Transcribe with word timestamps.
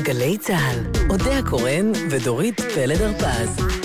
בגלי 0.00 0.38
צה"ל, 0.38 0.78
אודה 1.10 1.38
הקורן 1.38 1.92
ודורית 2.10 2.60
פלד 2.60 3.02
הרפז. 3.02 3.79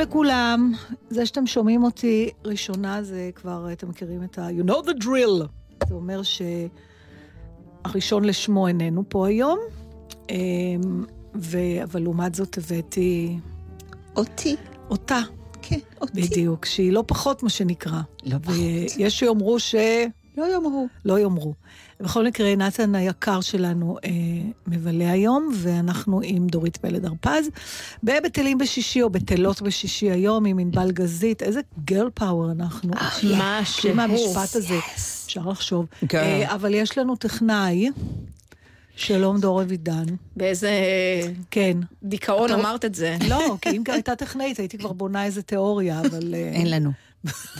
לכולם. 0.00 0.72
זה 1.10 1.26
שאתם 1.26 1.46
שומעים 1.46 1.84
אותי 1.84 2.30
ראשונה 2.44 3.02
זה 3.02 3.30
כבר, 3.34 3.72
אתם 3.72 3.88
מכירים 3.88 4.24
את 4.24 4.38
ה- 4.38 4.48
you 4.50 4.64
know 4.70 4.86
the 4.86 5.04
drill. 5.04 5.46
זה 5.88 5.94
אומר 5.94 6.20
שהראשון 7.84 8.24
לשמו 8.24 8.68
איננו 8.68 9.04
פה 9.08 9.26
היום, 9.26 9.58
אמ, 10.30 11.04
ו... 11.34 11.58
אבל 11.82 12.02
לעומת 12.02 12.34
זאת 12.34 12.58
הבאתי 12.58 13.38
אותי. 14.16 14.56
אותה, 14.90 15.20
כן, 15.62 15.78
אותי. 16.00 16.22
בדיוק, 16.22 16.64
שהיא 16.64 16.92
לא 16.92 17.04
פחות 17.06 17.42
מה 17.42 17.48
שנקרא. 17.50 18.00
לא 18.24 18.38
פחות. 18.38 18.54
ויש 18.96 19.18
שיאמרו 19.18 19.58
ש... 19.58 19.74
לא 20.36 20.52
יאמרו. 20.52 20.86
לא 21.04 21.18
יאמרו. 21.18 21.54
בכל 22.00 22.26
מקרה, 22.26 22.56
נתן 22.56 22.94
היקר 22.94 23.40
שלנו 23.40 23.96
אה, 24.04 24.10
מבלה 24.66 25.10
היום, 25.10 25.52
ואנחנו 25.54 26.20
עם 26.24 26.46
דורית 26.46 26.76
פלד 26.76 27.04
הרפז. 27.04 27.48
בבטלים 28.02 28.58
בשישי 28.58 29.02
או 29.02 29.10
בטלות 29.10 29.62
בשישי 29.62 30.10
היום 30.10 30.46
עם 30.46 30.58
ענבל 30.58 30.90
גזית. 30.90 31.42
איזה 31.42 31.60
גרל 31.84 32.10
פאוור 32.14 32.50
אנחנו. 32.50 32.92
מה 33.38 33.60
שהוא. 33.64 33.94
מהמשפט 33.94 34.56
הזה, 34.56 34.78
אפשר 35.26 35.48
לחשוב. 35.48 35.86
Girl. 36.04 36.14
אה, 36.14 36.54
אבל 36.54 36.74
יש 36.74 36.98
לנו 36.98 37.16
טכנאי, 37.16 37.90
שלום 38.96 39.40
דור 39.40 39.62
אבידן. 39.62 40.04
באיזה 40.36 40.70
כן. 41.50 41.78
דיכאון 42.02 42.50
אמרת 42.52 42.84
את 42.84 42.94
זה. 42.94 43.16
לא, 43.28 43.56
כי 43.60 43.70
אם 43.70 43.82
הייתה 43.92 44.16
טכנאית, 44.16 44.58
הייתי 44.58 44.78
כבר 44.78 44.92
בונה 44.92 45.24
איזה 45.24 45.42
תיאוריה, 45.42 46.00
אבל... 46.00 46.34
אה, 46.34 46.50
אין 46.52 46.70
לנו. 46.70 46.90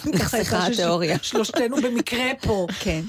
נחסכה 0.07 0.67
התיאוריה. 0.67 1.19
שלושתנו 1.23 1.77
במקרה 1.77 2.31
פה. 2.43 2.67
כן. 2.81 3.03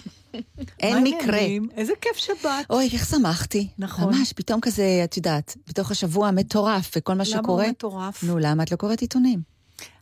אין 0.79 1.03
מקרה. 1.03 1.39
איזה 1.75 1.93
כיף 2.01 2.17
שבאת. 2.17 2.65
אוי, 2.69 2.89
איך 2.93 3.05
שמחתי. 3.05 3.67
נכון. 3.77 4.05
ממש, 4.15 4.33
פתאום 4.33 4.61
כזה, 4.61 5.01
את 5.03 5.17
יודעת, 5.17 5.57
בתוך 5.67 5.91
השבוע 5.91 6.27
המטורף 6.27 6.91
וכל 6.95 7.11
מה 7.11 7.15
למה 7.15 7.25
שקורה. 7.25 7.63
הוא 7.63 7.71
מטורף? 7.71 8.23
נו, 8.23 8.37
למה 8.37 8.63
את 8.63 8.71
לא 8.71 8.77
קוראת 8.77 9.01
עיתונים? 9.01 9.41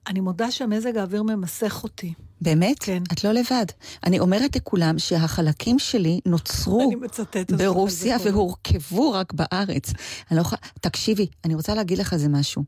אני 0.08 0.20
מודה 0.20 0.52
שהמזג 0.52 0.98
האוויר 0.98 1.24
ממסך 1.24 1.84
אותי. 1.84 2.14
באמת? 2.42 2.80
כן. 2.80 3.04
את 3.14 3.24
לא 3.24 3.32
לבד. 3.32 3.66
אני 4.06 4.20
אומרת 4.20 4.56
לכולם 4.56 5.00
שהחלקים 5.00 5.80
שלי 5.80 6.20
נוצרו 6.26 6.92
על 7.04 7.46
זה 7.48 7.58
ברוסיה. 7.58 8.18
והורכבו 8.24 9.12
רק 9.12 9.34
בארץ. 9.34 9.94
אני 10.32 10.38
לא 10.38 10.42
יכולה... 10.42 10.62
תקשיבי, 10.82 11.28
אני 11.46 11.56
רוצה 11.56 11.76
להגיד 11.76 11.98
לך 11.98 12.14
איזה 12.14 12.28
משהו. 12.30 12.64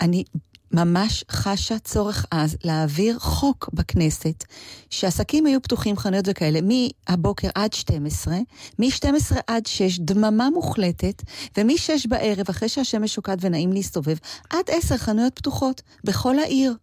אני 0.00 0.24
ממש 0.74 1.24
חשה 1.30 1.78
צורך 1.78 2.26
אז 2.30 2.56
להעביר 2.64 3.18
חוק 3.18 3.68
בכנסת, 3.72 4.44
שעסקים 4.90 5.46
יהיו 5.46 5.62
פתוחים, 5.62 5.96
חנויות 5.96 6.24
וכאלה, 6.28 6.58
מהבוקר 6.62 7.48
עד 7.54 7.72
12, 7.72 8.36
מ-12 8.78 9.06
עד 9.46 9.66
6, 9.66 9.98
דממה 9.98 10.50
מוחלטת, 10.50 11.22
ומ-6 11.56 12.08
בערב, 12.08 12.46
אחרי 12.50 12.68
שהשמש 12.68 13.14
שוקעת 13.14 13.38
ונעים 13.40 13.72
להסתובב, 13.72 14.16
עד 14.50 14.64
10 14.70 14.96
חנויות 14.96 15.32
פתוחות, 15.34 15.82
בכל 16.04 16.38
העיר. 16.38 16.74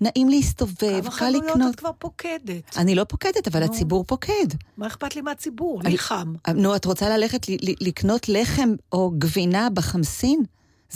נעים 0.00 0.28
להסתובב, 0.28 1.00
כמה 1.00 1.10
קל 1.10 1.10
חנויות 1.10 1.44
לקנות. 1.44 1.74
את 1.74 1.78
כבר 1.78 1.90
פוקדת. 1.98 2.76
אני 2.76 2.94
לא 2.94 3.04
פוקדת, 3.04 3.48
אבל 3.48 3.60
נו. 3.60 3.66
הציבור 3.66 4.04
פוקד. 4.04 4.46
מה 4.76 4.86
אכפת 4.86 5.16
לי 5.16 5.20
מהציבור? 5.22 5.80
אני- 5.80 5.90
לי 5.90 5.98
חם. 5.98 6.34
נו, 6.54 6.76
את 6.76 6.84
רוצה 6.84 7.08
ללכת 7.18 7.46
לקנות 7.80 8.28
לחם 8.28 8.68
או 8.92 9.12
גבינה 9.18 9.70
בחמסין? 9.70 10.42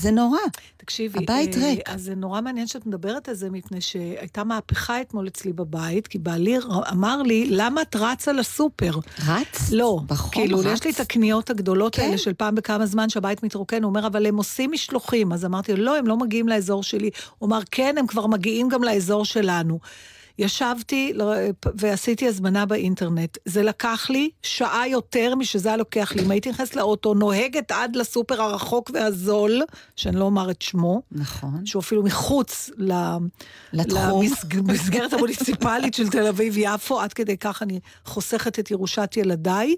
זה 0.00 0.10
נורא. 0.10 0.38
תקשיבי, 0.76 1.18
הבית 1.18 1.56
אה, 1.56 1.62
ריק. 1.62 1.80
אז 1.88 2.02
זה 2.02 2.14
נורא 2.14 2.40
מעניין 2.40 2.66
שאת 2.66 2.86
מדברת 2.86 3.28
על 3.28 3.34
זה, 3.34 3.50
מפני 3.50 3.80
שהייתה 3.80 4.44
מהפכה 4.44 5.00
אתמול 5.00 5.28
אצלי 5.28 5.52
בבית, 5.52 6.06
כי 6.06 6.18
בעלי 6.18 6.56
אמר 6.92 7.22
לי, 7.22 7.46
למה 7.50 7.82
את 7.82 7.96
רצה 7.96 8.32
לסופר? 8.32 8.90
רץ? 9.26 9.70
לא, 9.72 10.00
בחום 10.06 10.30
כאילו, 10.30 10.58
רץ? 10.58 10.66
יש 10.66 10.84
לי 10.84 10.90
את 10.90 11.00
הקניות 11.00 11.50
הגדולות 11.50 11.94
כן. 11.94 12.02
האלה 12.02 12.18
של 12.18 12.34
פעם 12.34 12.54
בכמה 12.54 12.86
זמן 12.86 13.08
שהבית 13.08 13.42
מתרוקן, 13.42 13.82
הוא 13.82 13.88
אומר, 13.88 14.06
אבל 14.06 14.26
הם 14.26 14.36
עושים 14.36 14.72
משלוחים. 14.72 15.32
אז 15.32 15.44
אמרתי 15.44 15.72
לו, 15.72 15.84
לא, 15.84 15.96
הם 15.96 16.06
לא 16.06 16.16
מגיעים 16.16 16.48
לאזור 16.48 16.82
שלי. 16.82 17.10
הוא 17.38 17.46
אמר, 17.46 17.60
כן, 17.70 17.94
הם 17.98 18.06
כבר 18.06 18.26
מגיעים 18.26 18.68
גם 18.68 18.84
לאזור 18.84 19.24
שלנו. 19.24 19.78
ישבתי 20.38 21.12
ועשיתי 21.74 22.28
הזמנה 22.28 22.66
באינטרנט. 22.66 23.38
זה 23.44 23.62
לקח 23.62 24.10
לי 24.10 24.30
שעה 24.42 24.88
יותר 24.88 25.34
משזה 25.34 25.68
היה 25.68 25.76
לוקח 25.76 26.12
לי. 26.14 26.22
אם 26.22 26.30
הייתי 26.30 26.50
נכנסת 26.50 26.76
לאוטו, 26.76 27.14
נוהגת 27.14 27.70
עד 27.70 27.96
לסופר 27.96 28.42
הרחוק 28.42 28.90
והזול, 28.94 29.62
שאני 29.96 30.16
לא 30.16 30.24
אומר 30.24 30.50
את 30.50 30.62
שמו, 30.62 31.02
נכון. 31.12 31.66
שהוא 31.66 31.80
אפילו 31.80 32.02
מחוץ. 32.02 32.70
למסגרת 34.52 35.12
המוניציפלית 35.14 35.94
של 35.94 36.08
תל 36.08 36.26
אביב-יפו, 36.26 37.00
עד 37.00 37.12
כדי 37.12 37.36
כך 37.36 37.62
אני 37.62 37.80
חוסכת 38.04 38.58
את 38.58 38.70
ירושת 38.70 39.14
ילדיי. 39.16 39.74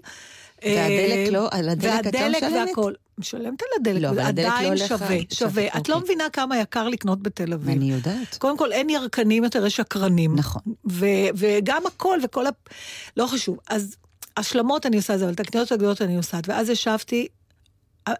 והדלק 0.65 1.31
לא- 1.31 1.47
על 1.51 1.69
הדלק 1.69 2.07
את 2.07 2.13
לא 2.15 2.19
והדלק 2.19 2.43
משלמת? 2.43 2.67
והכל. 2.67 2.93
משלמת 3.17 3.61
על 3.61 3.67
הדלק, 3.79 4.01
לא, 4.01 4.09
אבל 4.09 4.19
הדלק 4.19 4.45
לא 4.45 4.51
עדיין 4.53 4.67
הולך 4.67 4.87
שווה, 4.87 5.07
על- 5.07 5.21
שווה. 5.33 5.67
את 5.67 5.89
לא 5.89 5.95
אוקיי. 5.95 6.05
מבינה 6.05 6.29
כמה 6.29 6.57
יקר 6.59 6.87
לקנות 6.87 7.23
בתל 7.23 7.53
אביב. 7.53 7.69
אני 7.77 7.91
יודעת. 7.91 8.37
קודם 8.37 8.57
כל, 8.57 8.71
אין 8.71 8.89
ירקנים 8.89 9.43
יותר, 9.43 9.65
יש 9.65 9.75
שקרנים. 9.75 10.35
נכון. 10.35 10.61
ו- 10.91 11.05
וגם 11.35 11.81
הכל 11.87 12.19
וכל 12.23 12.47
ה... 12.47 12.49
לא 13.17 13.27
חשוב. 13.27 13.57
אז 13.69 13.95
השלמות 14.37 14.85
אני 14.85 14.97
עושה 14.97 15.13
את 15.13 15.19
זה, 15.19 15.25
אבל 15.25 15.33
את 15.33 15.39
הקניות 15.39 15.71
הגדולות 15.71 16.01
אני 16.01 16.17
עושה. 16.17 16.39
ואז 16.47 16.69
ישבתי... 16.69 17.27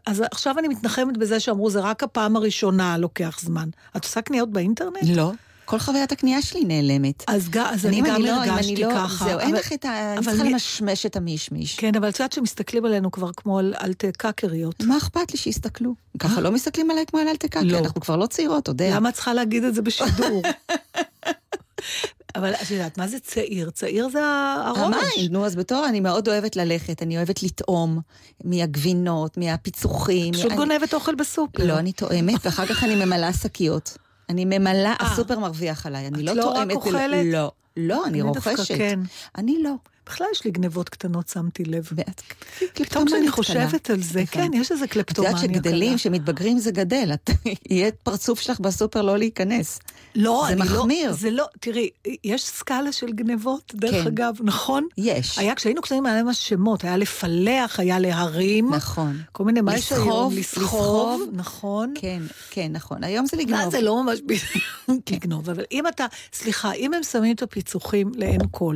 אז 0.05 0.23
עכשיו 0.31 0.59
אני 0.59 0.67
מתנחמת 0.67 1.17
בזה 1.17 1.39
שאמרו, 1.39 1.69
זה 1.69 1.79
רק 1.79 2.03
הפעם 2.03 2.35
הראשונה 2.35 2.97
לוקח 2.97 3.39
זמן. 3.41 3.69
את 3.97 4.03
עושה 4.03 4.21
קניות 4.21 4.51
באינטרנט? 4.51 5.03
לא. 5.15 5.31
כל 5.71 5.79
חוויית 5.79 6.11
הקנייה 6.11 6.41
שלי 6.41 6.63
נעלמת. 6.65 7.23
אז, 7.27 7.49
ג- 7.49 7.57
אז 7.57 7.85
אני, 7.85 8.01
אני 8.01 8.09
גם 8.09 8.21
לא- 8.21 8.31
הרגשתי 8.31 8.73
אני 8.75 8.83
לא- 8.83 8.89
ככה. 8.95 9.25
זהו, 9.25 9.39
אין 9.39 9.49
אבל- 9.49 9.59
לך 9.59 9.73
את 9.73 9.85
ה... 9.85 10.13
אני 10.17 10.25
צריכה 10.25 10.43
מי- 10.43 10.51
למשמש 10.51 11.05
את 11.05 11.15
המישמיש. 11.15 11.75
כן, 11.75 11.91
אבל 11.97 12.09
את 12.09 12.19
יודעת 12.19 12.31
שמסתכלים 12.33 12.85
עלינו 12.85 13.11
כבר 13.11 13.29
כמו 13.37 13.59
על 13.59 13.73
אלטה-קאקריות. 13.83 14.83
מה 14.83 14.97
אכפת 14.97 15.31
לי 15.31 15.37
שיסתכלו? 15.37 15.93
ככה 16.19 16.41
לא 16.41 16.51
מסתכלים 16.51 16.91
עליי 16.91 17.05
כמו 17.05 17.19
על 17.19 17.27
אלטקה, 17.27 17.61
לא. 17.63 17.77
אנחנו 17.79 18.01
כבר 18.01 18.15
לא 18.17 18.25
צעירות, 18.25 18.63
אתה 18.63 18.71
יודע. 18.71 18.95
למה 18.95 19.09
את 19.09 19.13
צריכה 19.13 19.33
להגיד 19.33 19.63
את 19.63 19.75
זה 19.75 19.81
בשידור? 19.81 20.41
אבל 22.35 22.53
את 22.53 22.71
יודעת, 22.71 22.97
מה 22.97 23.07
זה 23.07 23.19
צעיר? 23.19 23.69
צעיר 23.69 24.09
זה 24.09 24.19
הראש. 24.65 24.77
המים, 24.79 25.31
נו, 25.31 25.45
אז 25.45 25.55
בתור 25.55 25.85
אני 25.89 25.99
מאוד 25.99 26.27
אוהבת 26.27 26.55
ללכת, 26.55 27.01
אני 27.01 27.17
אוהבת 27.17 27.43
לטעום 27.43 27.99
מהגבינות, 28.43 29.37
מהפיצוחים. 29.37 30.33
פשוט 30.33 30.45
אני- 30.45 30.55
גונבת 30.55 30.93
אוכל 30.93 31.15
בסופר. 31.15 31.65
לא, 31.65 31.77
אני 31.79 31.91
טועמת, 31.91 32.45
ואחר 32.45 32.65
כך 32.65 32.83
אני 32.83 33.05
ממלאה 33.05 33.33
שקיות. 33.33 33.97
אני 34.31 34.45
ממלא, 34.45 34.89
הסופר 34.99 35.39
מרוויח 35.39 35.85
עליי, 35.85 36.07
אני 36.07 36.17
את 36.21 36.23
לא 36.25 36.33
לא 36.33 36.49
רק. 36.49 36.71
אוכלת? 36.71 37.25
לא, 37.25 37.51
לא, 37.77 38.05
אני 38.05 38.21
רוכשת. 38.21 38.77
כן. 38.77 38.99
אני 39.37 39.63
לא. 39.63 39.71
בכלל 40.05 40.27
יש 40.31 40.45
לי 40.45 40.51
גנבות 40.51 40.89
קטנות, 40.89 41.27
שמתי 41.27 41.65
לב. 41.65 41.87
ואת 41.91 42.21
פתאום 42.21 42.69
קלפטומנית 42.73 43.09
כשאני 43.13 43.27
קטנה. 43.27 43.31
חושבת 43.69 43.89
על 43.89 44.01
זה. 44.01 44.23
כן, 44.31 44.51
יש 44.53 44.71
איזה 44.71 44.85
את 44.85 44.89
קלפטומניה 44.89 45.31
יודעת 45.31 45.43
שגדלים, 45.43 45.97
שמתבגרים 45.97 46.57
זה 46.59 46.71
גדל, 46.71 47.11
את- 47.13 47.29
יהיה 47.69 47.91
פרצוף 48.03 48.39
שלך 48.39 48.59
בסופר 48.59 49.01
לא 49.01 49.17
להיכנס. 49.17 49.79
לא, 50.15 50.43
זה 50.47 50.53
אני 50.53 50.59
לא- 50.59 50.65
מחמיר. 50.65 51.11
זה 51.11 51.31
לא, 51.31 51.45
תראי, 51.59 51.89
יש 52.23 52.45
סקאלה 52.45 52.91
של 52.91 53.11
גנבות, 53.11 53.71
דרך 53.75 53.91
כן. 53.91 54.07
אגב, 54.07 54.35
נכון? 54.43 54.87
יש. 54.97 55.37
היה, 55.39 55.55
כשהיינו 55.55 55.81
קטנים 55.81 56.05
היה 56.05 56.23
ממש 56.23 56.49
שמות, 56.49 56.83
היה 56.83 56.97
לפלח, 56.97 57.79
היה 57.79 57.99
להרים. 57.99 58.73
נכון. 58.73 59.17
כל 59.31 59.43
מיני, 59.43 59.61
מה 59.61 59.75
יש 59.75 59.91
היום? 59.91 60.33
לסחוב. 60.35 61.21
נכון. 61.33 61.93
כן, 61.97 62.21
כן, 62.51 62.71
נכון. 62.71 63.03
היום 63.03 63.25
זה 63.25 63.37
לגנוב. 63.37 63.71
זה 63.71 63.81
לא 63.81 64.03
ממש 64.03 64.19
לגנוב, 65.11 65.49
אבל 65.49 65.63
אם 65.71 65.87
אתה, 65.87 66.05
סליחה, 66.33 66.71
אם 66.73 66.93
הם 66.93 67.03
שמים 67.03 67.35
את 67.35 67.41
הפיצוחים 67.41 68.11
לעין 68.15 68.41
כל, 68.51 68.75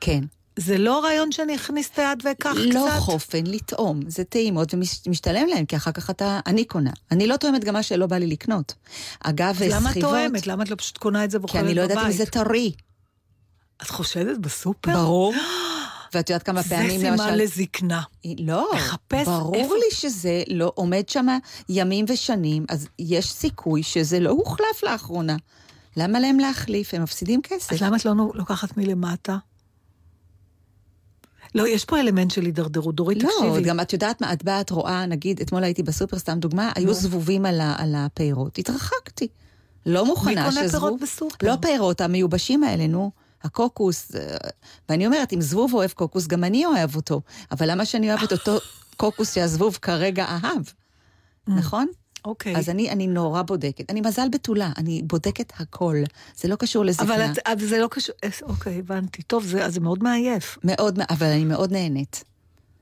כן. 0.00 0.24
זה 0.58 0.78
לא 0.78 1.04
רעיון 1.04 1.32
שאני 1.32 1.54
אכניס 1.56 1.90
את 1.92 1.98
היד 1.98 2.22
ואקח 2.24 2.50
קצת? 2.50 2.74
לא 2.74 2.88
חופן, 2.98 3.46
לטעום, 3.46 4.00
זה 4.08 4.24
טעימות 4.24 4.74
ומשתלם 5.06 5.46
להם, 5.48 5.64
כי 5.66 5.76
אחר 5.76 5.92
כך 5.92 6.10
אתה, 6.10 6.40
אני 6.46 6.64
קונה. 6.64 6.90
אני 7.10 7.26
לא 7.26 7.36
תואמת 7.36 7.64
גם 7.64 7.74
מה 7.74 7.82
שלא 7.82 8.06
בא 8.06 8.16
לי 8.18 8.26
לקנות. 8.26 8.74
אגב, 9.20 9.62
אז 9.62 9.62
למה 9.62 9.88
את 9.88 9.90
סחיבות, 9.90 10.10
תואמת? 10.10 10.46
למה 10.46 10.64
את 10.64 10.70
לא 10.70 10.76
פשוט 10.76 10.98
קונה 10.98 11.24
את 11.24 11.30
זה 11.30 11.38
כי 11.38 11.42
ואוכלת 11.42 11.62
אני 11.64 11.74
בבית? 11.74 11.76
לא 11.76 11.82
יודעת 11.82 12.06
אם 12.06 12.12
זה 12.12 12.26
טרי. 12.26 12.72
את 13.82 13.90
חושדת 13.90 14.38
בסופר? 14.38 14.92
ברור. 14.92 15.34
ואת 16.14 16.30
יודעת 16.30 16.42
כמה 16.42 16.62
זה 16.62 16.68
פעמים, 16.68 17.00
סימן 17.00 17.12
למשל... 17.12 17.34
לזקנה. 17.34 18.02
לא, 18.38 18.70
לחפש 18.74 19.26
ברור 19.26 19.54
איפה- 19.54 19.74
לי 19.74 19.96
שזה 19.96 20.42
לא 20.48 20.72
עומד 20.74 21.08
שם 21.08 21.26
ימים 21.68 22.04
ושנים, 22.08 22.64
אז 22.68 22.88
יש 22.98 23.32
סיכוי 23.32 23.82
שזה 23.82 24.20
לא 24.20 24.30
הוחלף 24.30 24.82
לאחרונה. 24.82 25.36
למה 25.96 26.20
להם 26.20 26.38
להחליף? 26.38 26.94
הם 26.94 27.02
מפסידים 27.02 27.40
כסף. 27.42 27.72
אז 27.72 27.82
למה 27.82 27.96
את 27.96 28.04
לא 28.04 28.12
לוקחת 28.34 28.76
מלמטה? 28.76 29.36
לא, 31.56 31.68
יש 31.68 31.84
פה 31.84 32.00
אלמנט 32.00 32.30
של 32.30 32.44
הידרדרות. 32.44 32.94
דורית, 32.94 33.22
לא, 33.22 33.30
תקשיבי. 33.38 33.68
גם 33.68 33.80
את 33.80 33.92
יודעת 33.92 34.20
מה, 34.20 34.32
את 34.32 34.44
באה, 34.44 34.60
את 34.60 34.70
רואה, 34.70 35.06
נגיד, 35.06 35.40
אתמול 35.40 35.64
הייתי 35.64 35.82
בסופר, 35.82 36.18
סתם 36.18 36.38
דוגמה, 36.38 36.72
היו. 36.74 36.94
זבובים 36.94 37.46
על, 37.46 37.60
על 37.60 37.94
הפירות. 37.96 38.58
התרחקתי. 38.58 39.28
לא 39.86 40.02
מי 40.02 40.08
מוכנה 40.10 40.50
קונה 40.50 40.50
שזבוב... 40.50 40.70
פירות 40.70 41.00
בסופר? 41.00 41.46
לא 41.46 41.56
פירות, 41.62 42.00
המיובשים 42.00 42.64
האלה, 42.64 42.86
נו. 42.86 43.10
הקוקוס, 43.42 44.14
אה, 44.14 44.36
ואני 44.88 45.06
אומרת, 45.06 45.32
אם 45.32 45.40
זבוב 45.40 45.74
אוהב 45.74 45.90
קוקוס, 45.90 46.26
גם 46.26 46.44
אני 46.44 46.66
אוהב 46.66 46.96
אותו. 46.96 47.20
אבל 47.50 47.70
למה 47.70 47.84
שאני 47.84 48.10
אוהב 48.10 48.22
את 48.22 48.32
אותו 48.32 48.58
קוקוס 48.96 49.34
שהזבוב 49.34 49.78
כרגע 49.82 50.24
אהב? 50.24 50.62
נכון? 51.48 51.86
אוקיי. 52.26 52.56
אז 52.56 52.68
אני, 52.68 52.90
אני 52.90 53.06
נורא 53.06 53.42
בודקת. 53.42 53.90
אני 53.90 54.00
מזל 54.00 54.28
בתולה, 54.32 54.70
אני 54.78 55.02
בודקת 55.04 55.52
הכל. 55.58 55.96
זה 56.36 56.48
לא 56.48 56.56
קשור 56.56 56.84
לזקנה. 56.84 57.14
אבל 57.14 57.32
את, 57.32 57.38
אבל 57.46 57.66
זה 57.66 57.78
לא 57.78 57.88
קשור, 57.90 58.14
אה, 58.24 58.28
אוקיי, 58.42 58.78
הבנתי. 58.78 59.22
טוב, 59.22 59.44
זה, 59.44 59.64
אז 59.64 59.74
זה 59.74 59.80
מאוד 59.80 60.02
מעייף. 60.02 60.58
מאוד, 60.64 60.98
אבל 61.10 61.26
אני 61.26 61.44
מאוד 61.44 61.72
נהנית. 61.72 62.24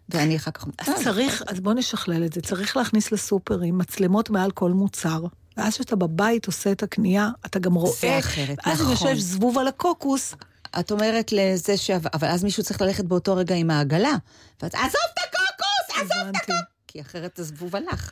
ואני 0.08 0.36
אחר 0.36 0.50
כך... 0.50 0.66
אז 0.78 1.04
צריך, 1.04 1.42
אז 1.46 1.60
בוא 1.60 1.74
נשכלל 1.74 2.24
את 2.24 2.32
זה. 2.32 2.40
צריך 2.40 2.76
להכניס 2.76 3.12
לסופרים 3.12 3.78
מצלמות 3.78 4.30
מעל 4.30 4.50
כל 4.50 4.70
מוצר. 4.70 5.24
ואז 5.56 5.74
כשאתה 5.74 5.96
בבית 5.96 6.46
עושה 6.46 6.72
את 6.72 6.82
הקנייה, 6.82 7.28
אתה 7.46 7.58
גם 7.58 7.74
רואה... 7.74 8.18
אחרת, 8.18 8.58
אז 8.64 8.80
אם 8.80 8.92
נכון. 8.92 9.08
יושב 9.08 9.20
זבוב 9.20 9.58
על 9.58 9.68
הקוקוס, 9.68 10.34
את 10.80 10.90
אומרת 10.90 11.32
לזה 11.32 11.76
ש... 11.76 11.90
אבל 11.90 12.28
אז 12.28 12.44
מישהו 12.44 12.62
צריך 12.62 12.80
ללכת 12.80 13.04
באותו 13.04 13.36
רגע 13.36 13.54
עם 13.54 13.70
העגלה. 13.70 14.14
ואת, 14.62 14.74
עזוב 14.74 14.84
את 15.14 15.18
הקוקוס! 15.18 15.96
עזוב 15.96 16.28
את. 16.28 16.36
הקוקוס! 16.36 16.56
כי 16.86 17.00
אחרת 17.00 17.38
הזבוב 17.38 17.76
הלך. 17.76 18.10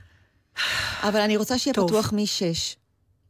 אבל 1.02 1.20
אני 1.20 1.36
רוצה 1.36 1.58
שיהיה 1.58 1.74
טוב. 1.74 1.88
פתוח 1.88 2.12
משש. 2.12 2.76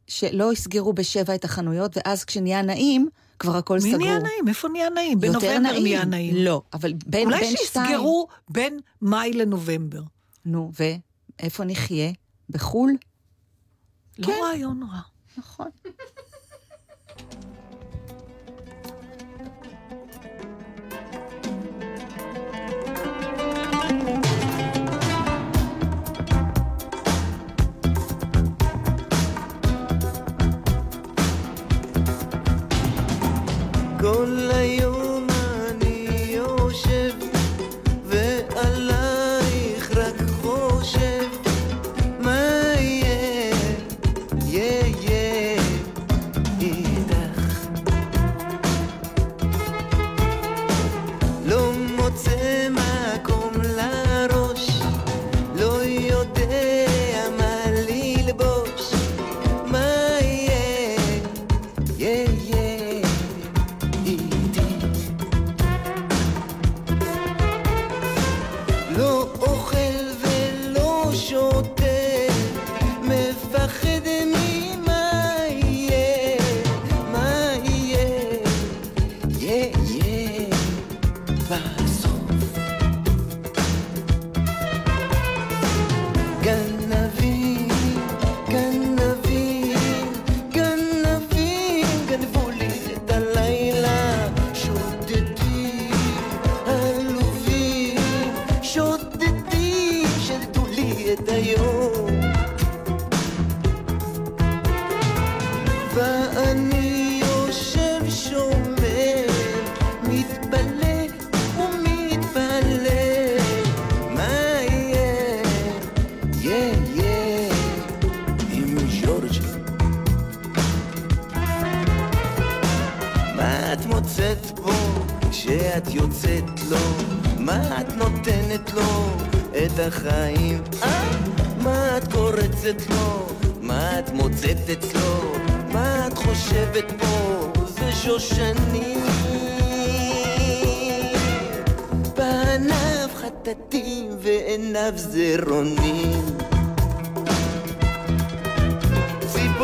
שלא 0.07 0.53
יסגרו 0.53 0.93
בשבע 0.93 1.35
את 1.35 1.45
החנויות, 1.45 1.97
ואז 1.97 2.25
כשנהיה 2.25 2.61
נעים, 2.61 3.09
כבר 3.39 3.55
הכל 3.57 3.73
מי 3.73 3.81
סגור. 3.81 3.97
נהיה 3.97 4.19
נעים? 4.19 4.47
איפה 4.47 4.67
נהיה 4.67 4.89
נעים? 4.89 5.19
בנובמבר 5.19 5.59
נעים. 5.59 5.83
נהיה 5.83 6.05
נעים. 6.05 6.35
לא, 6.35 6.61
אבל 6.73 6.93
בין, 7.05 7.25
אולי 7.25 7.39
בין 7.39 7.55
שתיים... 7.63 7.85
שיסגרו 7.87 8.27
בין 8.49 8.79
מאי 9.01 9.33
לנובמבר. 9.33 10.01
נו, 10.45 10.71
ואיפה 11.39 11.63
נחיה? 11.63 12.11
בחו"ל? 12.49 12.91
לא 14.19 14.27
כן. 14.27 14.33
רעיון 14.43 14.83
רע. 14.91 14.99
נכון. 15.37 15.67
כל 34.03 34.49
היום 34.53 35.12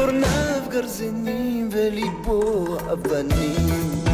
ציפורניו 0.09 0.61
גרזינים 0.69 1.69
וליבו 1.71 2.77
אבנים 2.93 4.08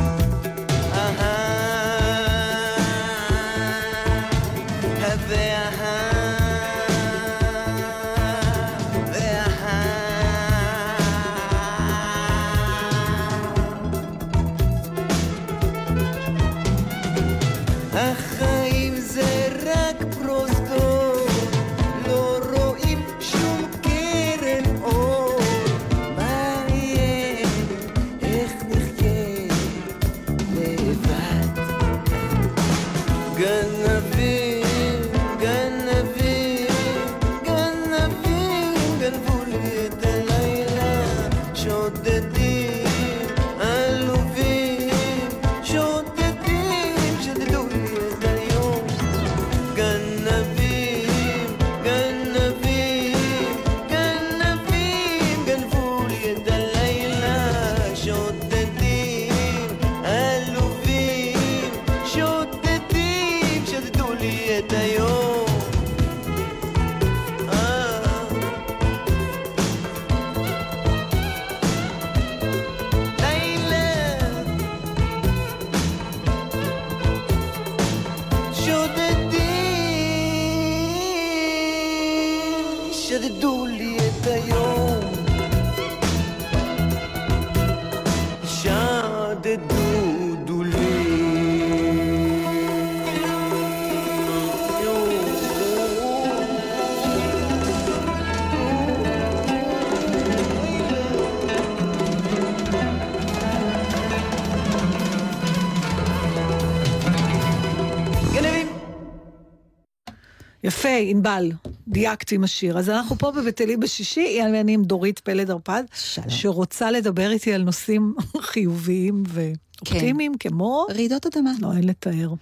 יפה, 110.66 110.90
ענבל, 110.90 111.52
דייקת 111.88 112.32
עם 112.32 112.44
השיר. 112.44 112.78
אז 112.78 112.90
אנחנו 112.90 113.18
פה 113.18 113.32
בבית-אלי 113.32 113.78
בשישי, 113.78 114.42
אני 114.44 114.74
עם 114.74 114.84
דורית 114.84 115.20
פלד 115.20 115.50
הרפד, 115.50 115.84
שלום. 115.96 116.30
שרוצה 116.30 116.92
לדבר 116.92 117.32
איתי 117.32 117.54
על 117.54 117.64
נושאים 117.64 118.16
חיוביים 118.52 119.24
ואופטימיים, 119.28 120.32
כמו... 120.40 120.86
רעידות 120.90 121.26
אדמה. 121.26 121.52
לא, 121.60 121.74
אין 121.74 121.84
לתאר. 121.88 122.34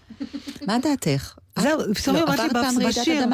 מה 0.67 0.77
דעתך? 0.79 1.35
זהו, 1.59 1.81
את 1.81 1.97
פתאום 1.97 2.15
אמרת 2.15 2.39
לי 2.39 2.85
בשיר. 2.87 3.25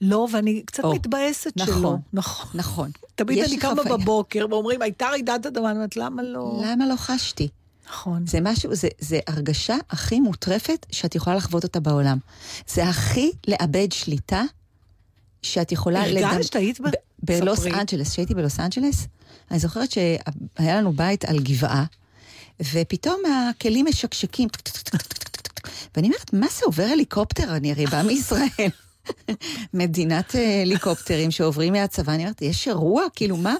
לא, 0.00 0.28
ואני 0.32 0.62
קצת 0.66 0.84
או, 0.84 0.94
מתבאסת 0.94 1.52
נכון. 1.56 1.74
שלא. 1.74 1.96
נכון. 2.12 2.50
נכון. 2.54 2.90
תמיד 3.14 3.38
יש 3.38 3.52
אני 3.52 3.58
קמה 3.60 3.82
חוויה. 3.82 3.96
בבוקר 3.96 4.46
ואומרים, 4.50 4.82
הייתה 4.82 5.06
רעידת 5.06 5.46
אדמה, 5.46 5.70
אני 5.70 5.76
אומרת, 5.76 5.96
למה 5.96 6.22
לא? 6.22 6.62
למה 6.64 6.86
לא 6.86 6.96
חשתי? 6.96 7.48
נכון. 7.94 8.26
זה 8.26 8.38
משהו, 8.42 8.74
זה, 8.74 8.88
זה 8.98 9.20
הרגשה 9.26 9.76
הכי 9.90 10.20
מוטרפת 10.20 10.86
שאת 10.92 11.14
יכולה 11.14 11.36
לחוות 11.36 11.64
אותה 11.64 11.80
בעולם. 11.80 12.18
זה 12.68 12.88
הכי 12.88 13.30
לאבד 13.48 13.92
שליטה 13.92 14.42
שאת 15.42 15.72
יכולה... 15.72 16.02
הרגשת? 16.02 16.56
היית 16.56 16.80
ב- 16.80 16.84
בלוס. 17.22 17.66
אנג'לס, 17.66 18.10
כשהייתי 18.10 18.34
בלוס 18.34 18.60
אנג'לס, 18.60 19.06
אני 19.50 19.58
זוכרת 19.58 19.90
שהיה 19.90 20.76
לנו 20.76 20.92
בית 20.92 21.24
על 21.24 21.38
גבעה, 21.38 21.84
ופתאום 22.72 23.22
הכלים 23.50 23.86
משקשקים. 23.88 24.48
ואני 25.96 26.06
אומרת, 26.08 26.32
מה 26.32 26.46
זה 26.58 26.64
עובר 26.64 26.86
הליקופטר? 26.92 27.56
אני 27.56 27.72
הרי 27.72 27.86
באה 27.86 28.02
מישראל. 28.02 28.70
מדינת 29.74 30.36
אה, 30.36 30.62
הליקופטרים 30.62 31.30
שעוברים 31.30 31.72
מהצבא, 31.72 32.12
אני 32.12 32.22
אומרת, 32.22 32.42
יש 32.42 32.68
אירוע? 32.68 33.04
כאילו, 33.14 33.36
מה? 33.36 33.54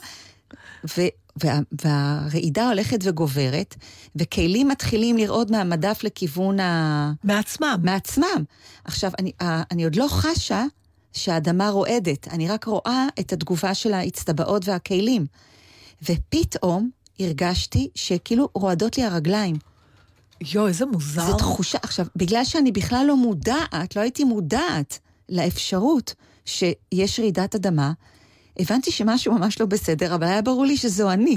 וה, 1.43 1.59
והרעידה 1.85 2.69
הולכת 2.69 2.99
וגוברת, 3.03 3.75
וכלים 4.17 4.69
מתחילים 4.69 5.17
לרעוד 5.17 5.53
מהמדף 5.53 6.01
לכיוון 6.05 6.61
ה... 6.61 7.13
מעצמם. 7.25 7.81
מעצמם. 7.83 8.45
עכשיו, 8.85 9.11
אני, 9.19 9.33
ה- 9.41 9.63
אני 9.71 9.85
עוד 9.85 9.97
לא 9.97 10.07
חשה 10.09 10.65
שהאדמה 11.13 11.71
רועדת, 11.71 12.29
אני 12.29 12.49
רק 12.49 12.65
רואה 12.65 13.07
את 13.21 13.33
התגובה 13.33 13.75
של 13.75 13.93
האצטבעות 13.95 14.69
והכלים. 14.69 15.27
ופתאום 16.03 16.91
הרגשתי 17.21 17.89
שכאילו 17.95 18.49
רועדות 18.55 18.99
לי 18.99 19.05
הרגליים. 19.05 19.57
יואו, 20.41 20.67
איזה 20.67 20.87
מוזר. 20.87 21.27
זו 21.27 21.37
תחושה, 21.37 21.79
עכשיו, 21.83 22.07
בגלל 22.17 22.45
שאני 22.45 22.73
בכלל 22.73 23.05
לא 23.09 23.17
מודעת, 23.17 23.97
לא 23.97 24.01
הייתי 24.01 24.25
מודעת 24.25 24.99
לאפשרות 25.29 26.15
שיש 26.45 27.21
רעידת 27.21 27.55
אדמה, 27.55 27.93
הבנתי 28.59 28.91
שמשהו 28.91 29.35
ממש 29.35 29.61
לא 29.61 29.67
בסדר, 29.67 30.15
אבל 30.15 30.27
היה 30.27 30.43
ברור 30.43 30.65
לי 30.65 30.77
שזו 30.77 31.11
אני. 31.11 31.37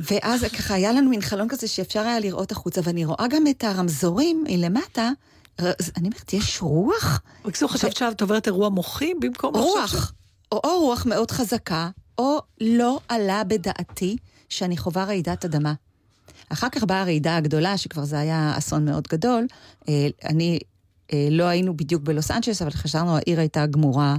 ואז 0.00 0.44
ככה 0.44 0.74
היה 0.74 0.92
לנו 0.92 1.10
מין 1.10 1.20
חלון 1.20 1.48
כזה 1.48 1.68
שאפשר 1.68 2.00
היה 2.00 2.20
לראות 2.20 2.52
החוצה, 2.52 2.80
ואני 2.84 3.04
רואה 3.04 3.26
גם 3.30 3.46
את 3.50 3.64
הרמזורים 3.64 4.44
מלמטה. 4.48 5.10
אני 5.58 6.08
אומרת, 6.08 6.32
יש 6.32 6.62
רוח? 6.62 7.20
בקיצור, 7.44 7.68
חשבת 7.68 7.96
שאת 7.96 8.20
עוברת 8.20 8.46
אירוע 8.46 8.68
מוחי 8.68 9.12
במקום... 9.20 9.56
רוח. 9.56 10.12
או, 10.52 10.60
או 10.64 10.80
רוח 10.80 11.06
מאוד 11.06 11.30
חזקה, 11.30 11.90
או 12.18 12.38
לא 12.60 13.00
עלה 13.08 13.44
בדעתי 13.44 14.16
שאני 14.48 14.76
חווה 14.76 15.04
רעידת 15.04 15.44
אדמה. 15.44 15.74
אחר 16.48 16.68
כך 16.68 16.84
באה 16.84 17.00
הרעידה 17.00 17.36
הגדולה, 17.36 17.78
שכבר 17.78 18.04
זה 18.04 18.18
היה 18.18 18.54
אסון 18.58 18.84
מאוד 18.84 19.08
גדול. 19.08 19.46
אה, 19.88 20.06
אני, 20.24 20.58
לא 21.30 21.44
היינו 21.44 21.76
בדיוק 21.76 22.02
בלוס 22.02 22.30
אנג'לס, 22.30 22.62
אבל 22.62 22.70
חשבנו, 22.70 23.16
העיר 23.16 23.40
הייתה 23.40 23.66
גמורה, 23.66 24.16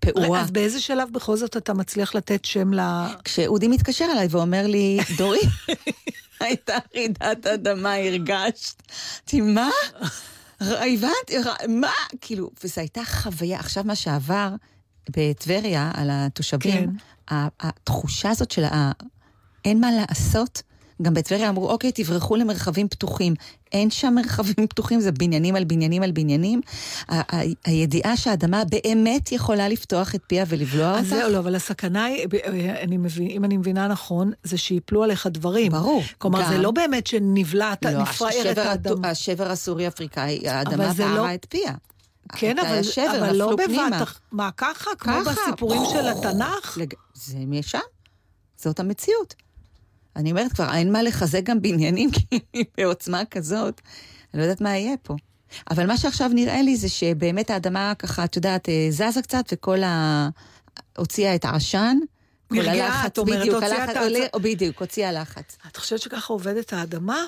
פעורה. 0.00 0.40
אז 0.40 0.50
באיזה 0.50 0.80
שלב 0.80 1.08
בכל 1.12 1.36
זאת 1.36 1.56
אתה 1.56 1.74
מצליח 1.74 2.14
לתת 2.14 2.44
שם 2.44 2.74
ל... 2.74 2.80
כשאודי 3.24 3.68
מתקשר 3.68 4.04
אליי 4.12 4.26
ואומר 4.30 4.66
לי, 4.66 4.98
דורי, 5.16 5.40
הייתה 6.40 6.74
רעידת 6.96 7.46
אדמה, 7.46 7.94
הרגשת. 7.94 8.82
אמרתי, 9.22 9.40
מה? 9.40 9.70
הבנתי, 10.60 11.36
מה? 11.68 11.92
כאילו, 12.20 12.50
וזו 12.64 12.80
הייתה 12.80 13.00
חוויה. 13.04 13.58
עכשיו, 13.58 13.84
מה 13.84 13.94
שעבר 13.94 14.54
בטבריה 15.10 15.90
על 15.94 16.08
התושבים, 16.12 16.90
כן. 17.28 17.36
התחושה 17.60 18.30
הזאת 18.30 18.50
של 18.50 18.64
ה... 18.64 18.92
אין 19.64 19.80
מה 19.80 19.88
לעשות. 19.92 20.62
גם 21.02 21.14
בטבריה 21.14 21.48
אמרו, 21.48 21.70
אוקיי, 21.70 21.92
תברחו 21.92 22.36
למרחבים 22.36 22.88
פתוחים. 22.88 23.34
אין 23.72 23.90
שם 23.90 24.12
מרחבים 24.16 24.66
פתוחים, 24.70 25.00
זה 25.00 25.12
בניינים 25.12 25.56
על 25.56 25.64
בניינים 25.64 26.02
על 26.02 26.10
בניינים. 26.12 26.60
ה- 27.08 27.36
ה- 27.36 27.42
הידיעה 27.64 28.16
שהאדמה 28.16 28.62
באמת 28.64 29.32
יכולה 29.32 29.68
לפתוח 29.68 30.14
את 30.14 30.20
פיה 30.26 30.44
ולבלוע 30.48 30.90
אותך. 30.90 31.00
אז 31.00 31.08
זהו, 31.08 31.30
לא, 31.30 31.38
אבל 31.38 31.54
הסכנה 31.54 32.04
היא, 32.04 32.26
אה, 32.44 32.82
אני 32.82 32.96
מבין, 32.96 33.30
אם 33.30 33.44
אני 33.44 33.56
מבינה 33.56 33.88
נכון, 33.88 34.32
זה 34.42 34.58
שיפלו 34.58 35.02
עליך 35.04 35.26
דברים. 35.26 35.72
ברור. 35.72 36.02
כלומר, 36.18 36.42
גם- 36.42 36.48
זה 36.48 36.58
לא 36.58 36.70
באמת 36.70 37.06
שנבלעת, 37.06 37.84
לא, 37.84 37.90
נפרערת 38.02 38.34
השבר, 38.46 38.60
האדמה. 38.62 39.08
השבר 39.10 39.50
הסורי-אפריקאי, 39.50 40.48
האדמה 40.48 40.94
פערה 40.94 41.14
לא- 41.16 41.34
את 41.34 41.46
פיה. 41.48 41.72
כן, 42.36 42.58
אבל, 42.58 42.82
שבר, 42.82 43.04
אבל 43.18 43.36
לא. 43.36 43.56
בבת. 43.56 44.08
מה, 44.32 44.50
ככה? 44.56 44.90
כמו 44.98 45.12
ככה. 45.24 45.30
בסיפורים 45.46 45.80
של 45.92 46.08
התנ"ך? 46.08 46.78
לג... 46.80 46.92
זה 47.14 47.38
משם, 47.46 47.78
זאת 48.56 48.80
המציאות. 48.80 49.34
אני 50.16 50.30
אומרת 50.30 50.52
כבר, 50.52 50.74
אין 50.74 50.92
מה 50.92 51.02
לחזק 51.02 51.42
גם 51.42 51.62
בניינים 51.62 52.10
כי 52.16 52.38
בעוצמה 52.78 53.22
כזאת. 53.30 53.80
אני 54.34 54.40
לא 54.40 54.46
יודעת 54.46 54.60
מה 54.60 54.76
יהיה 54.76 54.96
פה. 55.02 55.14
אבל 55.70 55.86
מה 55.86 55.96
שעכשיו 55.96 56.30
נראה 56.34 56.62
לי 56.62 56.76
זה 56.76 56.88
שבאמת 56.88 57.50
האדמה 57.50 57.92
ככה, 57.98 58.24
את 58.24 58.36
יודעת, 58.36 58.68
אה, 58.68 58.86
זזה 58.90 59.22
קצת 59.22 59.44
וכל 59.52 59.82
ה... 59.82 60.28
הוציאה 60.98 61.34
את 61.34 61.44
העשן. 61.44 61.96
נרגעה, 62.50 63.06
את 63.06 63.18
אומרת, 63.18 63.48
הוציאה 63.48 63.84
את 63.84 63.96
העצ- 63.96 64.38
בדיוק, 64.38 64.80
הוציאה 64.80 65.12
לחץ. 65.12 65.56
את 65.70 65.76
חושבת 65.76 66.00
שככה 66.00 66.32
עובדת 66.32 66.72
האדמה? 66.72 67.18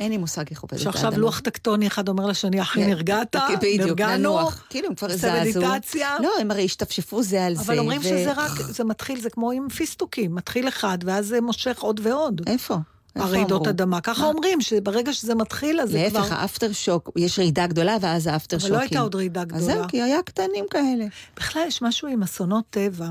אין 0.00 0.10
לי 0.10 0.16
מושג 0.16 0.44
איך 0.50 0.60
עובדת 0.60 0.78
האדמה. 0.78 0.92
שעכשיו 0.92 1.20
לוח 1.20 1.40
טקטוני 1.40 1.86
אחד 1.86 2.08
אומר 2.08 2.26
לשני, 2.26 2.62
אחי, 2.62 2.80
כן, 2.80 2.88
נרגעת? 2.88 3.36
בדיוק, 3.56 3.80
נרגענו? 3.88 4.18
ננוח. 4.18 4.64
כאילו, 4.70 4.88
הם 4.88 4.94
כבר 4.94 5.12
עושה 5.12 5.44
זזו. 5.50 5.60
מדיטציה? 5.60 6.16
לא, 6.20 6.30
הם 6.40 6.50
הרי 6.50 6.64
השתפשפו 6.64 7.22
זה 7.22 7.44
על 7.44 7.54
זה. 7.54 7.62
אבל 7.62 7.78
אומרים 7.78 8.02
שזה 8.02 8.32
רק, 8.36 8.50
זה 8.50 8.84
מתחיל, 8.84 9.20
זה 9.20 9.30
כמו 9.30 9.50
עם 9.50 9.68
פיסטוקים, 9.68 10.34
מתחיל 10.34 10.68
אחד, 10.68 10.98
ואז 11.04 11.26
זה 11.26 11.40
מושך 11.40 11.78
עוד 11.80 12.00
ועוד. 12.02 12.42
איפה? 12.46 12.76
הרעידות? 13.14 13.66
אדמה. 13.66 14.00
ככה? 14.00 14.26
אומרים, 14.26 14.60
שברגע 14.60 15.12
שזה 15.12 15.34
מתחיל, 15.34 15.80
אז 15.80 15.90
זה 15.90 16.06
כבר... 16.10 16.20
להפך, 16.20 16.32
האפטר 16.32 16.72
שוק, 16.72 17.10
יש 17.16 17.38
רעידה 17.38 17.66
גדולה 17.66 17.96
ואז 18.00 18.26
האפטר 18.26 18.56
אבל 18.56 18.60
שוקים. 18.62 18.74
לא 18.74 18.80
הייתה 18.80 19.00
עוד 19.00 19.14
רעידה 19.14 19.40
אז 19.40 19.46
גדולה. 19.46 19.64
זהו, 19.74 19.84
כי 19.88 20.02
היה 20.02 20.22
קטנים 20.22 20.64
כאלה. 20.70 21.04
בכלל 21.36 21.62
יש 21.66 21.82
משהו 21.82 22.08
עם 22.08 22.22
אסונות 22.22 22.64
טבע, 22.70 23.10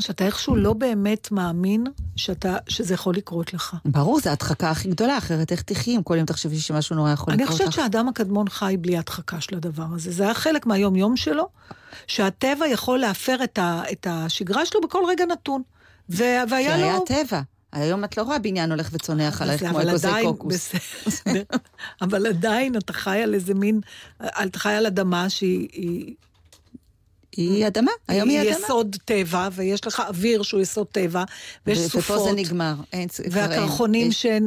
שאתה 0.00 0.26
איכשהו 0.26 0.56
לא 0.56 0.72
באמת 0.72 1.32
מאמין 1.32 1.84
שאתה, 2.16 2.56
שזה 2.68 2.94
יכול 2.94 3.14
לקרות 3.14 3.54
לך. 3.54 3.76
ברור, 3.84 4.20
זו 4.20 4.30
ההדחקה 4.30 4.70
הכי 4.70 4.88
גדולה, 4.88 5.18
אחרת 5.18 5.52
איך 5.52 5.62
תחי 5.62 5.96
אם 5.96 6.02
כל 6.02 6.14
יום 6.16 6.26
תחשבי 6.26 6.58
שמשהו 6.58 6.96
נורא 6.96 7.10
יכול 7.12 7.32
אני 7.34 7.42
לקרות 7.42 7.52
חושבת 7.56 7.68
לך? 7.68 7.74
שהאדם 7.74 8.08
הקדמון 8.08 8.48
חי 8.48 8.76
בלי 8.80 8.98
הדחקה 8.98 9.40
של 9.40 9.56
הדבר 9.56 9.86
הזה. 9.94 10.10
זה 10.12 10.22
היה 10.24 10.34
חלק 10.34 10.66
מהיום-יום 10.66 11.16
שלו, 11.16 11.48
שהטבע 12.06 12.68
יכול 12.68 12.98
להפר 12.98 13.44
את, 13.44 13.58
ה, 13.58 13.82
את 13.92 14.06
השגרה 14.10 14.66
שלו 14.66 14.80
בכל 14.80 15.02
רגע 15.08 15.24
נתון. 15.26 15.62
ו- 16.10 16.14
והיה 16.50 16.74
היה 16.74 16.92
לו... 16.94 17.04
טבע. 17.06 17.40
היום 17.72 18.04
את 18.04 18.16
לא 18.16 18.22
רואה 18.22 18.38
בניין 18.38 18.70
הולך 18.70 18.88
וצונח 18.92 19.42
עלייך 19.42 19.60
זה- 19.60 19.68
כמו 19.68 19.82
אגוזי 19.82 20.08
קוקוס. 20.24 20.72
אבל 22.02 22.26
עדיין 22.26 22.76
אתה 22.76 22.92
חי 22.92 23.22
על 23.22 23.34
איזה 23.34 23.54
מין, 23.54 23.80
אתה 24.22 24.58
חי 24.58 24.72
על 24.72 24.86
אדמה 24.86 25.30
שהיא 25.30 26.14
היא, 27.36 27.50
היא 27.50 27.66
אדמה, 27.66 27.90
היום 28.08 28.28
היא 28.28 28.40
אדמה. 28.40 28.50
יסוד 28.64 28.96
טבע, 29.04 29.48
ויש 29.52 29.86
לך 29.86 30.02
אוויר 30.08 30.42
שהוא 30.42 30.60
יסוד 30.60 30.86
טבע, 30.92 31.24
ויש 31.66 31.78
ו- 31.78 31.88
סופות. 31.88 32.16
ופה 32.16 32.24
זה 32.24 32.32
נגמר. 32.36 32.74
אין. 32.92 33.08
והקרחונים 33.30 34.08
יש- 34.08 34.26
אה, 34.26 34.38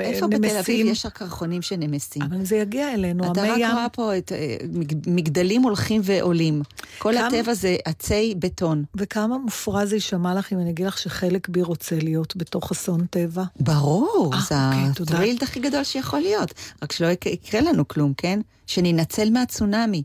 איפה 0.00 0.26
בתל 0.26 0.56
אביב. 0.58 0.86
יש 0.86 1.06
הקרחונים 1.06 1.62
שנמסים? 1.62 2.22
אבל 2.22 2.44
זה 2.44 2.56
יגיע 2.56 2.94
אלינו, 2.94 3.32
אתה 3.32 3.40
המי 3.40 3.50
רק 3.50 3.58
ים. 3.58 3.70
רואה 3.72 3.88
פה 3.88 4.18
את 4.18 4.32
אה, 4.32 4.38
מג- 4.72 5.08
מגדלים 5.08 5.62
הולכים 5.62 6.00
ועולים. 6.04 6.62
כל 6.98 7.12
כמה- 7.18 7.26
הטבע 7.26 7.54
זה 7.54 7.76
עצי 7.84 8.34
בטון. 8.38 8.84
וכמה 8.94 9.38
מופרע 9.38 9.86
זה 9.86 9.94
יישמע 9.96 10.34
לך 10.34 10.52
אם 10.52 10.58
אני 10.58 10.70
אגיד 10.70 10.86
לך 10.86 10.98
שחלק 10.98 11.48
בי 11.48 11.62
רוצה 11.62 11.96
להיות 12.02 12.36
בתוך 12.36 12.70
אסון 12.72 13.06
טבע? 13.10 13.42
ברור, 13.60 14.30
אה, 14.34 14.38
זה 14.48 14.54
אוקיי. 15.00 15.04
הטרילד 15.16 15.42
הכי 15.42 15.60
גדול 15.60 15.84
שיכול 15.84 16.20
להיות. 16.20 16.52
רק 16.82 16.92
שלא 16.92 17.06
יקרה- 17.06 17.32
יקרה 17.32 17.60
לנו 17.60 17.88
כלום, 17.88 18.12
כן? 18.16 18.40
שננצל 18.66 19.30
מהצונאמי. 19.30 20.02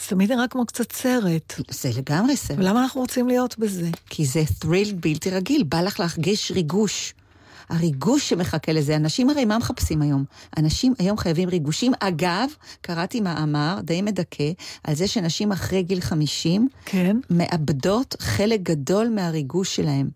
זה 0.00 0.08
תמיד 0.08 0.32
נראה 0.32 0.48
כמו 0.48 0.66
קצת 0.66 0.92
סרט. 0.92 1.54
זה 1.70 1.90
לגמרי 1.96 2.36
סרט. 2.36 2.58
ולמה 2.58 2.82
אנחנו 2.82 3.00
רוצים 3.00 3.28
להיות 3.28 3.58
בזה? 3.58 3.90
כי 4.06 4.26
זה 4.26 4.42
thrill 4.64 4.94
בלתי 5.00 5.30
רגיל, 5.30 5.62
בא 5.62 5.80
לך 5.80 6.00
להרגיש 6.00 6.52
ריגוש. 6.52 7.14
הריגוש 7.68 8.28
שמחכה 8.28 8.72
לזה. 8.72 8.96
אנשים 8.96 9.30
הרי 9.30 9.44
מה 9.44 9.58
מחפשים 9.58 10.02
היום? 10.02 10.24
אנשים 10.56 10.94
היום 10.98 11.18
חייבים 11.18 11.48
ריגושים. 11.48 11.92
אגב, 12.00 12.50
קראתי 12.80 13.20
מאמר 13.20 13.78
די 13.82 14.02
מדכא 14.02 14.50
על 14.84 14.94
זה 14.94 15.08
שנשים 15.08 15.52
אחרי 15.52 15.82
גיל 15.82 16.00
50 16.00 16.68
כן. 16.84 17.16
מאבדות 17.30 18.16
חלק 18.20 18.60
גדול 18.62 19.08
מהריגוש 19.08 19.76
שלהם. 19.76 20.08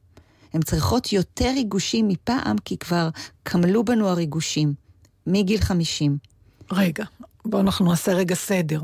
הן 0.54 0.62
צריכות 0.62 1.12
יותר 1.12 1.50
ריגושים 1.54 2.09
מפעם, 2.09 2.57
כי 2.64 2.76
כבר 2.76 3.09
קמלו 3.42 3.85
בנו 3.85 4.09
הריגושים. 4.09 4.75
מגיל 5.26 5.61
50. 5.61 6.16
רגע, 6.73 7.04
בואו 7.45 7.62
אנחנו 7.62 7.90
נעשה 7.90 8.12
רגע 8.12 8.35
סדר. 8.35 8.81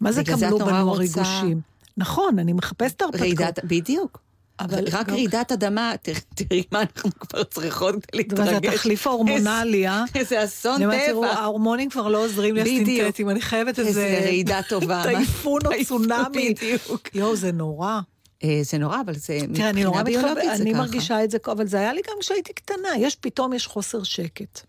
מה 0.00 0.12
זה 0.12 0.24
קמלו 0.24 0.58
בנו 0.58 0.90
רוצה- 0.90 1.20
הריגושים? 1.20 1.60
נכון, 1.96 2.38
אני 2.38 2.52
מחפשת 2.52 3.02
הרפתקאות. 3.02 3.20
רעידת, 3.40 3.58
בדיוק. 3.64 4.18
אבל 4.60 4.84
רק 4.92 5.08
לא- 5.08 5.12
רעידת 5.14 5.52
אדמה, 5.52 5.92
תראי 6.34 6.62
מה 6.72 6.80
אנחנו 6.80 7.10
כבר 7.20 7.44
צריכות 7.44 7.94
כדי 8.12 8.24
זה 8.36 8.42
להתרגש. 8.44 8.74
התחליף 8.74 9.06
ההורמונלי, 9.06 9.88
אה? 9.88 10.04
איזה 10.14 10.44
אסון 10.44 10.82
אני 10.82 11.00
טבע. 11.08 11.26
ההורמונים 11.26 11.90
כבר 11.90 12.08
לא 12.08 12.24
עוזרים 12.24 12.54
לי 12.54 12.62
בדיוק. 12.62 12.88
הסינתטיים, 13.00 13.30
אני 13.30 13.40
חייבת 13.40 13.78
איזה... 13.78 13.88
איזה 14.06 14.24
רעידה 14.26 14.60
טובה. 14.68 15.02
טייפון 15.02 15.60
או 15.66 15.70
צונאמי. 15.84 16.54
בדיוק. 16.54 17.08
יואו, 17.14 17.36
זה 17.36 17.52
נורא. 17.52 18.00
אה, 18.44 18.60
זה 18.62 18.78
נורא, 18.78 19.00
אבל 19.00 19.14
זה 19.14 19.32
אני 19.38 19.46
מבחינה 19.46 19.72
ביולוגית 20.02 20.44
זה 20.56 20.62
אני 20.62 20.72
ככה. 20.72 20.80
מרגישה 20.82 21.24
את 21.24 21.30
זה, 21.30 21.38
אבל 21.46 21.66
זה 21.66 21.76
היה 21.78 21.92
לי 21.92 22.00
גם 22.08 22.14
כשהייתי 22.20 22.52
קטנה, 22.52 22.88
יש, 22.98 23.16
פתאום 23.16 23.52
יש 23.52 23.66
חוסר 23.66 24.02
שקט. 24.02 24.60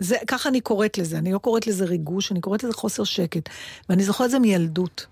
זה, 0.00 0.16
ככה 0.26 0.48
אני 0.48 0.60
קוראת 0.60 0.98
לזה, 0.98 1.18
אני 1.18 1.32
לא 1.32 1.38
קוראת 1.38 1.66
לזה 1.66 1.84
ריגוש, 1.84 2.32
אני 2.32 2.40
קוראת 2.40 2.64
לזה 2.64 2.72
חוסר 2.74 3.04
שקט. 3.04 3.48
ואני 3.88 4.04
זוכרת 4.04 4.24
את 4.26 4.30
זה 4.30 4.38
מילדות. 4.38 5.06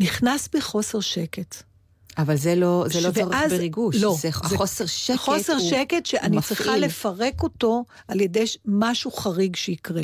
נכנס 0.00 0.48
בי 0.52 0.60
חוסר 0.60 1.00
שקט. 1.00 1.56
אבל 2.18 2.36
זה 2.36 2.54
לא, 2.54 2.84
זה 2.92 3.00
לא 3.00 3.12
צורך 3.12 3.28
ואז- 3.30 3.52
בריגוש. 3.52 3.96
לא, 3.96 4.16
זה 4.20 4.32
חוסר 4.32 4.86
שקט. 4.86 5.18
חוסר 5.18 5.58
שקט 5.58 6.06
שאני 6.06 6.36
הוא 6.36 6.42
צריכה 6.42 6.64
מפעיל. 6.64 6.84
לפרק 6.84 7.42
אותו 7.42 7.84
על 8.08 8.20
ידי 8.20 8.44
משהו 8.64 9.10
חריג 9.10 9.56
שיקרה. 9.56 10.02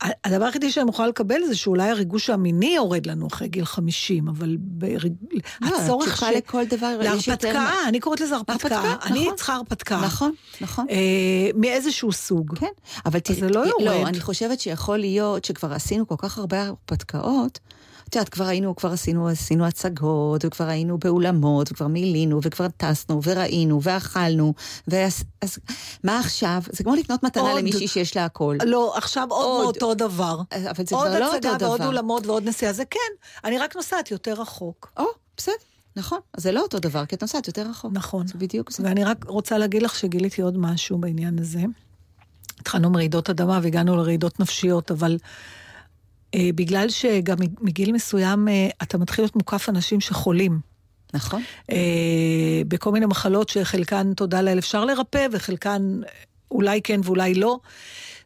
הדבר 0.00 0.44
היחידי 0.44 0.70
שאני 0.70 0.90
יכולה 0.90 1.08
לקבל 1.08 1.40
זה 1.46 1.56
שאולי 1.56 1.90
הריגוש 1.90 2.30
המיני 2.30 2.74
יורד 2.76 3.06
לנו 3.06 3.26
אחרי 3.26 3.48
גיל 3.48 3.64
50, 3.64 4.28
אבל 4.28 4.56
בריג... 4.60 5.12
לא, 5.60 5.68
הצורך 5.68 6.08
התשובה 6.08 6.32
לכל 6.32 6.64
דבר 6.64 6.98
יש 7.02 7.28
יותר... 7.28 7.52
להרפתקה, 7.52 7.88
אני 7.88 8.00
קוראת 8.00 8.20
לזה 8.20 8.36
הרפתקה. 8.36 8.76
הרפתקה, 8.76 9.06
אני 9.06 9.20
נכון. 9.20 9.36
צריכה 9.36 9.54
הרפתקה. 9.54 10.00
נכון, 10.04 10.32
נכון. 10.60 10.86
אה, 10.90 10.96
מאיזשהו 11.54 12.12
סוג. 12.12 12.58
כן, 12.58 12.66
אבל 13.06 13.18
תראי, 13.18 13.40
זה 13.40 13.48
לא 13.48 13.60
יורד. 13.60 13.84
לא, 13.84 14.08
אני 14.08 14.20
חושבת 14.20 14.60
שיכול 14.60 14.98
להיות 14.98 15.44
שכבר 15.44 15.72
עשינו 15.72 16.08
כל 16.08 16.14
כך 16.18 16.38
הרבה 16.38 16.62
הרפתקאות. 16.62 17.58
את 18.08 18.14
יודעת, 18.14 18.28
כבר 18.28 18.44
היינו, 18.44 18.76
כבר 18.76 18.92
עשינו, 18.92 19.28
עשינו 19.28 19.66
הצגות, 19.66 20.44
וכבר 20.44 20.64
היינו 20.64 20.98
באולמות, 20.98 21.72
וכבר 21.72 21.86
מילינו, 21.86 22.40
וכבר 22.42 22.66
טסנו, 22.76 23.20
וראינו, 23.22 23.82
ואכלנו, 23.82 24.54
ואז, 24.88 25.24
אז 25.42 25.58
מה 26.04 26.18
עכשיו? 26.18 26.62
זה 26.72 26.84
כמו 26.84 26.94
לקנות 26.94 27.22
מתנה 27.22 27.42
עוד. 27.42 27.58
למישהי 27.58 27.88
שיש 27.88 28.16
לה 28.16 28.24
הכל. 28.24 28.56
לא, 28.66 28.96
עכשיו 28.96 29.26
עוד 29.30 29.46
עוד. 29.46 29.64
מאותו 29.64 29.94
דבר. 29.94 30.40
אבל 30.70 30.86
זה 30.86 30.96
עוד 30.96 31.08
כבר 31.08 31.18
לא 31.18 31.36
הצגה 31.36 31.52
אותו 31.52 31.64
ועוד 31.64 31.80
דבר. 31.80 31.86
אולמות 31.88 32.26
ועוד 32.26 32.48
נסיעה, 32.48 32.72
זה 32.72 32.84
כן. 32.84 32.98
אני 33.44 33.58
רק 33.58 33.76
נוסעת 33.76 34.10
יותר 34.10 34.32
רחוק. 34.32 34.92
או, 34.96 35.04
בסדר, 35.36 35.54
נכון. 35.96 36.18
אז 36.34 36.42
זה 36.42 36.52
לא 36.52 36.60
אותו 36.60 36.78
דבר, 36.78 37.06
כי 37.06 37.16
את 37.16 37.22
נוסעת 37.22 37.46
יותר 37.46 37.66
רחוק. 37.70 37.90
נכון. 37.94 38.26
זה 38.26 38.34
בדיוק 38.38 38.72
זה. 38.72 38.82
ואני 38.82 39.04
רק 39.04 39.24
רוצה 39.24 39.58
להגיד 39.58 39.82
לך 39.82 39.96
שגיליתי 39.96 40.42
עוד 40.42 40.58
משהו 40.58 40.98
בעניין 40.98 41.38
הזה. 41.38 41.60
התחלנו 42.60 42.90
מרעידות 42.90 43.30
אדמה 43.30 43.60
והגענו 43.62 43.96
לרעידות 43.96 44.40
נפשיות, 44.40 44.90
אבל 44.90 45.18
בגלל 46.36 46.88
שגם 46.88 47.36
מגיל 47.60 47.92
מסוים 47.92 48.48
אה, 48.48 48.68
אתה 48.82 48.98
מתחיל 48.98 49.24
להיות 49.24 49.36
מוקף 49.36 49.68
אנשים 49.68 50.00
שחולים. 50.00 50.60
נכון. 51.14 51.42
אה, 51.70 52.62
בכל 52.68 52.92
מיני 52.92 53.06
מחלות 53.06 53.48
שחלקן, 53.48 54.14
תודה 54.14 54.42
לאל, 54.42 54.58
אפשר 54.58 54.84
לרפא, 54.84 55.26
וחלקן 55.32 56.00
אולי 56.50 56.82
כן 56.82 57.00
ואולי 57.04 57.34
לא. 57.34 57.58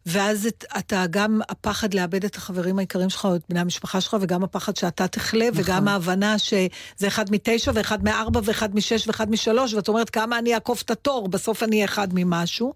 ואז 0.07 0.47
את, 0.47 0.65
אתה 0.79 1.05
גם 1.11 1.41
הפחד 1.49 1.95
לאבד 1.95 2.25
את 2.25 2.37
החברים 2.37 2.79
היקרים 2.79 3.11
שלך 3.11 3.25
או 3.25 3.37
את 3.37 3.43
בני 3.49 3.61
המשפחה 3.61 4.01
שלך, 4.01 4.17
וגם 4.21 4.45
הפחד 4.45 4.77
שאתה 4.77 5.09
תחלה, 5.09 5.51
נכון. 5.51 5.63
וגם 5.65 5.89
ההבנה 5.89 6.39
שזה 6.39 7.07
אחד 7.07 7.31
מתשע 7.31 7.73
ואחד 7.75 8.05
מארבע 8.05 8.41
ואחד 8.45 8.75
משש 8.75 9.07
ואחד 9.07 9.31
משלוש, 9.31 9.75
ואת 9.75 9.89
אומרת 9.89 10.11
כמה 10.11 10.39
אני 10.39 10.55
אעקוף 10.55 10.83
את 10.83 10.91
התור, 10.91 11.29
בסוף 11.29 11.63
אני 11.63 11.85
אחד 11.85 12.09
ממשהו. 12.13 12.75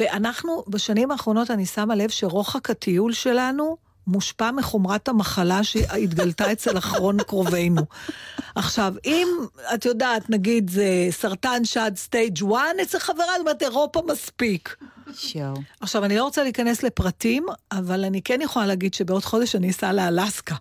ואנחנו, 0.00 0.64
בשנים 0.68 1.10
האחרונות 1.10 1.50
אני 1.50 1.66
שמה 1.66 1.94
לב 1.94 2.10
שרוחק 2.10 2.70
הטיול 2.70 3.12
שלנו 3.12 3.76
מושפע 4.06 4.50
מחומרת 4.50 5.08
המחלה 5.08 5.64
שהתגלתה 5.64 6.52
אצל 6.52 6.78
אחרון 6.78 7.22
קרובינו. 7.22 7.82
עכשיו, 8.54 8.94
אם 9.04 9.28
את 9.74 9.84
יודעת, 9.84 10.30
נגיד 10.30 10.70
זה 10.70 11.06
סרטן 11.10 11.64
שד 11.64 11.92
סטייג' 11.96 12.42
1 12.42 12.60
אצל 12.82 12.98
חברה, 12.98 13.26
זאת 13.26 13.40
אומרת 13.40 13.62
אירופה 13.62 14.02
מספיק. 14.12 14.76
שואו. 15.14 15.54
עכשיו, 15.80 16.04
אני 16.04 16.16
לא 16.16 16.24
רוצה 16.24 16.42
להיכנס 16.42 16.82
לפרטים, 16.82 17.46
אבל 17.72 18.04
אני 18.04 18.22
כן 18.22 18.40
יכולה 18.42 18.66
להגיד 18.66 18.94
שבעוד 18.94 19.24
חודש 19.24 19.56
אני 19.56 19.70
אסע 19.70 19.92
לאלסקה. 19.92 20.54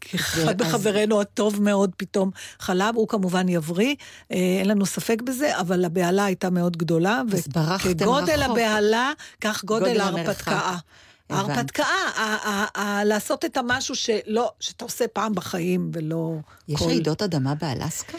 כי 0.00 0.16
אחד 0.16 0.62
מחברינו 0.62 1.20
הטוב 1.20 1.62
מאוד 1.62 1.90
פתאום 1.96 2.30
חלה, 2.58 2.90
הוא 2.94 3.08
כמובן 3.08 3.48
יבריא, 3.48 3.94
אה, 4.32 4.36
אין 4.36 4.68
לנו 4.68 4.86
ספק 4.86 5.22
בזה, 5.22 5.60
אבל 5.60 5.84
הבהלה 5.84 6.24
הייתה 6.24 6.50
מאוד 6.50 6.76
גדולה, 6.76 7.22
אז 7.32 7.48
ברחתם 7.48 7.90
וכגודל 7.90 8.42
רחוק. 8.42 8.58
הבהלה, 8.58 9.12
כך 9.40 9.64
גודל 9.64 10.00
ההרפתקה. 10.00 10.76
ההרפתקה, 11.30 11.84
לעשות 13.04 13.44
את 13.44 13.56
המשהו 13.56 13.94
שלא, 13.94 14.52
שאתה 14.60 14.84
עושה 14.84 15.08
פעם 15.08 15.34
בחיים 15.34 15.90
ולא 15.94 16.34
יש 16.68 16.78
כל... 16.78 16.84
רעידות 16.84 17.22
אדמה 17.22 17.54
באלסקה? 17.54 18.18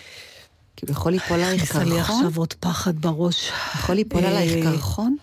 כאילו 0.77 0.91
יכול 0.91 1.11
ליפול 1.11 1.39
עלייך 1.39 1.63
נכנסה 1.63 1.83
לי 1.83 1.95
קרחון? 1.95 2.15
עכשיו 2.15 2.39
עוד 2.39 2.53
פחד 2.53 3.01
בראש. 3.01 3.51
יכול 3.75 3.95
ליפול 3.95 4.23
אה, 4.23 4.29
עלייך 4.29 4.65
קרחון? 4.65 5.15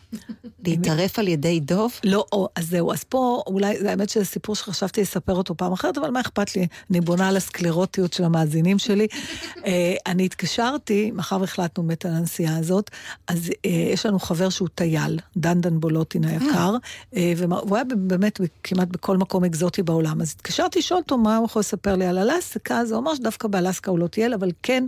להיטרף 0.64 1.18
על 1.18 1.28
ידי 1.28 1.60
דוב? 1.60 1.92
לא, 2.04 2.24
או, 2.32 2.48
אז 2.56 2.68
זהו, 2.68 2.92
אז 2.92 3.04
פה 3.04 3.42
אולי, 3.46 3.88
האמת 3.88 4.08
שזה 4.08 4.24
סיפור 4.24 4.56
שחשבתי 4.56 5.00
לספר 5.00 5.34
אותו 5.34 5.56
פעם 5.56 5.72
אחרת, 5.72 5.98
אבל 5.98 6.10
מה 6.10 6.20
אכפת 6.20 6.56
לי? 6.56 6.66
אני 6.90 7.00
בונה 7.00 7.28
על 7.28 7.36
הסקלרוטיות 7.36 8.12
של 8.12 8.24
המאזינים 8.24 8.78
שלי. 8.78 9.06
אה, 9.66 9.94
אני 10.06 10.24
התקשרתי, 10.24 11.10
מאחר 11.10 11.40
והחלטנו 11.40 11.82
באמת 11.82 12.06
על 12.06 12.14
הנסיעה 12.14 12.56
הזאת, 12.56 12.90
אז 13.28 13.50
אה, 13.64 13.70
יש 13.70 14.06
לנו 14.06 14.18
חבר 14.18 14.48
שהוא 14.48 14.68
טייל, 14.74 15.18
דנדן 15.36 15.80
בולוטין 15.80 16.24
היקר, 16.24 16.76
אה, 17.16 17.32
והוא 17.36 17.76
היה 17.76 17.84
באמת 17.96 18.40
כמעט 18.62 18.88
בכל 18.88 19.16
מקום 19.16 19.44
אקזוטי 19.44 19.82
בעולם. 19.82 20.20
אז 20.20 20.34
התקשרתי 20.36 20.78
לשאול 20.78 21.00
אותו 21.00 21.18
מה 21.18 21.36
הוא 21.36 21.46
יכול 21.46 21.60
לספר 21.60 21.96
לי 21.96 22.06
על 22.06 22.18
אלסקה, 22.18 22.78
אז 22.78 22.92
הוא 22.92 23.00
אמר 23.00 23.14
שדווקא 23.14 23.48
באלסקה 23.48 23.90
הוא 23.90 23.98
לא 23.98 24.06
טייל, 24.06 24.34
אבל 24.34 24.50
כן, 24.62 24.86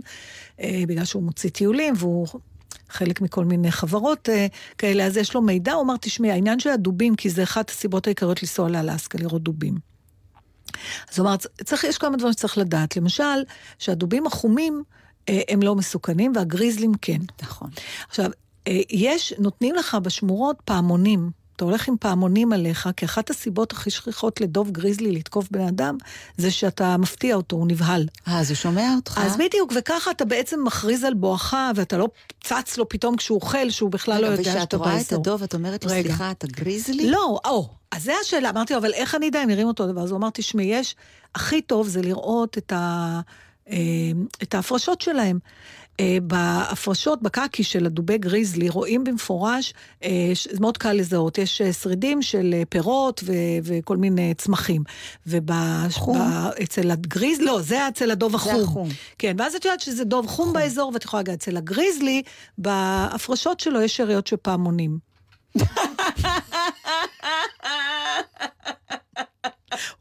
אה, 0.56 0.56
בגלל 0.61 1.05
שהוא 1.05 1.23
מוציא 1.23 1.49
טיולים, 1.49 1.93
והוא... 1.97 2.27
חלק 2.89 3.21
מכל 3.21 3.45
מיני 3.45 3.71
חברות 3.71 4.29
אה, 4.29 4.47
כאלה, 4.77 5.05
אז 5.05 5.17
יש 5.17 5.33
לו 5.35 5.41
מידע, 5.41 5.73
הוא 5.73 5.83
אמר, 5.83 5.95
תשמעי, 6.01 6.31
העניין 6.31 6.59
של 6.59 6.69
הדובים, 6.69 7.15
כי 7.15 7.29
זה 7.29 7.43
אחת 7.43 7.69
הסיבות 7.69 8.07
העיקריות 8.07 8.43
לנסוע 8.43 8.69
לאלסקה, 8.69 9.17
לראות 9.17 9.43
דובים. 9.43 9.75
אז 11.11 11.19
הוא 11.19 11.27
אמר, 11.27 11.35
צריך, 11.63 11.83
יש 11.83 11.97
כמה 11.97 12.17
דברים 12.17 12.33
שצריך 12.33 12.57
לדעת. 12.57 12.97
למשל, 12.97 13.43
שהדובים 13.79 14.27
החומים, 14.27 14.83
אה, 15.29 15.41
הם 15.49 15.61
לא 15.61 15.75
מסוכנים, 15.75 16.31
והגריזלים 16.35 16.91
כן. 17.01 17.19
נכון. 17.41 17.69
עכשיו, 18.09 18.31
אה, 18.67 18.81
יש, 18.89 19.33
נותנים 19.39 19.75
לך 19.75 19.97
בשמורות 20.03 20.61
פעמונים. 20.65 21.31
אתה 21.57 21.65
הולך 21.65 21.87
עם 21.87 21.95
פעמונים 21.99 22.53
עליך, 22.53 22.89
כי 22.97 23.05
אחת 23.05 23.29
הסיבות 23.29 23.71
הכי 23.71 23.89
שכיחות 23.89 24.41
לדוב 24.41 24.71
גריזלי 24.71 25.11
לתקוף 25.11 25.47
בן 25.51 25.67
אדם, 25.67 25.97
זה 26.37 26.51
שאתה 26.51 26.97
מפתיע 26.97 27.35
אותו, 27.35 27.55
הוא 27.55 27.67
נבהל. 27.67 28.07
אז 28.25 28.49
הוא 28.49 28.55
שומע 28.55 28.95
אותך? 28.95 29.21
אז 29.23 29.37
בדיוק, 29.37 29.73
וככה 29.75 30.11
אתה 30.11 30.25
בעצם 30.25 30.63
מכריז 30.63 31.03
על 31.03 31.13
בואכה, 31.13 31.71
ואתה 31.75 31.97
לא 31.97 32.07
צץ 32.43 32.77
לו 32.77 32.89
פתאום 32.89 33.17
כשהוא 33.17 33.35
אוכל, 33.35 33.69
שהוא 33.69 33.91
בכלל 33.91 34.21
לא 34.21 34.27
יודע 34.27 34.43
שאתה 34.43 34.77
רואה 34.77 34.91
את 34.91 34.97
באזור. 34.97 35.19
הדוב, 35.19 35.43
את 35.43 35.53
אומרת 35.53 35.83
לו. 35.83 35.89
סליחה, 35.89 36.31
אתה 36.31 36.47
גריזלי? 36.47 37.09
לא, 37.09 37.39
או, 37.45 37.69
אז 37.91 38.03
זה 38.03 38.13
השאלה. 38.21 38.49
אמרתי 38.49 38.73
לו, 38.73 38.79
אבל 38.79 38.93
איך 38.93 39.15
אני 39.15 39.29
אדע 39.29 39.43
אם 39.43 39.47
נראים 39.47 39.67
אותו 39.67 39.87
דבר? 39.87 40.01
אז 40.01 40.11
הוא 40.11 40.17
אמר, 40.17 40.29
תשמעי, 40.33 40.65
יש, 40.65 40.95
הכי 41.35 41.61
טוב 41.61 41.87
זה 41.87 42.01
לראות 42.01 42.57
את, 42.57 42.71
ה, 42.71 43.19
אה, 43.69 43.75
את 44.43 44.55
ההפרשות 44.55 45.01
שלהם. 45.01 45.39
אה, 45.99 46.17
בהפרשות, 46.21 47.21
בקקי 47.21 47.63
של 47.63 47.85
הדובי 47.85 48.17
גריזלי, 48.17 48.69
רואים 48.69 49.03
במפורש, 49.03 49.73
אה, 50.03 50.31
זה 50.51 50.59
מאוד 50.59 50.77
קל 50.77 50.93
לזהות, 50.93 51.37
יש 51.37 51.61
אה, 51.61 51.73
שרידים 51.73 52.21
של 52.21 52.55
פירות 52.69 53.23
ו- 53.25 53.31
וכל 53.63 53.97
מיני 53.97 54.33
צמחים. 54.33 54.83
חום. 55.91 56.21
ואצל 56.21 56.91
הגריז, 56.91 57.41
לא, 57.41 57.61
זה 57.61 57.87
אצל 57.87 58.11
הדוב 58.11 58.35
החום. 58.35 58.63
החום. 58.63 58.89
כן, 59.17 59.35
ואז 59.39 59.55
את 59.55 59.65
יודעת 59.65 59.79
שזה 59.79 60.03
דוב 60.03 60.27
חום 60.27 60.53
באזור, 60.53 60.91
ואת 60.93 61.03
יכולה 61.03 61.21
להגיד, 61.21 61.33
אצל 61.33 61.57
הגריזלי, 61.57 62.21
בהפרשות 62.57 63.59
שלו 63.59 63.81
יש 63.81 63.97
שאריות 63.97 64.27
של 64.27 64.37
פעמונים. 64.41 64.99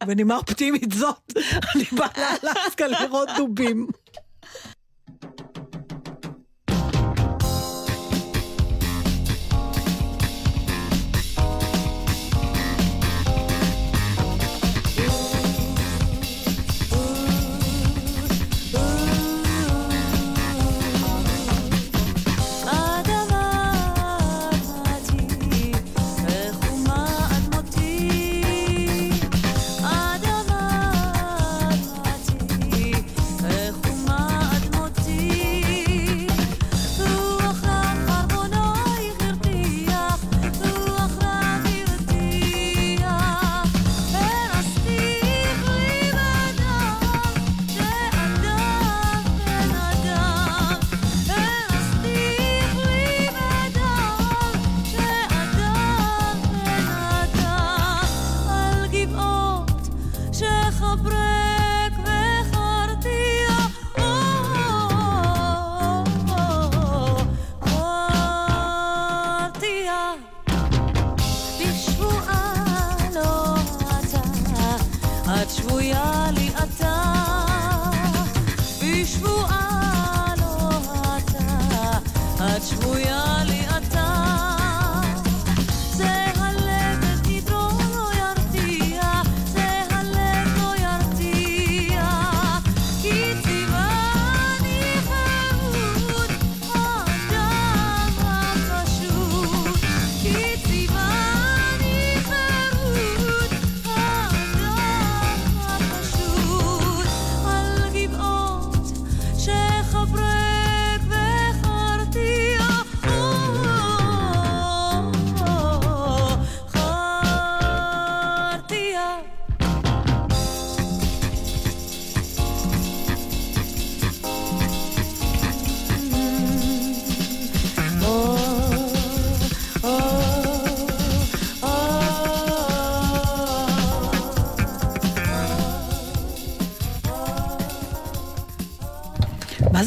ובנימה 0.02 0.36
אופטימית 0.36 0.92
זאת, 0.92 1.32
אני 1.74 1.84
באה 1.92 2.34
לאלסקה 2.42 2.86
לראות 2.86 3.28
דובים. 3.36 3.86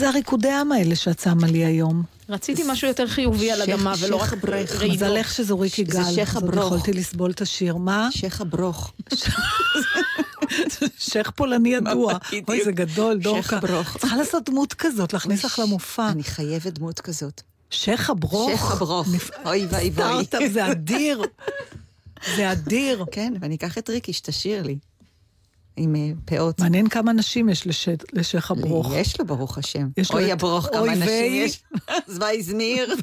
הריקודי 0.10 0.52
עם 0.52 0.72
האלה 0.72 0.96
שאת 0.96 1.20
שמה 1.20 1.48
לי 1.48 1.66
היום? 1.66 2.04
רציתי 2.30 2.64
משהו 2.68 2.88
יותר 2.88 3.08
חיובי 3.08 3.52
על 3.52 3.66
שייח- 3.66 3.80
אדמה, 3.80 3.94
ולא 4.00 4.16
רק 4.16 4.30
שייח. 4.30 4.44
רעידות. 4.76 4.96
מזלך 4.96 5.34
שזו 5.34 5.60
ריקי 5.60 5.86
זה 5.86 5.92
גל, 5.92 6.04
שייח 6.14 6.30
אז 6.38 6.44
עוד 6.44 6.54
הברוך. 6.54 6.66
יכולתי 6.74 6.94
לסבול 6.94 7.32
את 7.32 7.42
השיר. 7.42 7.76
מה? 7.78 8.10
שייח 8.12 8.42
הברוך. 8.42 8.94
שייח 11.00 11.32
פולני 11.36 11.70
ידוע. 11.70 12.14
אוי, 12.48 12.64
זה 12.66 12.72
גדול, 12.72 13.18
דורקה. 13.18 13.42
שייח 13.50 13.54
הברוך. 13.64 13.98
צריכה 13.98 14.18
לעשות 14.18 14.50
דמות 14.50 14.74
כזאת, 14.74 15.14
להכניס 15.14 15.46
לך 15.46 15.60
למופע. 15.60 16.10
אני 16.10 16.24
חייבת 16.24 16.74
דמות 16.74 17.00
כזאת. 17.00 17.42
שייח 17.70 18.10
הברוך. 18.10 18.50
שייח 18.50 18.72
הברוך. 18.72 19.08
אוי 19.46 19.68
ואי 19.70 19.92
ואי. 19.94 20.26
סטארט-אפ, 20.26 20.52
זה 20.54 20.72
אדיר. 20.72 21.22
זה 22.36 22.52
אדיר. 22.52 23.06
כן, 23.12 23.34
ואני 23.42 23.56
אקח 23.56 23.78
את 23.78 23.90
ריקי 23.90 24.14
שתשיר 24.14 24.64
לי. 24.64 24.78
עם 25.78 25.96
אה, 25.96 26.12
פאות. 26.26 26.60
מעניין 26.60 26.88
כמה 26.90 27.14
נשים 27.14 27.50
יש 27.50 27.68
לש- 27.68 27.88
לשייח 28.14 28.52
הברוך. 28.52 28.92
יש 28.96 29.20
לו, 29.20 29.26
ברוך 29.26 29.58
השם. 29.58 29.88
יש 29.98 30.12
אוי 30.12 30.26
את- 30.28 30.32
הברוך, 30.32 30.68
אוי 30.68 30.74
כמה 30.90 30.96
נשים 30.96 31.08
ויי. 31.08 31.44
יש. 31.46 31.64
זווייזמיר. 32.16 32.94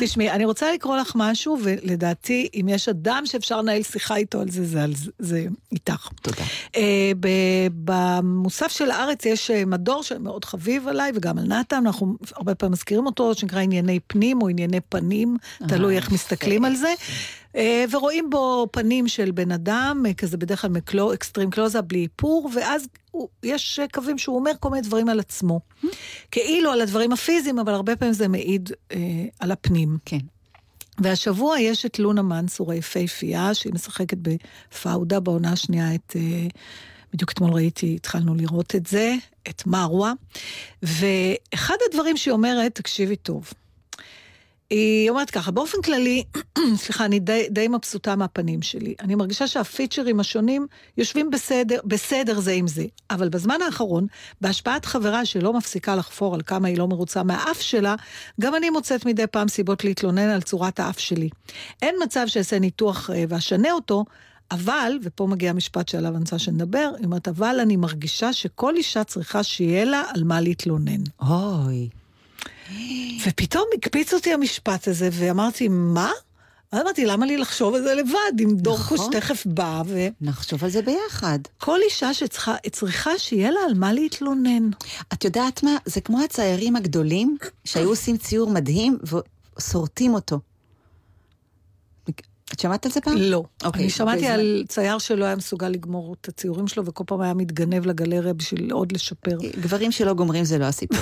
תשמעי, 0.00 0.30
אני 0.30 0.44
רוצה 0.44 0.72
לקרוא 0.72 0.96
לך 0.96 1.12
משהו, 1.14 1.58
ולדעתי, 1.62 2.48
אם 2.60 2.66
יש 2.68 2.88
אדם 2.88 3.22
שאפשר 3.26 3.60
לנהל 3.62 3.82
שיחה 3.82 4.16
איתו 4.16 4.40
על 4.40 4.50
זה, 4.50 4.64
זה, 4.66 4.82
על 4.84 4.94
זה, 4.94 5.10
זה 5.18 5.46
איתך. 5.72 6.08
תודה. 6.22 6.42
ב- 7.20 7.68
במוסף 7.84 8.68
של 8.72 8.90
הארץ 8.90 9.26
יש 9.26 9.50
אה, 9.50 9.64
מדור 9.64 10.02
שמאוד 10.02 10.44
חביב 10.44 10.88
עליי, 10.88 11.12
וגם 11.14 11.38
על 11.38 11.44
נתן, 11.46 11.76
אנחנו 11.86 12.16
הרבה 12.36 12.54
פעמים 12.54 12.72
מזכירים 12.72 13.06
אותו, 13.06 13.34
שנקרא 13.34 13.60
ענייני 13.60 14.00
פנים 14.06 14.42
או 14.42 14.48
ענייני 14.48 14.80
פנים, 14.88 15.36
תלוי 15.68 15.96
איך 15.96 16.10
מסתכלים 16.12 16.64
על 16.64 16.76
זה. 16.76 16.94
אה, 17.56 17.84
ורואים 17.90 18.30
בו 18.30 18.68
פנים 18.72 19.08
של 19.08 19.30
בן 19.30 19.52
אדם, 19.52 20.02
אה, 20.08 20.14
כזה 20.14 20.36
בדרך 20.36 20.60
כלל 20.60 20.70
מקלו, 20.70 21.14
אקסטרים 21.14 21.50
קלוזה 21.50 21.80
בלי 21.80 22.02
איפור, 22.02 22.50
ואז 22.54 22.86
הוא, 23.10 23.28
יש 23.42 23.78
אה, 23.78 23.88
קווים 23.92 24.18
שהוא 24.18 24.36
אומר 24.36 24.52
כל 24.60 24.70
מיני 24.70 24.82
דברים 24.82 25.08
על 25.08 25.20
עצמו. 25.20 25.60
כאילו 26.30 26.70
על 26.70 26.80
הדברים 26.80 27.12
הפיזיים, 27.12 27.58
אבל 27.58 27.74
הרבה 27.74 27.96
פעמים 27.96 28.14
זה 28.14 28.28
מעיד 28.28 28.70
אה, 28.92 28.98
על 29.40 29.50
הפנים. 29.50 29.98
כן. 30.04 30.18
והשבוע 30.98 31.60
יש 31.60 31.86
את 31.86 31.98
לונה 31.98 32.22
מנסור 32.22 32.72
היפהפייה, 32.72 33.54
שהיא 33.54 33.72
משחקת 33.74 34.16
בפאודה 34.18 35.20
בעונה 35.20 35.52
השנייה 35.52 35.94
את... 35.94 36.16
אה, 36.16 36.46
בדיוק 37.12 37.32
אתמול 37.32 37.52
ראיתי, 37.52 37.94
התחלנו 37.94 38.34
לראות 38.34 38.74
את 38.74 38.86
זה, 38.86 39.14
את 39.48 39.66
מרווה. 39.66 40.12
ואחד 40.82 41.74
הדברים 41.88 42.16
שהיא 42.16 42.32
אומרת, 42.32 42.74
תקשיבי 42.74 43.16
טוב, 43.16 43.52
היא 44.74 45.10
אומרת 45.10 45.30
ככה, 45.30 45.50
באופן 45.50 45.82
כללי, 45.82 46.24
סליחה, 46.82 47.04
אני 47.04 47.18
די, 47.18 47.46
די 47.50 47.68
מבסוטה 47.68 48.16
מהפנים 48.16 48.62
שלי. 48.62 48.94
אני 49.00 49.14
מרגישה 49.14 49.46
שהפיצ'רים 49.46 50.20
השונים 50.20 50.66
יושבים 50.98 51.30
בסדר, 51.30 51.80
בסדר 51.84 52.40
זה 52.40 52.52
עם 52.52 52.68
זה. 52.68 52.84
אבל 53.10 53.28
בזמן 53.28 53.62
האחרון, 53.66 54.06
בהשפעת 54.40 54.84
חברה 54.84 55.24
שלא 55.24 55.52
מפסיקה 55.52 55.96
לחפור 55.96 56.34
על 56.34 56.42
כמה 56.42 56.68
היא 56.68 56.78
לא 56.78 56.88
מרוצה 56.88 57.22
מהאף 57.22 57.60
שלה, 57.60 57.94
גם 58.40 58.54
אני 58.54 58.70
מוצאת 58.70 59.06
מדי 59.06 59.26
פעם 59.26 59.48
סיבות 59.48 59.84
להתלונן 59.84 60.28
על 60.28 60.42
צורת 60.42 60.80
האף 60.80 60.98
שלי. 60.98 61.28
אין 61.82 61.94
מצב 62.02 62.24
שאעשה 62.26 62.58
ניתוח 62.58 63.10
אה, 63.10 63.24
ואשנה 63.28 63.72
אותו, 63.72 64.04
אבל, 64.50 64.98
ופה 65.02 65.26
מגיע 65.26 65.50
המשפט 65.50 65.88
שעליו 65.88 66.10
אני 66.10 66.20
רוצה 66.20 66.38
שנדבר, 66.38 66.90
היא 66.98 67.04
אומרת, 67.04 67.28
אבל 67.28 67.56
אני 67.62 67.76
מרגישה 67.76 68.32
שכל 68.32 68.76
אישה 68.76 69.04
צריכה 69.04 69.42
שיהיה 69.42 69.84
לה 69.84 70.02
על 70.14 70.24
מה 70.24 70.40
להתלונן. 70.40 71.02
אוי. 71.22 71.88
ופתאום 73.26 73.64
הקפיץ 73.74 74.14
אותי 74.14 74.32
המשפט 74.32 74.88
הזה, 74.88 75.08
ואמרתי, 75.12 75.68
מה? 75.68 76.12
אז 76.72 76.80
אמרתי, 76.80 77.06
למה 77.06 77.26
לי 77.26 77.36
לחשוב 77.36 77.74
על 77.74 77.82
זה 77.82 77.94
לבד, 77.94 78.40
אם 78.42 78.56
דורקוש 78.56 79.00
נכון. 79.00 79.12
תכף 79.12 79.46
בא, 79.46 79.82
וכל 79.86 80.08
נחשוב 80.20 80.64
על 80.64 80.70
זה 80.70 80.82
ביחד. 80.82 81.38
אישה 81.84 82.14
שצריכה 82.14 82.54
צריכה 82.70 83.18
שיהיה 83.18 83.50
לה 83.50 83.60
על 83.68 83.74
מה 83.74 83.92
להתלונן. 83.92 84.70
את 85.12 85.24
יודעת 85.24 85.62
מה? 85.62 85.76
זה 85.84 86.00
כמו 86.00 86.22
הציירים 86.22 86.76
הגדולים 86.76 87.36
שהיו 87.64 87.88
עושים 87.88 88.16
ציור 88.16 88.50
מדהים 88.50 88.98
ושורטים 89.58 90.14
אותו. 90.14 90.38
את 92.52 92.60
שמעת 92.60 92.86
על 92.86 92.92
זה 92.92 93.00
פעם? 93.00 93.16
לא. 93.16 93.44
אוקיי, 93.64 93.82
אני 93.82 93.90
שמעתי 93.90 94.18
בזמן- 94.18 94.30
על 94.32 94.64
צייר 94.68 94.98
שלא 94.98 95.24
היה 95.24 95.36
מסוגל 95.36 95.68
לגמור 95.68 96.14
את 96.20 96.28
הציורים 96.28 96.68
שלו, 96.68 96.86
וכל 96.86 97.04
פעם 97.06 97.20
היה 97.20 97.34
מתגנב 97.34 97.86
לגלריה 97.86 98.32
בשביל 98.34 98.72
עוד 98.72 98.92
לשפר. 98.92 99.38
גברים 99.60 99.92
שלא 99.92 100.14
גומרים 100.14 100.44
זה 100.44 100.58
לא 100.58 100.64
הסיפור. 100.64 100.98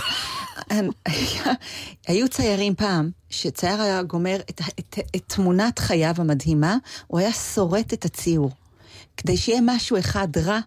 היו 2.07 2.29
ציירים 2.29 2.75
פעם, 2.75 3.11
שצייר 3.31 3.81
היה 3.83 4.03
גומר 4.03 4.41
את, 4.51 4.61
את, 4.79 4.99
את 5.17 5.23
תמונת 5.27 5.79
חייו 5.79 6.15
המדהימה, 6.19 6.77
הוא 7.07 7.21
היה 7.21 7.33
שורט 7.33 7.93
את 7.93 8.05
הציור. 8.05 8.51
כדי 9.17 9.37
שיהיה 9.37 9.61
משהו 9.63 9.99
אחד 9.99 10.29
רע, 10.39 10.61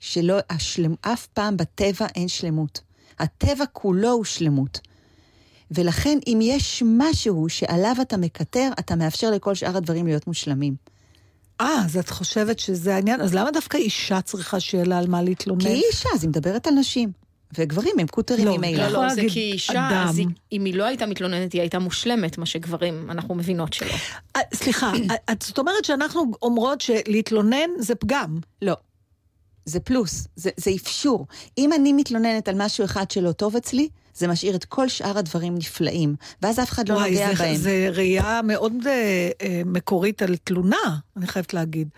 שלא, 0.00 0.36
השלם, 0.50 0.94
אף 1.00 1.26
פעם 1.26 1.56
בטבע 1.56 2.06
אין 2.14 2.28
שלמות. 2.28 2.80
הטבע 3.18 3.64
כולו 3.72 4.10
הוא 4.10 4.24
שלמות. 4.24 4.80
ולכן 5.70 6.18
אם 6.26 6.38
יש 6.42 6.82
משהו 6.86 7.48
שעליו 7.48 7.96
אתה 8.02 8.16
מקטר, 8.16 8.70
אתה 8.78 8.96
מאפשר 8.96 9.30
לכל 9.30 9.54
שאר 9.54 9.76
הדברים 9.76 10.06
להיות 10.06 10.26
מושלמים. 10.26 10.74
אה, 11.60 11.82
אז 11.84 11.96
את 11.96 12.08
חושבת 12.10 12.58
שזה 12.58 12.94
העניין? 12.94 13.20
אז 13.20 13.34
למה 13.34 13.50
דווקא 13.50 13.76
אישה 13.76 14.20
צריכה 14.20 14.60
שיהיה 14.60 14.84
לה 14.84 14.98
על 14.98 15.06
מה 15.06 15.22
להתלונן? 15.22 15.60
כי 15.60 15.68
היא 15.68 15.82
אישה, 15.92 16.08
אז 16.14 16.22
היא 16.22 16.28
מדברת 16.28 16.66
על 16.66 16.74
נשים. 16.74 17.12
וגברים 17.58 17.92
הם 17.98 18.06
קוטרים 18.06 18.46
לא, 18.46 18.56
ממילא. 18.58 18.82
לא, 18.82 18.88
יכול 18.88 19.04
לא, 19.06 19.14
זה 19.14 19.22
כי 19.28 19.52
אישה, 19.52 19.72
אדם. 19.72 20.06
אז 20.08 20.18
היא- 20.18 20.26
אם 20.52 20.64
היא 20.64 20.74
לא 20.74 20.84
הייתה 20.84 21.06
מתלוננת, 21.06 21.52
היא 21.52 21.60
הייתה 21.60 21.78
מושלמת, 21.78 22.38
מה 22.38 22.46
שגברים, 22.46 23.10
אנחנו 23.10 23.34
מבינות 23.34 23.72
שלא. 23.72 23.92
אה, 24.36 24.40
סליחה, 24.54 24.92
את- 25.32 25.42
זאת 25.42 25.58
אומרת 25.58 25.84
שאנחנו 25.84 26.24
אומרות 26.42 26.80
שלהתלונן 26.80 27.70
זה 27.78 27.94
פגם. 27.94 28.38
לא. 28.62 28.74
זה 29.64 29.80
פלוס, 29.80 30.28
זה, 30.36 30.50
זה 30.56 30.70
אפשור. 30.76 31.26
אם 31.58 31.72
אני 31.72 31.92
מתלוננת 31.92 32.48
על 32.48 32.54
משהו 32.58 32.84
אחד 32.84 33.10
שלא 33.10 33.32
טוב 33.32 33.56
אצלי, 33.56 33.88
זה 34.18 34.28
משאיר 34.28 34.54
את 34.54 34.64
כל 34.64 34.88
שאר 34.88 35.18
הדברים 35.18 35.54
נפלאים, 35.58 36.14
ואז 36.42 36.58
אף 36.58 36.70
אחד 36.70 36.88
לא 36.88 36.94
וואי, 36.94 37.10
נוגע 37.10 37.28
זה, 37.34 37.42
בהם. 37.42 37.56
זה 37.56 37.88
ראייה 37.92 38.40
מאוד 38.44 38.72
אה, 38.86 38.92
אה, 39.42 39.62
מקורית 39.66 40.22
על 40.22 40.36
תלונה, 40.36 40.76
אני 41.16 41.26
חייבת 41.26 41.54
להגיד. 41.54 41.88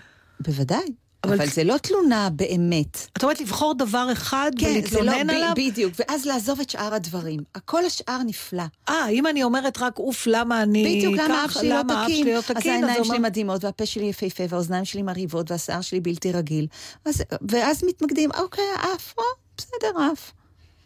בוודאי. 0.41 0.79
אבל- 1.25 1.35
אבל, 1.35 1.47
זה 1.47 1.65
לא 1.65 1.77
תלונה 1.77 2.29
באמת. 2.33 3.07
את 3.13 3.23
אומרת 3.23 3.41
לבחור 3.41 3.75
דבר 3.75 4.09
אחד 4.13 4.51
כן, 4.59 4.67
זה 4.67 4.97
לא, 4.97 5.01
ולהתלונן 5.03 5.27
ב- 5.27 5.31
עליו? 5.31 5.53
בדיוק, 5.57 5.95
ואז 5.99 6.27
לעזוב 6.27 6.61
את 6.61 6.71
שאר 6.71 6.95
הדברים. 6.95 7.41
הכל 7.55 7.85
השאר 7.85 8.19
נפלא. 8.27 8.63
אה, 8.89 9.09
אם 9.09 9.27
אני 9.27 9.43
אומרת 9.43 9.79
רק 9.79 9.99
אוף, 9.99 10.27
למה 10.27 10.63
אני 10.63 10.85
בדיוק, 10.97 11.15
למה 11.15 11.45
אף 11.45 11.51
שלי 11.51 11.69
לא 11.69 11.79
למה 11.79 12.03
אף 12.05 12.11
תקין? 12.11 12.25
שלי 12.25 12.35
לא 12.35 12.39
אז 12.57 12.67
העיניים 12.67 13.05
שלי 13.05 13.17
אומר- 13.17 13.29
מדהימות, 13.29 13.65
והפה 13.65 13.87
שלי 13.87 14.05
יפהפה, 14.05 14.43
והאוזניים 14.49 14.85
שלי 14.85 15.03
מרהיבות, 15.03 15.51
והשיער 15.51 15.81
שלי 15.81 16.01
בלתי 16.01 16.33
רגיל. 16.33 16.67
אז, 17.05 17.23
ואז 17.49 17.85
מתמקדים, 17.85 18.31
אוקיי, 18.39 18.65
האף, 18.77 19.15
או, 19.19 19.23
בסדר, 19.59 20.01
האף. 20.03 20.33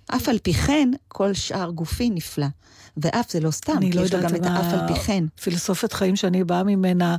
אף 0.06 0.28
על 0.28 0.38
פי 0.38 0.54
כן, 0.54 0.90
כל 1.08 1.34
שאר 1.34 1.70
גופי 1.70 2.10
נפלא. 2.10 2.46
ואף 2.96 3.30
זה 3.32 3.40
לא 3.40 3.50
סתם, 3.50 3.80
כי 3.80 3.92
לא 3.92 4.00
יש 4.02 4.14
לו 4.14 4.20
גם 4.22 4.34
את 4.36 4.46
האף 4.46 4.72
על 4.72 4.94
פי 4.94 5.00
כן. 5.00 5.24
פילוסופיית 5.42 5.92
חיים 5.92 6.16
שאני 6.16 6.44
באה 6.44 6.62
ממנה, 6.62 7.16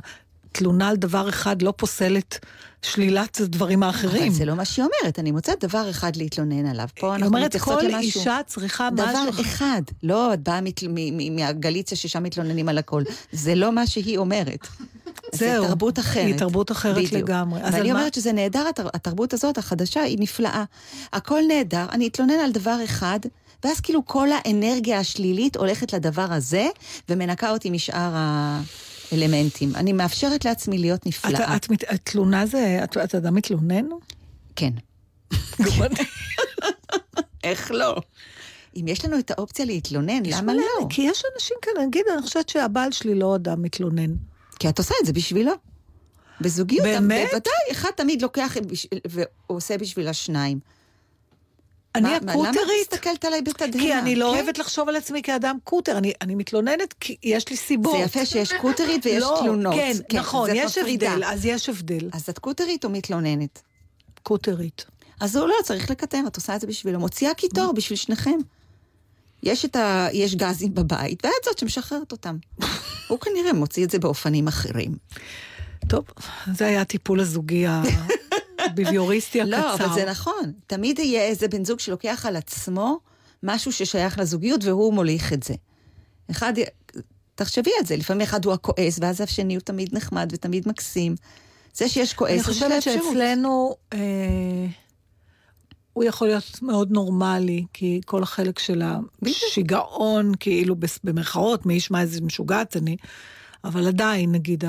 תלונה 0.52 0.88
על 0.88 0.96
דבר 0.96 1.28
אחד 1.28 1.62
לא 1.62 1.72
פוסלת 1.76 2.38
שלילת 2.82 3.40
הדברים 3.40 3.82
האחרים. 3.82 4.22
אבל 4.22 4.32
זה 4.34 4.44
לא 4.44 4.54
מה 4.54 4.64
שהיא 4.64 4.84
אומרת, 4.84 5.18
אני 5.18 5.30
מוצאת 5.30 5.64
דבר 5.64 5.90
אחד 5.90 6.16
להתלונן 6.16 6.66
עליו. 6.66 6.88
פה 7.00 7.06
היא 7.06 7.14
אנחנו 7.14 7.26
אומרת, 7.26 7.44
מתייחסות 7.46 7.80
כל 7.80 7.86
למשהו. 7.86 8.20
אישה 8.20 8.38
צריכה 8.46 8.88
דבר 8.90 9.04
משהו... 9.28 9.40
אחד, 9.42 9.82
לא 10.02 10.34
את 10.34 10.42
באה 10.42 10.60
מת- 10.60 10.82
מ- 10.88 11.16
מ- 11.16 11.36
מהגליציה 11.36 11.96
ששם 11.96 12.22
מתלוננים 12.22 12.68
על 12.68 12.78
הכל. 12.78 13.02
זה 13.32 13.54
לא 13.54 13.72
מה 13.72 13.86
שהיא 13.86 14.18
אומרת. 14.18 14.66
זהו. 15.38 15.62
זה 15.62 15.68
תרבות 15.68 15.98
אחרת. 15.98 16.26
היא 16.26 16.34
תרבות 16.38 16.72
אחרת 16.72 16.96
בדיוק. 16.96 17.12
לגמרי. 17.12 17.60
ואני 17.62 17.92
מה- 17.92 17.98
אומרת 17.98 18.14
שזה 18.14 18.32
נהדר, 18.32 18.68
התר- 18.68 18.88
התרבות 18.94 19.32
הזאת, 19.34 19.58
החדשה, 19.58 20.00
היא 20.00 20.16
נפלאה. 20.20 20.64
הכל 21.12 21.40
נהדר, 21.48 21.86
אני 21.92 22.08
אתלונן 22.08 22.40
על 22.44 22.52
דבר 22.52 22.78
אחד, 22.84 23.20
ואז 23.64 23.80
כאילו 23.80 24.06
כל 24.06 24.28
האנרגיה 24.32 24.98
השלילית 24.98 25.56
הולכת 25.56 25.92
לדבר 25.92 26.32
הזה, 26.32 26.66
ומנקה 27.08 27.50
אותי 27.50 27.70
משאר 27.70 28.12
האלמנטים. 29.12 29.72
אני 29.76 29.92
מאפשרת 29.92 30.44
לעצמי 30.44 30.78
להיות 30.78 31.06
נפלאה. 31.06 31.44
אתה- 31.44 31.56
את 31.56 31.70
מת- 31.70 31.84
תלונה 32.04 32.46
זה, 32.46 32.80
את 32.84 32.96
את 32.96 33.14
אדם 33.14 33.34
מתלונן? 33.34 33.84
כן. 34.56 34.70
איך 37.44 37.70
לא? 37.74 37.96
אם 38.76 38.88
יש 38.88 39.04
לנו 39.04 39.18
את 39.18 39.30
האופציה 39.30 39.64
להתלונן, 39.64 40.22
למה 40.26 40.54
לא? 40.54 40.86
כי 40.90 41.02
יש 41.02 41.22
אנשים 41.34 41.56
כאלה, 41.62 41.86
נגיד, 41.86 42.02
אני 42.14 42.22
חושבת 42.22 42.48
שהבעל 42.48 42.92
שלי 42.92 43.14
לא 43.14 43.34
אדם 43.36 43.62
מתלונן. 43.62 44.14
כי 44.58 44.68
את 44.68 44.78
עושה 44.78 44.94
את 45.00 45.06
זה 45.06 45.12
בשבילו. 45.12 45.52
בזוגיות, 46.40 46.84
באמת? 46.86 47.28
בוודאי, 47.30 47.52
אחד 47.72 47.90
תמיד 47.90 48.22
לוקח 48.22 48.56
ועושה 49.48 49.78
בשביל 49.78 50.08
השניים. 50.08 50.58
אני 51.94 52.02
מה- 52.02 52.10
מה- 52.10 52.32
למה 52.32 52.50
את 52.50 52.56
הקוטרית, 52.56 52.92
מסתכלת 52.92 53.24
עליי 53.24 53.42
בתדהמה? 53.42 53.82
כי 53.82 53.94
אני 53.94 54.16
לא 54.16 54.32
כן? 54.34 54.38
אוהבת 54.42 54.58
לחשוב 54.58 54.88
על 54.88 54.96
עצמי 54.96 55.22
כאדם 55.22 55.56
קוטר, 55.64 55.98
אני 55.98 56.12
אני 56.20 56.34
מתלוננת 56.34 56.94
כי 57.00 57.16
יש 57.22 57.48
לי 57.48 57.56
סיבות. 57.56 57.96
זה 57.98 58.04
יפה 58.04 58.26
שיש 58.26 58.52
קוטרית 58.52 59.06
ויש 59.06 59.22
לא, 59.22 59.38
תלונות. 59.42 59.74
כן, 59.74 59.92
נכון, 60.18 60.50
זה 60.50 60.56
יש 60.56 60.78
מפרידה. 60.78 61.12
הבדל, 61.12 61.24
אז 61.24 61.44
יש 61.46 61.68
הבדל. 61.68 62.08
אז 62.12 62.28
את 62.28 62.38
קוטרית 62.38 62.84
או 62.84 62.90
מתלוננת? 62.90 63.62
קוטרית. 64.22 64.84
אז 65.20 65.36
הוא 65.36 65.48
לא 65.48 65.54
צריך 65.64 65.90
לקטר, 65.90 66.20
את 66.26 66.36
עושה 66.36 66.56
את 66.56 66.60
זה 66.60 66.66
בשבילו. 66.66 66.98
מוציאה 67.00 67.34
קיטור 67.34 67.72
בשביל 67.72 67.96
שניכם. 67.96 68.38
יש 69.42 69.66
ה... 69.76 70.08
יש 70.12 70.34
גזים 70.34 70.74
בבית, 70.74 71.24
ואת 71.24 71.32
זאת 71.44 71.58
שמשחררת 71.58 72.12
אותם. 72.12 72.36
הוא 73.08 73.18
כנראה 73.18 73.52
מוציא 73.52 73.84
את 73.84 73.90
זה 73.90 73.98
באופנים 73.98 74.48
אחרים. 74.48 74.96
טוב, 75.88 76.04
זה 76.54 76.66
היה 76.66 76.80
הטיפול 76.80 77.20
הזוגי 77.20 77.64
הביביוריסטי 78.66 79.40
הקצר. 79.40 79.50
לא, 79.50 79.74
אבל 79.74 79.94
זה 79.94 80.04
נכון. 80.04 80.52
תמיד 80.66 80.98
יהיה 80.98 81.22
איזה 81.22 81.48
בן 81.48 81.64
זוג 81.64 81.80
שלוקח 81.80 82.26
על 82.26 82.36
עצמו 82.36 82.98
משהו 83.42 83.72
ששייך 83.72 84.18
לזוגיות, 84.18 84.64
והוא 84.64 84.94
מוליך 84.94 85.32
את 85.32 85.42
זה. 85.42 85.54
אחד, 86.30 86.52
תחשבי 87.34 87.70
על 87.80 87.86
זה, 87.86 87.96
לפעמים 87.96 88.22
אחד 88.22 88.44
הוא 88.44 88.52
הכועס, 88.52 88.98
ואז 89.00 89.20
השני 89.20 89.54
הוא 89.54 89.60
תמיד 89.60 89.88
נחמד 89.92 90.28
ותמיד 90.32 90.68
מקסים. 90.68 91.14
זה 91.74 91.88
שיש 91.88 92.14
כועס, 92.14 92.32
אני 92.32 92.42
חושבת. 92.42 92.82
שאצלנו 92.82 93.76
אה, 93.92 93.98
הוא 95.96 96.04
יכול 96.04 96.28
להיות 96.28 96.62
מאוד 96.62 96.90
נורמלי, 96.90 97.64
כי 97.72 98.00
כל 98.06 98.22
החלק 98.22 98.58
של 98.58 98.82
השיגעון, 99.22 100.32
כאילו 100.40 100.76
במרכאות, 101.04 101.66
מי 101.66 101.74
ישמע 101.74 102.00
איזה 102.00 102.20
משוגעת 102.20 102.76
אני, 102.76 102.96
אבל 103.64 103.86
עדיין, 103.88 104.32
נגיד, 104.32 104.64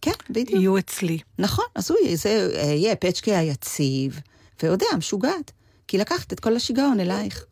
כן, 0.00 0.12
בדיוק. 0.30 0.50
יהיו 0.60 0.78
אצלי. 0.78 1.18
נכון, 1.38 1.64
אז 1.74 1.90
הוא 1.90 1.98
יהיה- 2.04 2.16
זה 2.16 2.48
אה, 2.54 2.62
יהיה 2.64 2.96
פצ'קי 2.96 3.34
היציב, 3.34 4.20
ויודע, 4.62 4.86
משוגעת. 4.98 5.52
כי 5.88 5.98
לקחת 5.98 6.32
את 6.32 6.40
כל 6.40 6.56
השיגעון 6.56 7.00
אלייך. 7.00 7.44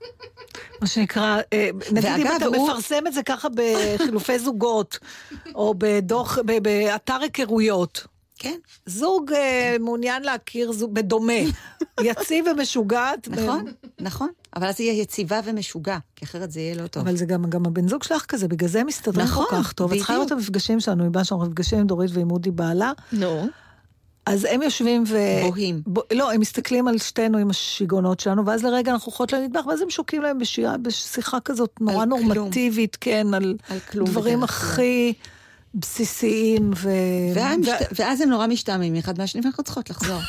מה 0.80 0.86
שנקרא, 0.86 1.40
אה, 1.52 1.70
נגיד 1.92 2.04
אם 2.10 2.20
ואגב, 2.22 2.32
אתה 2.36 2.46
הוא- 2.46 2.68
מפרסם 2.68 3.06
את 3.06 3.12
זה 3.14 3.22
ככה 3.22 3.48
בחילופי 3.54 4.38
זוגות, 4.38 4.98
או 5.54 5.74
בדוח, 5.78 6.38
באתר 6.62 7.18
היכרויות. 7.22 8.06
כן, 8.44 8.58
זוג 8.86 9.32
אה, 9.32 9.76
מעוניין 9.80 10.22
להכיר 10.22 10.72
זוג 10.72 10.94
בדומה, 10.94 11.32
יציב 12.02 12.44
ומשוגעת. 12.56 13.28
נכון, 13.28 13.64
נכון. 14.00 14.28
אבל 14.56 14.66
אז 14.66 14.80
יהיה 14.80 15.02
יציבה 15.02 15.40
ומשוגע, 15.44 15.98
כי 16.16 16.24
אחרת 16.24 16.50
זה 16.50 16.60
יהיה 16.60 16.74
לא 16.74 16.86
טוב. 16.86 17.02
אבל 17.02 17.16
זה 17.16 17.26
גם, 17.26 17.44
גם 17.50 17.66
הבן 17.66 17.88
זוג 17.88 18.02
שלך 18.02 18.24
כזה, 18.24 18.48
בגלל 18.48 18.68
זה 18.68 18.80
הם 18.80 18.86
מסתדרים 18.86 19.26
נכון, 19.26 19.46
כל 19.50 19.56
כך 19.56 19.72
טוב. 19.72 19.92
את 19.92 19.98
צריכה 19.98 20.12
בדיוק. 20.12 20.20
לראות 20.20 20.32
את 20.32 20.32
המפגשים 20.32 20.80
שלנו, 20.80 21.04
עם 21.04 21.12
שאנחנו 21.14 21.44
נפגשים 21.44 21.78
עם 21.78 21.86
דורית 21.86 22.10
ועם 22.14 22.30
אודי 22.30 22.50
בעלה, 22.50 22.92
נו. 23.12 23.48
אז 24.26 24.46
הם 24.50 24.62
יושבים 24.62 25.04
ו... 25.08 25.18
בוהים. 25.48 25.82
ב... 25.86 25.98
לא, 26.12 26.32
הם 26.32 26.40
מסתכלים 26.40 26.88
על 26.88 26.98
שתינו 26.98 27.38
עם 27.38 27.50
השיגעונות 27.50 28.20
שלנו, 28.20 28.46
ואז 28.46 28.64
לרגע 28.64 28.92
אנחנו 28.92 29.10
הולכות 29.10 29.32
למטבח, 29.32 29.66
ואז 29.66 29.80
הם 29.80 29.90
שוקים 29.90 30.22
להם 30.22 30.38
בשירה, 30.38 30.76
בשיחה 30.76 31.40
כזאת 31.40 31.70
נורא 31.80 32.02
על 32.02 32.08
כלום. 32.08 32.32
נורמטיבית, 32.32 32.96
כן, 33.00 33.34
על, 33.34 33.56
על 33.68 33.78
כלום 33.78 34.08
דברים 34.08 34.38
בדרך 34.38 34.76
כלל. 34.76 34.84
בסיסיים, 35.74 36.70
ו... 36.76 36.90
ואז 37.98 38.20
הם 38.20 38.28
נורא 38.30 38.46
משתעממים 38.46 38.96
אחד 38.96 39.18
מהשני, 39.18 39.40
ואנחנו 39.44 39.64
צריכות 39.64 39.90
לחזור. 39.90 40.20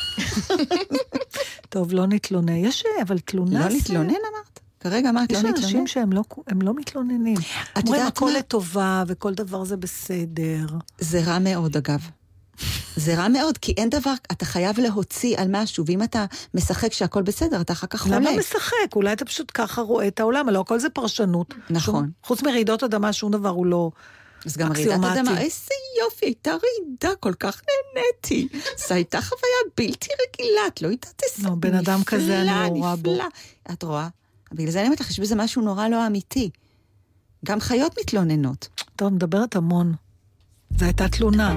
טוב, 1.68 1.92
לא 1.92 2.06
נתלונן. 2.06 2.56
יש, 2.56 2.84
אבל 3.02 3.18
תלונה 3.18 3.68
לא 3.68 3.76
נתלונן 3.76 4.08
אמרת? 4.08 4.60
כרגע 4.80 5.10
אמרת 5.10 5.32
לא 5.32 5.38
יש 5.38 5.44
נתלונן? 5.44 5.62
אנשים 5.64 5.86
שהם 5.86 6.12
לא, 6.12 6.22
לא 6.62 6.74
מתלוננים. 6.74 7.36
את 7.72 7.76
אומרים, 7.84 7.94
יודעת 8.00 8.16
הכל 8.16 8.32
מה? 8.32 8.38
לטובה, 8.38 9.04
וכל 9.06 9.34
דבר 9.34 9.64
זה 9.64 9.76
בסדר. 9.76 10.66
זה 10.98 11.20
רע 11.24 11.38
מאוד, 11.38 11.76
אגב. 11.76 12.00
זה 12.96 13.14
רע 13.14 13.28
מאוד, 13.28 13.58
כי 13.58 13.72
אין 13.76 13.90
דבר, 13.90 14.14
אתה 14.32 14.44
חייב 14.44 14.80
להוציא 14.80 15.38
על 15.38 15.46
משהו, 15.50 15.84
ואם 15.86 16.02
אתה 16.02 16.24
משחק 16.54 16.92
שהכל 16.92 17.22
בסדר, 17.22 17.60
אתה 17.60 17.72
אחר 17.72 17.86
כך 17.86 18.00
חולה. 18.02 18.16
למה 18.18 18.30
משחק? 18.38 18.96
אולי 18.96 19.12
אתה 19.12 19.24
פשוט 19.24 19.50
ככה 19.54 19.80
רואה 19.82 20.08
את 20.08 20.20
העולם, 20.20 20.48
הלוא 20.48 20.60
הכל 20.60 20.78
זה 20.78 20.90
פרשנות. 20.90 21.54
נכון. 21.70 21.94
שום- 22.04 22.10
חוץ 22.22 22.42
מרעידות 22.42 22.82
אדמה, 22.82 23.12
שום 23.12 23.32
דבר 23.32 23.48
הוא 23.48 23.66
לא... 23.66 23.90
אז 24.46 24.56
גם 24.56 24.72
רעידת. 24.72 24.92
אדמה, 24.92 25.40
איזה 25.40 25.74
יופי, 26.00 26.26
הייתה 26.26 26.50
רעידה, 26.50 27.16
כל 27.20 27.34
כך 27.34 27.62
נהניתי. 27.94 28.48
זו 28.88 28.94
הייתה 28.94 29.20
חוויה 29.20 29.72
בלתי 29.76 30.08
רגילה, 30.28 30.66
את 30.66 30.82
לא 30.82 30.88
יודעת 30.88 31.22
איזה 31.22 31.48
לא, 31.48 31.54
בן 31.54 31.74
אדם 31.74 32.04
כזה 32.06 32.40
אני 32.40 32.46
לא 32.46 32.78
רואה 32.78 32.96
בו. 32.96 33.12
נפלא. 33.12 33.24
את 33.72 33.82
רואה? 33.82 34.08
בגלל 34.52 34.70
זה 34.70 34.78
אני 34.78 34.86
אומרת 34.86 35.00
לך, 35.00 35.10
יש 35.10 35.20
בזה 35.20 35.34
משהו 35.34 35.62
נורא 35.62 35.88
לא 35.88 36.06
אמיתי. 36.06 36.50
גם 37.44 37.60
חיות 37.60 37.98
מתלוננות. 38.00 38.68
טוב, 38.96 39.12
מדברת 39.12 39.56
המון. 39.56 39.94
זו 40.78 40.84
הייתה 40.84 41.08
תלונה. 41.08 41.56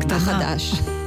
קטנה. 0.00 0.20
חדש? 0.20 0.72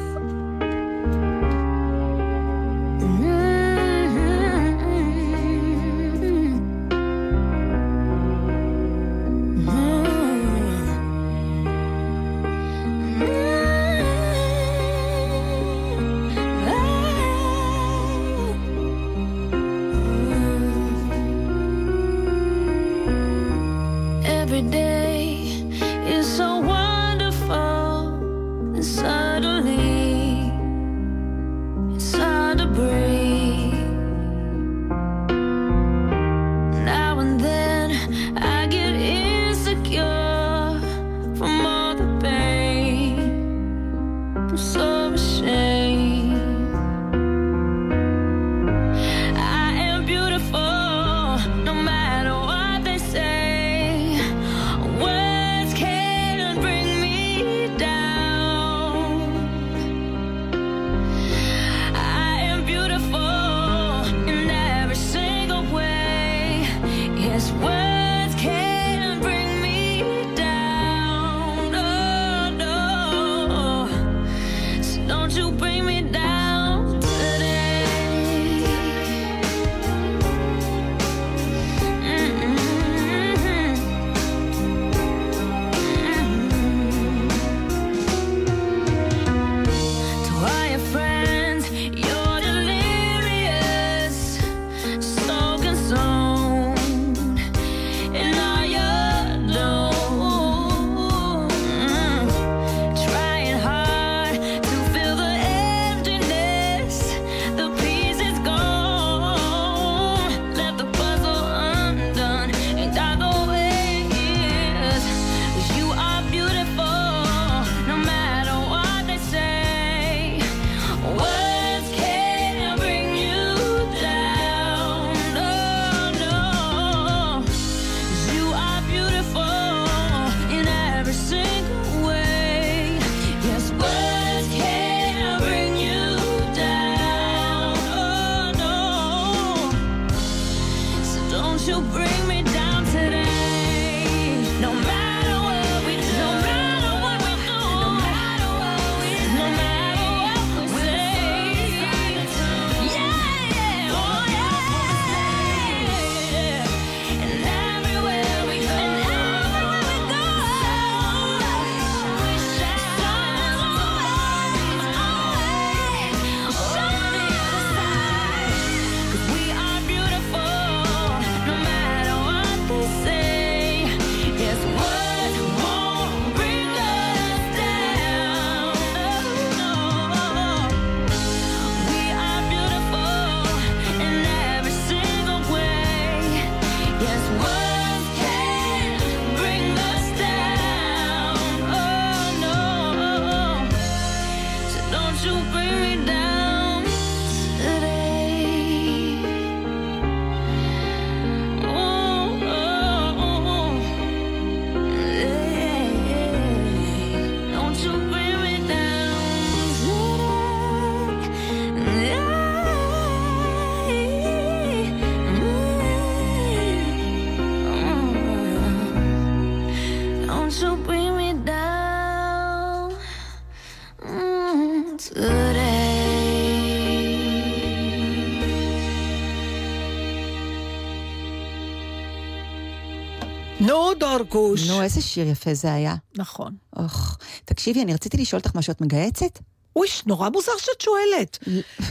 נו, 234.13 234.17
דורקוש. 234.17 234.69
נו, 234.69 234.81
איזה 234.81 235.01
שיר 235.01 235.27
יפה 235.27 235.53
זה 235.53 235.73
היה. 235.73 235.95
נכון. 236.17 236.55
אוח, 236.77 237.17
תקשיבי, 237.45 237.83
אני 237.83 237.93
רציתי 237.93 238.17
לשאול 238.17 238.39
אותך 238.39 238.55
משהו, 238.55 238.71
את 238.71 238.81
מגהצת? 238.81 239.39
אוי, 239.75 239.87
נורא 240.05 240.29
מוזר 240.29 240.51
שאת 240.57 240.81
שואלת. 240.81 241.39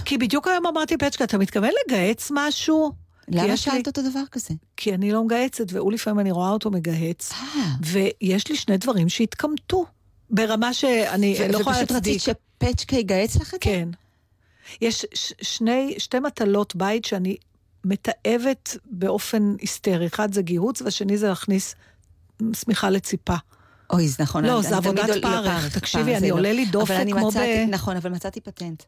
כי 0.05 0.19
בדיוק 0.19 0.49
היום 0.49 0.67
אמרתי, 0.67 0.97
פצ'קה, 0.97 1.25
אתה 1.25 1.39
מתכוון 1.39 1.71
לגהץ 1.87 2.31
משהו? 2.35 2.93
למה 3.29 3.57
שאלת 3.57 3.87
אותו 3.87 4.03
דבר 4.11 4.23
כזה? 4.31 4.55
כי 4.77 4.95
אני 4.95 5.13
לא 5.13 5.25
מגהצת, 5.25 5.65
והוא 5.73 5.93
לפעמים 5.93 6.21
אני 6.21 6.31
רואה 6.31 6.51
אותו 6.51 6.71
מגהץ, 6.71 7.33
אה, 7.33 7.65
ויש 7.81 8.49
לי 8.49 8.57
שני 8.57 8.77
דברים 8.77 9.09
שהתקמטו. 9.09 9.87
ברמה 10.31 10.75
שאני 10.75 11.37
לא 11.49 11.59
יכולה 11.59 11.77
ופשוט 11.77 11.91
להצדיק. 11.91 12.29
רצית 12.29 12.37
שפצ'קה 12.63 12.97
יגהץ 12.97 13.37
לך 13.37 13.47
את 13.47 13.51
זה? 13.51 13.57
כן. 13.61 13.89
יש 14.81 15.07
שני, 15.43 15.95
שתי 15.99 16.19
מטלות 16.19 16.77
בית 16.77 17.05
שאני 17.05 17.37
מתעבת 17.85 18.77
באופן 18.85 19.55
היסטרי. 19.61 20.07
אחד 20.07 20.35
זה 20.35 20.43
גיהוץ, 20.43 20.83
והשני 20.83 21.19
זה 21.19 21.29
להכניס 21.29 21.75
שמיכה 22.55 22.90
לציפה. 22.90 23.35
אוי, 23.92 24.09
זה 24.09 24.16
נכון. 24.22 24.44
לא, 24.44 24.62
זה 24.62 24.76
עבודת 24.76 25.09
לא, 25.09 25.20
פרך. 25.22 25.78
תקשיבי, 25.78 26.16
אני 26.16 26.26
זה 26.28 26.33
עולה 26.33 26.48
לא. 26.52 26.55
לי 26.59 26.66
דופק 26.66 26.94
כמו 27.12 27.28
מצאתי- 27.28 27.66
ב- 27.66 27.70
נכון, 27.70 27.96
אבל 27.96 28.11
מצאתי 28.11 28.40
פטנט. 28.40 28.83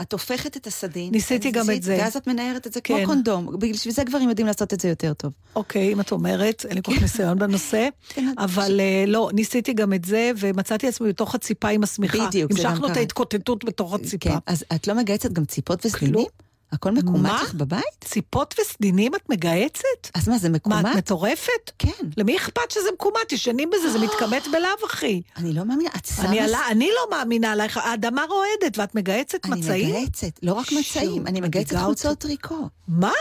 את 0.00 0.12
הופכת 0.12 0.56
את 0.56 0.66
הסדין. 0.66 1.10
ניסיתי 1.12 1.50
גם 1.50 1.70
את 1.70 1.82
זה. 1.82 1.96
ואז 2.00 2.16
את 2.16 2.26
מנערת 2.26 2.66
את 2.66 2.72
זה 2.72 2.80
כמו 2.80 2.96
כן. 2.96 3.06
קונדום. 3.06 3.56
בשביל 3.58 3.94
זה 3.94 4.04
גברים 4.04 4.28
יודעים 4.28 4.46
לעשות 4.46 4.74
את 4.74 4.80
זה 4.80 4.88
יותר 4.88 5.14
טוב. 5.14 5.32
אוקיי, 5.56 5.92
אם 5.92 6.00
את 6.00 6.12
אומרת, 6.12 6.64
אין 6.68 6.76
לי 6.76 6.82
כל 6.82 6.94
כך 6.94 7.02
ניסיון 7.02 7.38
בנושא, 7.38 7.88
כן, 8.08 8.32
אבל 8.38 8.80
אה, 8.80 9.04
לא, 9.06 9.30
ניסיתי 9.34 9.72
גם 9.72 9.92
את 9.92 10.04
זה, 10.04 10.30
ומצאתי 10.38 10.88
עצמי 10.88 11.08
בתוך 11.08 11.34
הציפה 11.34 11.68
עם 11.68 11.82
השמיכה. 11.82 12.26
בדיוק, 12.28 12.52
זה 12.52 12.62
גם 12.62 12.70
המשכנו 12.70 12.88
את. 12.92 12.96
ההתקוטטות 12.96 13.64
בתוך 13.64 13.94
הציפה. 13.94 14.30
כן, 14.30 14.36
אז 14.46 14.64
את 14.74 14.86
לא 14.88 14.94
מגהצת 14.94 15.32
גם 15.32 15.44
ציפות 15.44 15.86
וסדינים? 15.86 16.26
הכל 16.72 16.90
מקומט 16.90 17.22
מה? 17.22 17.42
לך 17.42 17.54
בבית? 17.54 17.84
ציפות 18.04 18.54
וסדינים 18.60 19.14
את 19.14 19.28
מגהצת? 19.30 19.84
אז 20.14 20.28
מה, 20.28 20.38
זה 20.38 20.48
מה, 20.48 20.56
מקומט? 20.56 20.86
את 20.92 20.96
מטורפת? 20.96 21.70
כן. 21.78 22.06
למי 22.16 22.36
אכפת 22.36 22.70
שזה 22.70 22.88
מקומט? 22.94 23.32
ישנים 23.32 23.70
בזה, 23.70 23.90
זה 23.90 23.98
מתכמת 23.98 24.42
בלאו 24.52 24.86
הכי. 24.86 25.22
אני 25.36 25.52
לא 25.52 25.64
מאמינה, 25.64 25.90
את 25.96 26.06
שמה... 26.06 26.28
אני, 26.28 26.40
עלה, 26.40 26.60
אני 26.70 26.88
לא 26.88 27.18
מאמינה 27.18 27.52
עלייך, 27.52 27.76
האדמה 27.76 28.24
רועדת, 28.28 28.78
ואת 28.78 28.94
מגהצת 28.94 29.38
אני 29.44 29.60
מצעים? 29.60 29.96
מגהצת, 29.96 30.40
לא 30.42 30.52
רק 30.52 30.72
מצעים, 30.72 31.26
אני 31.26 31.40
מגהצת 31.40 31.76
חולצות. 31.76 32.18
טריקו. 32.18 32.68
מה? 32.88 33.12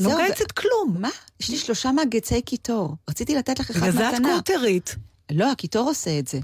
לא 0.00 0.14
מגהצת 0.14 0.52
כלום. 0.52 0.96
מה? 0.98 1.10
יש 1.40 1.50
לי 1.50 1.58
שלושה 1.58 1.92
מגהצי 1.92 2.42
קיטור. 2.42 2.96
רציתי 3.10 3.34
לתת 3.34 3.60
לך 3.60 3.70
אחד 3.70 3.80
בגלל 3.80 3.92
זה 3.92 4.08
את 4.08 4.14
מתנה. 4.14 4.32
קורטרית. 4.32 4.96
לא, 5.30 5.50
הקיטור 5.52 5.88
עושה 5.88 6.18
את 6.18 6.28
זה. 6.28 6.38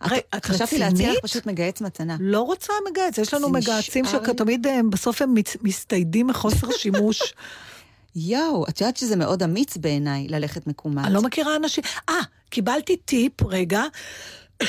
הרי, 0.00 0.18
את 0.36 0.44
חשבתי 0.44 0.78
להציע 0.78 1.12
לך? 1.12 1.18
פשוט 1.22 1.46
מגהץ 1.46 1.80
מתנה. 1.80 2.16
לא 2.20 2.40
רוצה 2.40 2.72
מגהץ, 2.90 3.18
יש 3.18 3.34
לנו 3.34 3.48
מגהצים. 3.48 4.04
שתמיד 4.04 4.66
אה, 4.66 4.80
בסוף 4.90 5.22
הם 5.22 5.34
מצ- 5.34 5.56
מסתיידים 5.62 6.26
מחוסר 6.26 6.70
שימוש. 6.70 7.22
יואו, 8.16 8.64
את 8.68 8.80
יודעת 8.80 8.96
שזה 8.96 9.16
מאוד 9.16 9.42
אמיץ 9.42 9.76
בעיניי 9.76 10.28
ללכת 10.28 10.66
מקומט. 10.66 11.04
אני 11.04 11.14
לא 11.14 11.22
מכירה 11.22 11.56
אנשים. 11.56 11.84
אה, 12.08 12.14
קיבלתי 12.50 12.96
טיפ, 12.96 13.42
רגע. 13.42 13.82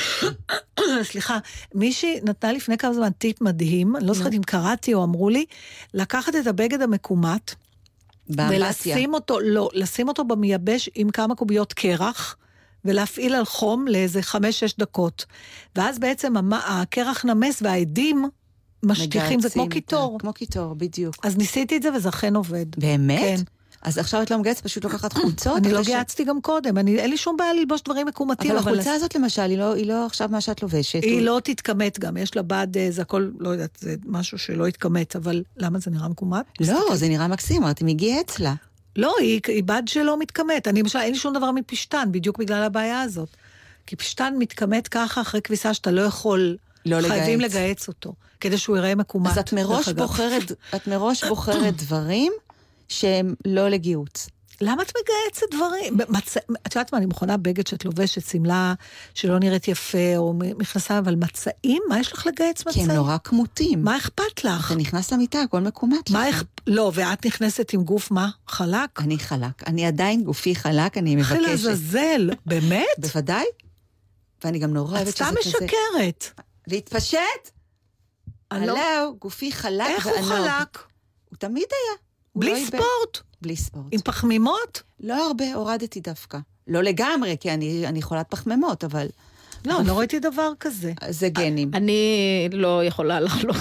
סליחה, 1.10 1.38
מישהי 1.74 2.20
נתנה 2.22 2.52
לפני 2.52 2.78
כמה 2.78 2.94
זמן 2.94 3.10
טיפ 3.10 3.40
מדהים, 3.40 3.96
אני 3.96 4.06
לא 4.06 4.14
זוכרת 4.14 4.32
אם 4.32 4.42
קראתי 4.42 4.94
או 4.94 5.04
אמרו 5.04 5.30
לי, 5.30 5.44
לקחת 5.94 6.34
את 6.36 6.46
הבגד 6.46 6.82
המקומט, 6.82 7.54
באמבטיה. 8.28 8.66
ולשים 8.66 9.14
אותו, 9.14 9.40
לא, 9.40 9.70
לשים 9.72 10.08
אותו 10.08 10.24
במייבש 10.24 10.88
עם 10.94 11.10
כמה 11.10 11.34
קוביות 11.34 11.72
קרח, 11.72 12.36
ולהפעיל 12.84 13.34
על 13.34 13.44
חום 13.44 13.86
לאיזה 13.88 14.22
חמש-שש 14.22 14.74
דקות. 14.78 15.24
ואז 15.76 15.98
בעצם 15.98 16.36
המ- 16.36 16.52
הקרח 16.52 17.24
נמס 17.24 17.62
והעדים 17.62 18.24
משטיחים, 18.82 19.40
זה 19.40 19.50
כמו 19.50 19.68
קיטור. 19.68 20.18
כמו 20.20 20.32
קיטור, 20.32 20.74
בדיוק. 20.74 21.14
אז 21.26 21.36
ניסיתי 21.36 21.76
את 21.76 21.82
זה 21.82 21.92
וזה 21.94 22.08
אכן 22.08 22.36
עובד. 22.36 22.66
באמת? 22.78 23.20
כן. 23.20 23.42
אז 23.82 23.98
עכשיו 23.98 24.22
את 24.22 24.30
לא 24.30 24.38
מגהצת, 24.38 24.60
פשוט 24.64 24.84
לוקחת 24.84 25.12
חולצות? 25.12 25.56
אני 25.56 25.72
לא 25.72 25.82
גייצתי 25.82 26.24
גם 26.24 26.40
קודם, 26.40 26.78
אין 26.78 27.10
לי 27.10 27.16
שום 27.16 27.36
בעיה 27.36 27.52
ללבוש 27.52 27.82
דברים 27.82 28.06
מקומטים, 28.06 28.50
אבל 28.50 28.58
החולצה 28.58 28.92
הזאת 28.92 29.14
למשל, 29.14 29.42
היא 29.42 29.58
לא- 29.58 29.74
היא 29.74 29.86
לא 29.86 30.06
עכשיו 30.06 30.28
מה 30.32 30.40
שאת 30.40 30.62
לובשת. 30.62 31.02
היא 31.02 31.22
לא 31.22 31.40
תתכמת 31.44 31.98
גם, 31.98 32.16
יש 32.16 32.36
לה 32.36 32.42
בד, 32.42 32.66
אה, 32.76 32.86
זה 32.90 33.02
הכל, 33.02 33.30
לא 33.38 33.48
יודעת, 33.48 33.78
זה 33.80 33.94
משהו 34.06 34.38
שלא 34.38 34.68
יתכמת, 34.68 35.16
אבל 35.16 35.42
למה 35.56 35.78
זה 35.78 35.90
נראה 35.90 36.08
מקומט? 36.08 36.46
לא, 36.60 36.90
זה 36.94 37.08
נראה 37.08 37.28
מקסים, 37.28 37.62
אמרתי, 37.62 37.84
מי 37.84 37.94
גייעץ 37.94 38.38
לה? 38.38 38.54
לא, 38.96 39.14
היא, 39.20 39.40
היא 39.46 39.64
בד 39.64 39.82
שלא 39.86 40.18
מתכמת. 40.18 40.68
אני 40.68 40.80
למשל, 40.80 40.98
אין 40.98 41.12
לי 41.12 41.18
שום 41.18 41.34
דבר 41.34 41.50
מפשתן, 41.50 42.08
בדיוק 42.10 42.38
בגלל 42.38 42.62
הבעיה 42.62 43.00
הזאת. 43.00 43.28
כי 43.86 43.96
פשתן 43.96 44.34
מתכמת 44.38 44.88
ככה 44.88 45.20
אחרי 45.20 45.42
כביסה 45.42 45.74
שאתה 45.74 45.90
לא 45.90 46.02
יכול, 46.02 46.56
לא 46.86 47.08
חייבים 47.08 47.40
לגהץ. 47.40 47.54
לגהץ 47.54 47.88
אותו, 47.88 48.12
כדי 48.40 48.58
שהוא 48.58 48.76
ייראה 48.76 48.94
מקומט. 48.94 49.30
אז 49.30 49.38
את 49.38 49.52
מראש. 49.52 49.88
בוחרת, 49.88 50.52
את 50.76 50.86
מראש 50.86 51.24
בוחרת 51.24 51.76
דברים 51.76 52.32
שהם 52.88 53.34
לא 53.44 53.68
לגיהוץ. 53.68 54.28
למה 54.62 54.82
את 54.82 54.92
מגהצת 54.96 55.46
דברים? 55.54 55.96
מצ... 56.08 56.36
את 56.36 56.74
יודעת 56.76 56.92
מה, 56.92 56.98
אני 56.98 57.06
מכונה 57.06 57.36
בגד 57.36 57.66
שאת 57.66 57.84
לובשת, 57.84 58.26
שמלה 58.30 58.74
שלא 59.14 59.38
נראית 59.38 59.68
יפה, 59.68 60.16
או 60.16 60.34
מכנסיים, 60.38 60.98
אבל 60.98 61.14
מצעים? 61.14 61.82
מה 61.88 62.00
יש 62.00 62.12
לך 62.12 62.26
לגהץ 62.26 62.62
כי 62.62 62.68
מצעים? 62.68 62.90
הם 62.90 62.96
נורא 62.96 63.16
כמותים. 63.24 63.84
מה 63.84 63.96
אכפת 63.96 64.44
לך? 64.44 64.66
אתה 64.70 64.78
נכנס 64.80 65.12
למיטה, 65.12 65.40
הכל 65.42 65.60
מקומט 65.60 66.10
מה 66.10 66.28
לך. 66.28 66.42
לא, 66.66 66.92
ואת 66.94 67.26
נכנסת 67.26 67.70
עם 67.72 67.82
גוף 67.84 68.10
מה? 68.10 68.28
חלק? 68.48 69.00
אני 69.00 69.18
חלק. 69.18 69.68
אני 69.68 69.86
עדיין 69.86 70.24
גופי 70.24 70.54
חלק, 70.54 70.98
אני 70.98 71.22
אחי 71.22 71.34
מבקשת. 71.34 71.48
לעזאזל, 71.50 72.30
באמת? 72.46 72.86
בוודאי. 73.02 73.44
ואני 74.44 74.58
גם 74.58 74.74
נורא 74.74 74.96
את 74.96 74.96
אוהבת 74.96 75.16
שזה 75.16 75.24
סתם 75.24 75.34
כזה... 75.40 75.50
משקרת. 75.64 76.42
להתפשט? 76.66 77.18
לא- 78.52 78.56
הלו, 78.56 79.16
גופי 79.18 79.52
חלק 79.52 79.86
איך 79.88 80.06
הוא 80.06 80.12
וענוג. 80.14 80.28
חלק? 80.28 80.78
הוא 81.30 81.36
תמיד 81.38 81.64
היה. 81.70 81.96
לא 82.36 82.40
בלי 82.40 82.54
איבד. 82.54 82.66
ספורט? 82.66 83.29
בלי 83.42 83.56
ספורט. 83.56 83.86
עם 83.90 84.00
פחמימות? 84.00 84.82
לא 85.00 85.26
הרבה, 85.26 85.54
הורדתי 85.54 86.00
דווקא. 86.00 86.38
לא 86.66 86.82
לגמרי, 86.82 87.36
כי 87.40 87.50
אני, 87.54 87.86
אני 87.86 88.02
חולת 88.02 88.26
פחמימות, 88.28 88.84
אבל 88.84 89.06
לא, 89.64 89.80
אני 89.80 89.88
לא 89.88 89.98
ראיתי 89.98 90.18
דבר 90.18 90.50
כזה. 90.60 90.92
זה 91.08 91.28
גנים. 91.28 91.70
אני 91.74 92.48
לא 92.52 92.84
יכולה 92.84 93.20
לחלוק, 93.20 93.56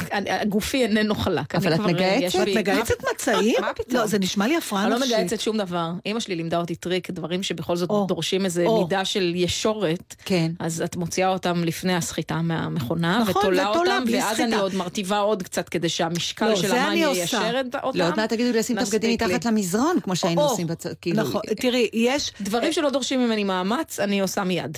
גופי 0.48 0.84
איננו 0.84 1.16
חלק. 1.16 1.56
אני 1.56 1.68
אבל 1.68 1.74
את? 1.74 2.22
יש 2.22 2.36
את 2.36 2.48
מגהצת 2.56 2.96
מצעים? 3.14 3.56
מה 3.62 3.74
פתאום? 3.74 4.02
לא, 4.02 4.08
זה 4.08 4.20
נשמע 4.20 4.48
לי 4.48 4.58
הפרעה 4.58 4.84
אני 4.84 4.92
לא 4.92 5.00
נפשית. 5.00 5.16
מגהצת 5.16 5.40
שום 5.40 5.58
דבר. 5.58 5.92
אימא 6.06 6.20
שלי 6.20 6.36
לימדה 6.36 6.58
אותי 6.58 6.76
טריק, 6.76 7.12
דברים 7.12 7.44
שבכל 7.44 7.76
זאת 7.76 7.90
דורשים 8.08 8.46
איזה. 8.46 8.66
מידה 8.80 9.06
של 9.06 9.34
ישורת. 9.36 10.16
כן. 10.26 10.52
אז 10.60 10.82
את 10.82 10.96
מוציאה 10.96 11.30
אותם 11.30 11.64
לפני 11.64 11.96
הסחיטה 11.96 12.42
מהמכונה, 12.42 13.20
נכון, 13.20 13.42
ותולה 13.42 13.68
אותם, 13.68 14.04
ואז. 14.12 14.40
אני 14.40 14.56
עוד 14.56 14.76
מרטיבה 14.76 15.20
עוד 15.20 15.44
קצת 15.44 15.70
כדי 15.70 15.90
שהמשקל 15.90 16.50
לא, 16.50 16.56
של 16.56 16.68
עושה. 16.68 16.94
יישר 16.94 17.62
את 17.62 17.76
אותם. 17.84 18.00
לא, 18.00 18.08
עוד 18.08 18.14
מעט 18.18 18.30
תגידו 18.30 18.52
לי 18.52 18.60
לשים 18.60 18.78
את 18.78 18.84
הבגדים. 18.84 19.14
מתחת 19.14 19.46
למזרון, 19.46 20.00
כמו 20.04 20.16
שהיינו 20.16 20.42
עושים 20.42 20.68
בצ... 20.68 20.86
כאילו... 21.02 21.24
נכון, 21.24 21.42
תראי, 21.62 21.90
יש... 21.94 22.32
דברים 22.42 22.74
שלא 22.74 22.90
דורשים 22.90 23.20
ממני 23.20 23.44
מאמץ, 23.44 24.00
אני 24.00 24.20
עושה 24.20 24.44
מיד. 24.44 24.78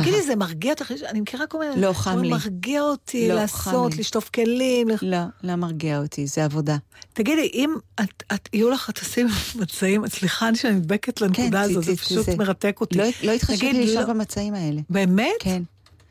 תגידי, 0.00 0.22
זה 0.22 0.36
מרגיע 0.36 0.72
אותך? 0.72 0.92
אני 1.08 1.20
מכירה 1.20 1.46
כל 1.46 1.58
מיני... 1.58 1.80
לא, 1.80 1.92
חם 1.92 2.18
לי. 2.22 2.30
מרגיע 2.30 2.80
אותי 2.82 3.28
לא, 3.28 3.34
לעשות. 3.34 3.96
לשטוף 3.96 4.28
כלים. 4.34 4.88
לח- 4.88 5.02
לא, 5.02 5.18
לא 5.42 5.54
מרגיע 5.56 5.98
אותי, 5.98 6.26
זה 6.26 6.44
עבודה. 6.44 6.76
תגידי, 7.12 7.50
אם 7.54 7.74
את, 8.00 8.22
את, 8.34 8.48
יהיו 8.52 8.70
לך 8.70 8.90
תשים 8.90 9.26
מצעים, 9.60 10.08
סליחה 10.08 10.48
שאני 10.54 10.74
נדבקת 10.74 11.20
לנקודה 11.20 11.48
כן, 11.64 11.70
הזו, 11.70 11.80
ת- 11.80 11.84
זה 11.84 11.96
פשוט 11.96 12.26
זה. 12.26 12.36
מרתק 12.36 12.76
אותי. 12.80 12.98
לא, 12.98 13.04
לא 13.22 13.32
התחשב 13.32 13.52
נגיד, 13.52 13.74
לי 13.76 13.94
לא- 13.94 14.04
במצעים 14.06 14.54
האלה. 14.54 14.80
באמת? 14.90 15.30
כן. 15.40 15.62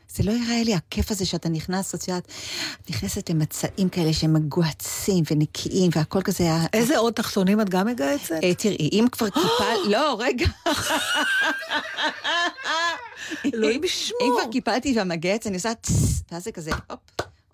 זה 0.08 0.22
לא 0.22 0.32
יראה 0.32 0.62
לי 0.64 0.74
הכיף 0.74 1.10
הזה 1.10 1.24
שאתה 1.26 1.48
נכנס, 1.48 1.94
את 1.94 2.08
יודעת, 2.08 2.28
נכנסת 2.90 3.30
למצעים 3.30 3.88
כאלה 3.88 4.12
שהם 4.12 4.32
מגוהצים 4.34 5.24
ונקיים, 5.30 5.90
והכל 5.96 6.22
כזה... 6.22 6.48
איזה 6.72 6.98
עוד 6.98 7.12
תחתונים 7.12 7.60
את 7.60 7.68
גם 7.70 7.86
מגהצת? 7.86 8.34
אה, 8.42 8.54
תראי, 8.54 8.88
אם 8.92 9.06
כבר 9.12 9.28
קיפל... 9.28 9.44
לא, 9.92 10.16
רגע. 10.20 10.46
אלוהים 13.54 13.76
אם 13.76 13.84
ישמור. 13.84 14.40
כבר 14.40 14.52
קיפלתי 14.52 14.94
והמגהץ, 14.96 15.46
אני 15.46 15.56
עושה 15.56 15.74
טס, 15.74 16.22
ואז 16.32 16.44
זה 16.44 16.52
כזה, 16.52 16.70
הופ, 16.90 17.00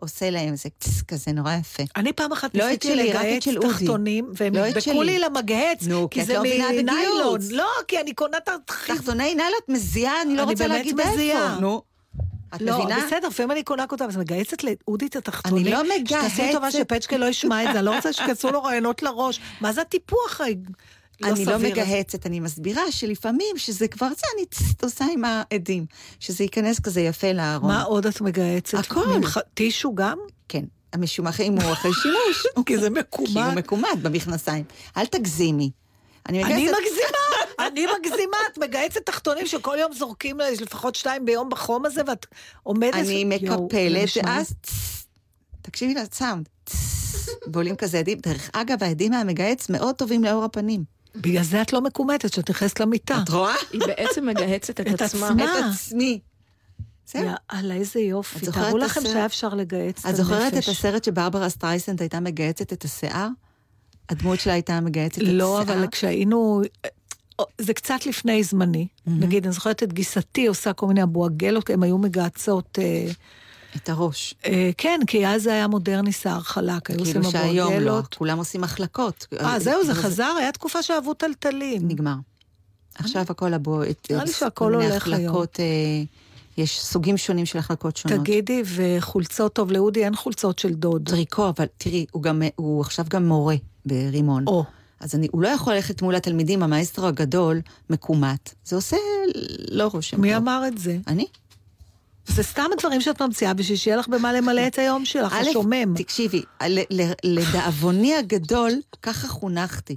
עושה 0.00 0.30
להם 0.30 0.52
איזה 0.52 0.68
טס 0.78 1.02
כזה, 1.02 1.32
נורא 1.32 1.54
יפה. 1.54 1.82
אני 1.96 2.12
פעם 2.12 2.32
אחת 2.32 2.54
לא 2.54 2.62
את 2.62 2.84
ניסיתי 2.84 2.92
את 2.92 3.06
לגהץ. 3.06 3.48
תחתונים, 3.70 4.32
והם 4.34 4.54
לא 4.54 4.60
את 4.60 4.66
נדבקו 4.66 4.80
שלי. 4.80 5.04
לי 5.04 5.18
למגהץ, 5.18 5.82
נו, 5.86 6.10
כי 6.10 6.20
את 6.22 6.26
זה 6.26 6.34
לא 6.34 6.42
מניילון. 6.42 7.40
לא, 7.50 7.68
כי 7.88 8.00
אני 8.00 8.14
קונה 8.14 8.36
את 8.36 8.48
התחיל. 8.48 8.96
תחתוני 8.96 9.34
נעלת 9.34 9.68
מזיעה, 9.68 10.22
אני 10.22 10.36
לא 10.36 10.42
אני 10.42 10.50
רוצה 10.50 10.66
להגיד. 10.66 11.00
איפה. 11.00 11.54
נו. 11.60 11.82
את 12.54 12.62
לא, 12.62 12.78
מבינה? 12.78 13.06
בסדר, 13.06 13.28
לפעמים 13.28 13.50
אני 13.50 13.62
קונה 13.62 13.84
אותם, 13.92 14.04
אז 14.04 14.16
מגהצת 14.16 14.64
לאודי 14.64 15.06
את 15.06 15.16
התחתונים. 15.16 15.74
אני 15.74 15.88
לא 15.88 15.94
שתעשי 16.06 16.42
לי 16.42 16.52
טובה. 16.52 16.70
שפצ'קה 16.70 17.16
לא 17.16 17.26
ישמע 17.26 17.64
את 17.64 17.68
זה, 17.72 17.78
אני 17.78 17.86
לא 17.86 17.96
רוצה 17.96 18.12
שיכנסו 18.12 18.50
לו 18.50 18.62
רעיונות 18.62 19.02
לראש. 19.02 19.40
מה 19.60 19.72
זה 19.72 19.80
הטיפוח 19.80 20.40
לא 21.20 21.28
אני 21.28 21.44
לא 21.44 21.52
סביר 21.52 21.54
הזה? 21.56 21.68
מגהצת, 21.68 22.26
אני 22.26 22.40
מסבירה 22.40 22.82
שלפעמים 22.92 23.58
שזה 23.58 23.88
כבר 23.88 24.08
זה, 24.08 24.26
אני 24.36 24.44
עושה 24.82 25.04
עם 25.12 25.22
העדים. 25.24 25.86
שזה 26.20 26.44
ייכנס 26.44 26.80
כזה 26.80 27.00
יפה 27.00 27.32
לארון. 27.32 27.70
מה 27.70 27.82
עוד 27.82 28.06
את 28.06 28.20
מגהצת? 28.20 28.78
הכל. 28.78 29.06
מין 29.06 29.26
ח- 29.26 29.38
טישו 29.54 29.94
גם? 29.94 30.18
כן. 30.48 30.64
המשומח 30.92 31.40
אם 31.40 31.60
הוא 31.60 31.72
אחרי 31.72 31.90
שימוש. 32.02 32.46
כי 32.66 32.78
זה 32.78 32.88
כי 32.90 33.16
הוא 33.16 33.28
מקומט. 33.28 33.56
מקומט 33.56 33.98
במכנסיים. 34.02 34.64
אל 34.96 35.06
תגזימי. 35.06 35.70
אני. 36.28 36.44
מגזימה, 36.44 37.18
אני 37.66 37.86
מגזימה, 37.98 38.36
את 38.52 38.58
מגייסת 38.58 39.06
תחתונים 39.06 39.46
שכל 39.46 39.76
יום 39.80 39.92
זורקים 39.92 40.38
יש 40.52 40.62
לפחות 40.62 40.94
שתיים 40.94 41.24
ביום 41.24 41.48
בחום 41.50 41.86
הזה, 41.86 42.00
ואת 42.06 42.26
עומדת... 42.62 42.94
אני 42.94 43.24
מקפלת, 43.24 44.08
ואז... 44.24 44.52
תקשיבי 45.62 45.94
לסאונד. 45.94 46.48
בולים 47.46 47.76
כזה 47.76 47.98
עדים. 47.98 48.18
דרך 48.18 48.50
אגב, 48.52 48.82
העדים 48.82 49.10
מהמגהץ 49.10 49.68
מאוד 49.68 49.94
טובים 49.94 50.24
לאור 50.24 50.44
הפנים. 50.44 50.84
בגלל 51.16 51.42
זה 51.42 51.62
את 51.62 51.72
לא 51.72 51.80
מקומטת, 51.80 52.32
שאת 52.32 52.50
נכנסת 52.50 52.80
למיטה. 52.80 53.22
את 53.24 53.28
רואה? 53.28 53.54
היא 53.72 53.80
בעצם 53.80 54.26
מגהצת 54.26 54.80
את 54.80 54.86
את 54.94 55.02
עצמה. 55.02 55.28
עצמה. 55.28 55.44
את 55.44 55.64
עצמי. 55.74 56.20
יאללה, 57.14 57.74
איזה 57.74 58.00
יופי. 58.00 58.46
תארו 58.46 58.78
לכם 58.78 59.00
הסרט? 59.00 59.12
שהיה 59.12 59.26
אפשר 59.26 59.48
לגהץ 59.48 60.06
את 60.06 60.10
את 60.10 60.16
זוכרת 60.16 60.48
את 60.48 60.52
הנפש. 60.52 60.68
הסרט 60.68 61.04
שברברה 61.04 61.48
סטרייסנד 61.48 62.00
הייתה 62.00 62.20
מגהצת 62.20 62.72
את 62.72 62.84
השיער? 62.84 63.28
הדמות 64.08 64.40
שלה 64.40 64.52
הייתה 64.52 64.80
מגהצת 64.80 65.18
את 65.18 65.22
השיער? 65.22 65.36
לא, 65.36 65.62
אבל 65.62 65.86
כשהיינו... 65.86 66.62
זה 67.58 67.74
קצת 67.74 68.06
לפני 68.06 68.42
זמני. 68.44 68.86
נגיד, 69.06 69.44
אני 69.44 69.52
זוכרת 69.52 69.82
את 69.82 69.92
גיסתי 69.92 70.46
עושה 70.46 70.72
כל 70.72 70.86
מיני 70.86 71.02
אבו-עגלות, 71.02 71.70
הן 71.70 71.82
היו 71.82 71.98
מגהצות... 71.98 72.78
אה, 72.82 73.12
את 73.76 73.88
הראש. 73.88 74.34
אה, 74.46 74.70
כן, 74.78 75.00
כי 75.06 75.26
אז 75.26 75.42
זה 75.42 75.52
היה 75.52 75.66
מודרני 75.66 76.12
שיער 76.12 76.40
חלק, 76.40 76.90
היו 76.90 76.98
עושים 76.98 77.12
כאילו 77.14 77.30
שהיום 77.30 77.72
לא. 77.74 78.00
כולם 78.16 78.38
עושים 78.38 78.64
החלקות. 78.64 79.26
אה, 79.40 79.58
זהו, 79.60 79.84
זה 79.86 79.92
אבל 79.92 80.00
חזר, 80.00 80.34
היה 80.38 80.52
תקופה 80.52 80.82
שאהבו 80.82 81.14
טלטלים. 81.14 81.88
נגמר. 81.88 82.14
עכשיו 82.94 83.24
הכל 83.28 83.54
הבו... 83.54 83.82
את- 83.82 84.06
נראה 84.10 84.24
לי 84.24 84.32
שהכל 84.32 84.74
הולך 84.74 85.06
היום. 85.08 85.36
אה, 85.36 85.42
יש 86.58 86.80
סוגים 86.80 87.16
שונים 87.16 87.46
של 87.46 87.58
החלקות 87.58 87.96
שונות. 87.96 88.18
תגידי, 88.20 88.62
וחולצות, 88.74 89.52
טוב, 89.52 89.72
לאודי 89.72 90.04
אין 90.04 90.16
חולצות 90.16 90.58
של 90.58 90.74
דוד. 90.74 91.02
טריקו, 91.08 91.48
אבל 91.48 91.64
תראי, 91.78 92.06
הוא, 92.10 92.22
גם, 92.22 92.42
הוא 92.56 92.80
עכשיו 92.80 93.04
גם 93.08 93.28
מורה 93.28 93.54
ברימון. 93.86 94.44
או, 94.46 94.64
אז 95.00 95.14
אני, 95.14 95.28
הוא 95.32 95.42
לא 95.42 95.48
יכול 95.48 95.74
ללכת 95.74 96.02
מול 96.02 96.14
התלמידים, 96.14 96.62
המאסטרו 96.62 97.06
הגדול, 97.06 97.60
מקומט. 97.90 98.54
זה 98.64 98.76
עושה 98.76 98.96
לא 99.70 99.88
רושם 99.92 100.20
מי 100.20 100.28
טוב. 100.28 100.36
אמר 100.36 100.62
את 100.68 100.78
זה? 100.78 100.98
אני? 101.06 101.26
זה 102.26 102.42
סתם 102.42 102.64
הדברים 102.76 103.00
שאת 103.00 103.22
ממציאה 103.22 103.54
בשביל 103.54 103.76
שיהיה 103.76 103.96
לך 103.96 104.08
במה 104.08 104.32
למלא 104.32 104.66
את 104.66 104.78
היום 104.78 105.04
שלך, 105.04 105.32
השומם. 105.32 105.94
תקשיבי, 105.96 106.42
לדאבוני 107.24 108.14
הגדול, 108.14 108.72
ככה 109.02 109.28
חונכתי. 109.28 109.96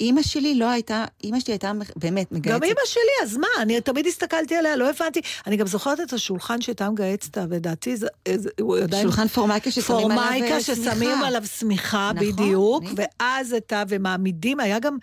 אימא 0.00 0.22
שלי 0.22 0.54
לא 0.54 0.70
הייתה, 0.70 1.04
אימא 1.24 1.40
שלי 1.40 1.52
הייתה 1.54 1.72
באמת 1.96 2.32
מגייצת. 2.32 2.56
גם 2.56 2.62
אימא 2.62 2.80
שלי, 2.84 3.02
אז 3.22 3.36
מה? 3.36 3.46
אני 3.60 3.80
תמיד 3.80 4.06
הסתכלתי 4.06 4.54
עליה, 4.56 4.76
לא 4.76 4.90
הבנתי. 4.90 5.20
אני 5.46 5.56
גם 5.56 5.66
זוכרת 5.66 6.00
את 6.00 6.12
השולחן 6.12 6.60
שהייתה 6.60 6.90
מגהצת, 6.90 7.38
ודעתי, 7.50 7.96
זה- 7.96 8.06
הוא 8.60 8.78
עדיין... 8.78 9.02
שולחן 9.02 9.28
פורמייקה 9.28 9.70
ששמים 9.70 9.96
עליו 9.96 10.08
פורמייקה 10.16 10.54
אה, 10.54 10.60
ששמים 10.60 10.86
שמיכה. 10.94 11.26
עליו 11.26 11.42
שמיכה, 11.58 12.10
נכון, 12.14 12.28
בדיוק, 12.32 12.84
אני- 12.84 12.94
ואז 13.20 13.52
את 13.52 13.72
ה... 13.72 13.82
ומעמידים, 13.88 14.60
היה 14.60 14.78
גם 14.78 14.96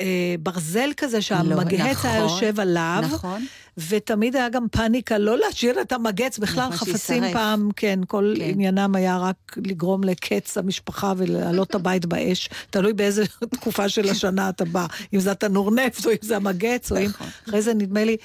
אה, 0.00 0.34
ברזל 0.42 0.90
כזה 0.96 1.22
שהמגהץ 1.22 2.04
היה 2.04 2.24
נכון, 2.24 2.30
יושב 2.30 2.60
עליו. 2.60 3.04
נכון. 3.12 3.46
ותמיד 3.88 4.36
היה 4.36 4.48
גם 4.48 4.68
פאניקה 4.68 5.18
לא 5.18 5.38
להשאיר 5.38 5.80
את 5.80 5.92
המגץ, 5.92 6.38
בכלל 6.38 6.68
נכון, 6.68 6.76
חפצים 6.76 7.22
שישרף. 7.22 7.32
פעם, 7.32 7.68
כן, 7.76 8.00
כל 8.08 8.34
כן. 8.36 8.44
עניינם 8.44 8.94
היה 8.94 9.18
רק 9.18 9.56
לגרום 9.56 10.04
לקץ 10.04 10.58
המשפחה 10.58 11.12
ולהעלות 11.16 11.70
את 11.70 11.74
הבית 11.74 12.06
באש, 12.06 12.48
תלוי 12.70 12.92
באיזה 12.92 13.24
תקופה 13.56 13.88
של 13.88 14.08
השנה 14.08 14.48
אתה 14.48 14.64
בא, 14.64 14.86
אם 15.14 15.20
זה 15.20 15.30
התנור 15.30 15.70
נפט 15.70 16.06
או 16.06 16.10
אם 16.10 16.16
זה 16.22 16.36
המגץ, 16.36 16.92
או 16.92 16.98
אם... 16.98 17.04
נכון. 17.04 17.26
אחרי 17.48 17.62
זה 17.62 17.74
נדמה 17.74 18.04
לי 18.04 18.16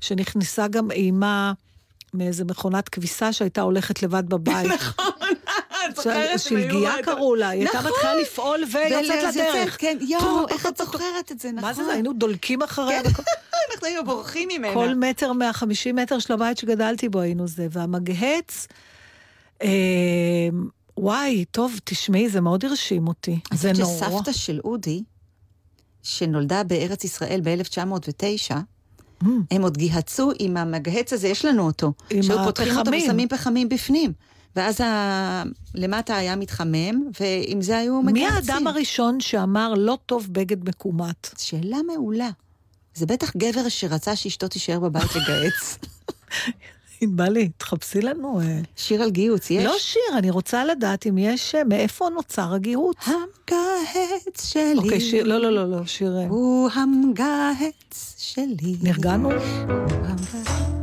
שנכנסה 0.00 0.68
גם 0.68 0.90
אימה 0.90 1.52
מאיזה 2.14 2.44
מכונת 2.44 2.88
כביסה 2.88 3.32
שהייתה 3.32 3.60
הולכת 3.60 4.02
לבד 4.02 4.28
בבית. 4.28 4.70
נכון, 4.74 5.34
שלגיה 6.38 6.92
קראו 7.02 7.34
לה, 7.34 7.48
היא 7.48 7.60
הייתה 7.60 7.78
נכון. 7.78 7.90
מתחילה 7.90 8.14
לפעול 8.14 8.60
ויוצאת 8.72 9.34
לדרך. 9.34 9.76
כן, 9.80 9.98
יואו, 10.08 10.48
איך 10.48 10.66
את 10.66 10.76
זוכרת 10.76 11.32
את 11.32 11.40
זה, 11.40 11.52
נכון. 11.52 11.68
מה 11.68 11.74
זה 11.74 11.84
זה? 11.84 11.92
היינו 11.92 12.12
דולקים 12.12 12.62
אחריה. 12.62 13.02
בכל- 13.02 13.22
אנחנו 13.72 13.86
היינו 13.86 14.04
בורחים 14.04 14.48
ממנה. 14.52 14.74
כל 14.74 14.94
מטר 14.94 15.32
מהחמישים 15.32 15.96
מטר 15.96 16.18
של 16.18 16.32
הבית 16.32 16.58
שגדלתי 16.58 17.08
בו 17.08 17.20
היינו 17.20 17.48
זה, 17.48 17.66
והמגהץ, 17.70 18.66
אה, 19.62 19.68
וואי, 20.96 21.44
טוב, 21.50 21.78
תשמעי, 21.84 22.28
זה 22.28 22.40
מאוד 22.40 22.64
הרשים 22.64 23.08
אותי. 23.08 23.38
אני 23.50 23.58
זה 23.58 23.70
חושבת 23.72 23.86
נורא. 23.86 24.08
שסבתא 24.20 24.32
של 24.32 24.60
אודי, 24.64 25.02
שנולדה 26.02 26.62
בארץ 26.64 27.04
ישראל 27.04 27.40
ב-1909, 27.44 28.52
Mm. 29.22 29.26
הם 29.50 29.62
עוד 29.62 29.76
גיהצו 29.76 30.30
עם 30.38 30.56
המגהץ 30.56 31.12
הזה, 31.12 31.28
יש 31.28 31.44
לנו 31.44 31.66
אותו. 31.66 31.92
עם 32.10 32.22
שהיו 32.22 32.38
פותחים 32.44 32.68
אותו 32.68 32.80
הפחמים. 32.80 33.02
ושמים 33.04 33.28
פחמים 33.28 33.68
בפנים. 33.68 34.12
ואז 34.56 34.80
ה... 34.80 35.42
למטה 35.74 36.16
היה 36.16 36.36
מתחמם, 36.36 37.10
ועם 37.20 37.62
זה 37.62 37.78
היו 37.78 38.02
מי 38.02 38.12
מגהצים. 38.12 38.54
האדם 38.54 38.66
הראשון 38.66 39.20
שאמר 39.20 39.74
לא 39.76 39.98
טוב 40.06 40.28
בגד 40.32 40.68
מקומט? 40.68 41.28
שאלה 41.38 41.76
מעולה. 41.86 42.30
זה 42.94 43.06
בטח 43.06 43.36
גבר 43.36 43.68
שרצה 43.68 44.16
שאשתו 44.16 44.48
תישאר 44.48 44.80
בבית 44.80 45.10
לגהץ. 45.16 45.78
ענבלי, 47.00 47.48
תחפשי 47.56 48.00
לנו. 48.00 48.40
אה. 48.40 48.60
שיר 48.76 49.02
על 49.02 49.10
גיהוץ, 49.10 49.50
יש? 49.50 49.64
לא 49.64 49.74
שיר, 49.78 50.18
אני 50.18 50.30
רוצה 50.30 50.64
לדעת 50.64 51.06
אם 51.06 51.18
יש, 51.18 51.54
אה, 51.54 51.64
מאיפה 51.64 52.08
נוצר 52.14 52.54
הגיהוץ. 52.54 52.96
המגהץ 53.04 54.52
שלי. 54.52 54.74
אוקיי, 54.78 55.00
שיר, 55.00 55.24
לא, 55.24 55.38
לא, 55.38 55.52
לא, 55.52 55.70
לא, 55.70 55.86
שיר... 55.86 56.16
אה, 56.16 56.26
הוא 56.28 56.70
המגהץ 56.70 58.14
שלי. 58.18 58.76
נרגענו? 58.82 59.30
הוא 59.30 59.40
המגהץ. 60.04 60.73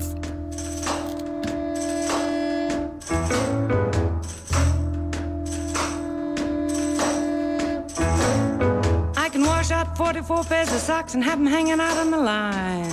I 9.17 9.29
can 9.31 9.43
wash 9.45 9.71
out 9.71 9.97
44 9.97 10.43
pairs 10.43 10.71
of 10.73 10.79
socks 10.79 11.15
and 11.15 11.23
have 11.23 11.39
them 11.39 11.47
hanging 11.47 11.79
out 11.79 11.97
on 11.97 12.11
the 12.11 12.17
line. 12.17 12.91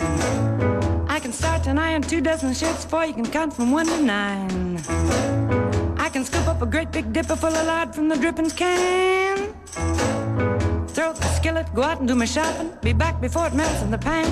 I 1.08 1.20
can 1.20 1.32
start 1.32 1.64
to 1.64 1.70
iron 1.70 2.02
two 2.02 2.20
dozen 2.20 2.54
shirts 2.54 2.84
before 2.84 3.04
you 3.04 3.12
can 3.12 3.26
count 3.26 3.52
from 3.52 3.72
one 3.72 3.86
to 3.86 4.00
nine. 4.00 4.80
I 5.98 6.08
can 6.08 6.24
scoop 6.24 6.46
up 6.46 6.62
a 6.62 6.66
great 6.66 6.90
big 6.90 7.12
dipper 7.12 7.36
full 7.36 7.54
of 7.54 7.66
lard 7.66 7.94
from 7.94 8.08
the 8.08 8.16
drippings 8.16 8.52
can. 8.52 9.52
Throw 10.88 11.12
the 11.12 11.28
skillet, 11.36 11.66
go 11.74 11.82
out 11.82 11.98
and 11.98 12.08
do 12.08 12.14
my 12.14 12.24
shopping. 12.24 12.72
Be 12.82 12.92
back 12.92 13.20
before 13.20 13.46
it 13.46 13.54
melts 13.54 13.82
in 13.82 13.90
the 13.90 13.98
pan. 13.98 14.26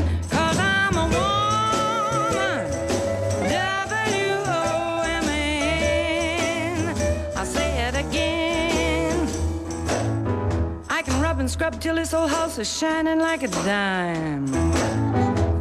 And 11.47 11.53
scrub 11.53 11.81
till 11.81 11.95
this 11.95 12.11
whole 12.11 12.27
house 12.27 12.59
is 12.59 12.77
shining 12.77 13.21
like 13.21 13.45
a 13.45 13.47
dime. 13.47 14.49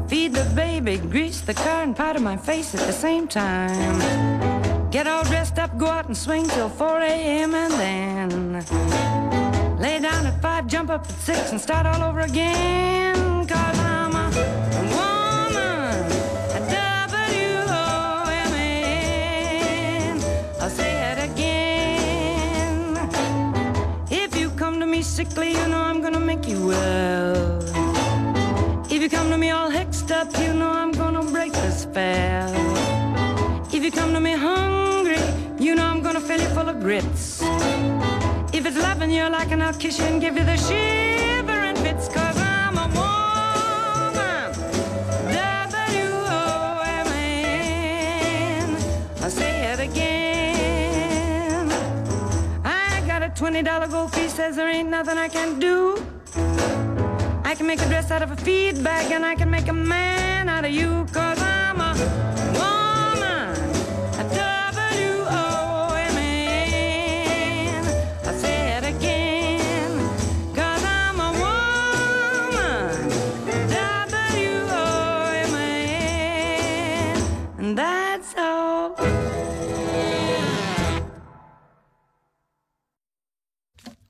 Feed 0.08 0.34
the 0.34 0.44
baby, 0.56 0.98
grease 0.98 1.42
the 1.42 1.54
car, 1.54 1.84
and 1.84 1.96
powder 1.96 2.20
my 2.20 2.36
face 2.36 2.74
at 2.74 2.80
the 2.88 2.92
same 2.92 3.28
time. 3.28 4.00
Get 4.90 5.06
all 5.06 5.24
dressed 5.26 5.60
up, 5.60 5.78
go 5.78 5.86
out 5.86 6.08
and 6.08 6.18
swing 6.18 6.48
till 6.48 6.70
4 6.70 7.02
a.m. 7.02 7.54
and 7.54 7.74
then 7.74 8.54
lay 9.80 10.00
down 10.00 10.26
at 10.26 10.42
5, 10.42 10.66
jump 10.66 10.90
up 10.90 11.08
at 11.08 11.20
6, 11.20 11.52
and 11.52 11.62
start 11.62 11.86
all 11.86 12.02
over 12.02 12.22
again. 12.22 13.46
Cause 13.46 13.85
sickly, 25.16 25.51
you 25.51 25.68
know 25.70 25.80
I'm 25.80 26.01
gonna 26.01 26.20
make 26.20 26.45
you 26.45 26.68
well. 26.68 27.63
If 28.91 29.01
you 29.01 29.09
come 29.09 29.30
to 29.30 29.38
me 29.38 29.49
all 29.49 29.72
hexed 29.72 30.11
up, 30.11 30.28
you 30.38 30.53
know 30.53 30.70
I'm 30.70 30.91
gonna 30.91 31.24
break 31.24 31.53
the 31.53 31.72
spell. 31.72 32.51
If 33.74 33.82
you 33.82 33.91
come 33.91 34.11
to 34.13 34.20
me 34.20 34.34
hungry, 34.34 35.24
you 35.57 35.74
know 35.74 35.86
I'm 35.86 36.01
gonna 36.01 36.20
fill 36.20 36.41
you 36.41 36.49
full 36.49 36.68
of 36.68 36.82
grits. 36.82 37.41
If 38.51 38.66
it's 38.66 38.78
loving 38.78 39.09
you 39.09 39.30
like 39.30 39.51
and 39.53 39.63
I'll 39.63 39.74
kiss 39.74 39.99
you 39.99 40.05
and 40.05 40.20
give 40.20 40.36
you 40.36 40.43
the 40.43 40.57
shivering 40.57 41.45
got 53.64 53.82
$20 53.82 53.91
gold 53.91 54.14
piece, 54.14 54.34
says 54.34 54.56
there 54.56 54.68
ain't 54.68 54.89
nothing 54.89 55.18
I 55.18 55.28
can 55.28 55.60
do. 55.60 55.95
I 57.43 57.53
can 57.56 57.68
make 57.68 57.80
a 57.82 57.86
dress 57.86 58.12
out 58.12 58.22
of 58.22 58.32
a 58.32 58.36
feed 58.36 58.84
bag 58.84 59.12
and 59.12 59.26
I 59.26 59.36
can 59.36 59.49
make 59.49 59.68
a 59.68 59.74
man 59.74 60.49
out 60.49 60.66
of 60.66 60.72
you, 60.72 61.06
cause 61.14 61.39
I'm 61.41 61.80
a 61.80 61.93
woman. 62.53 62.75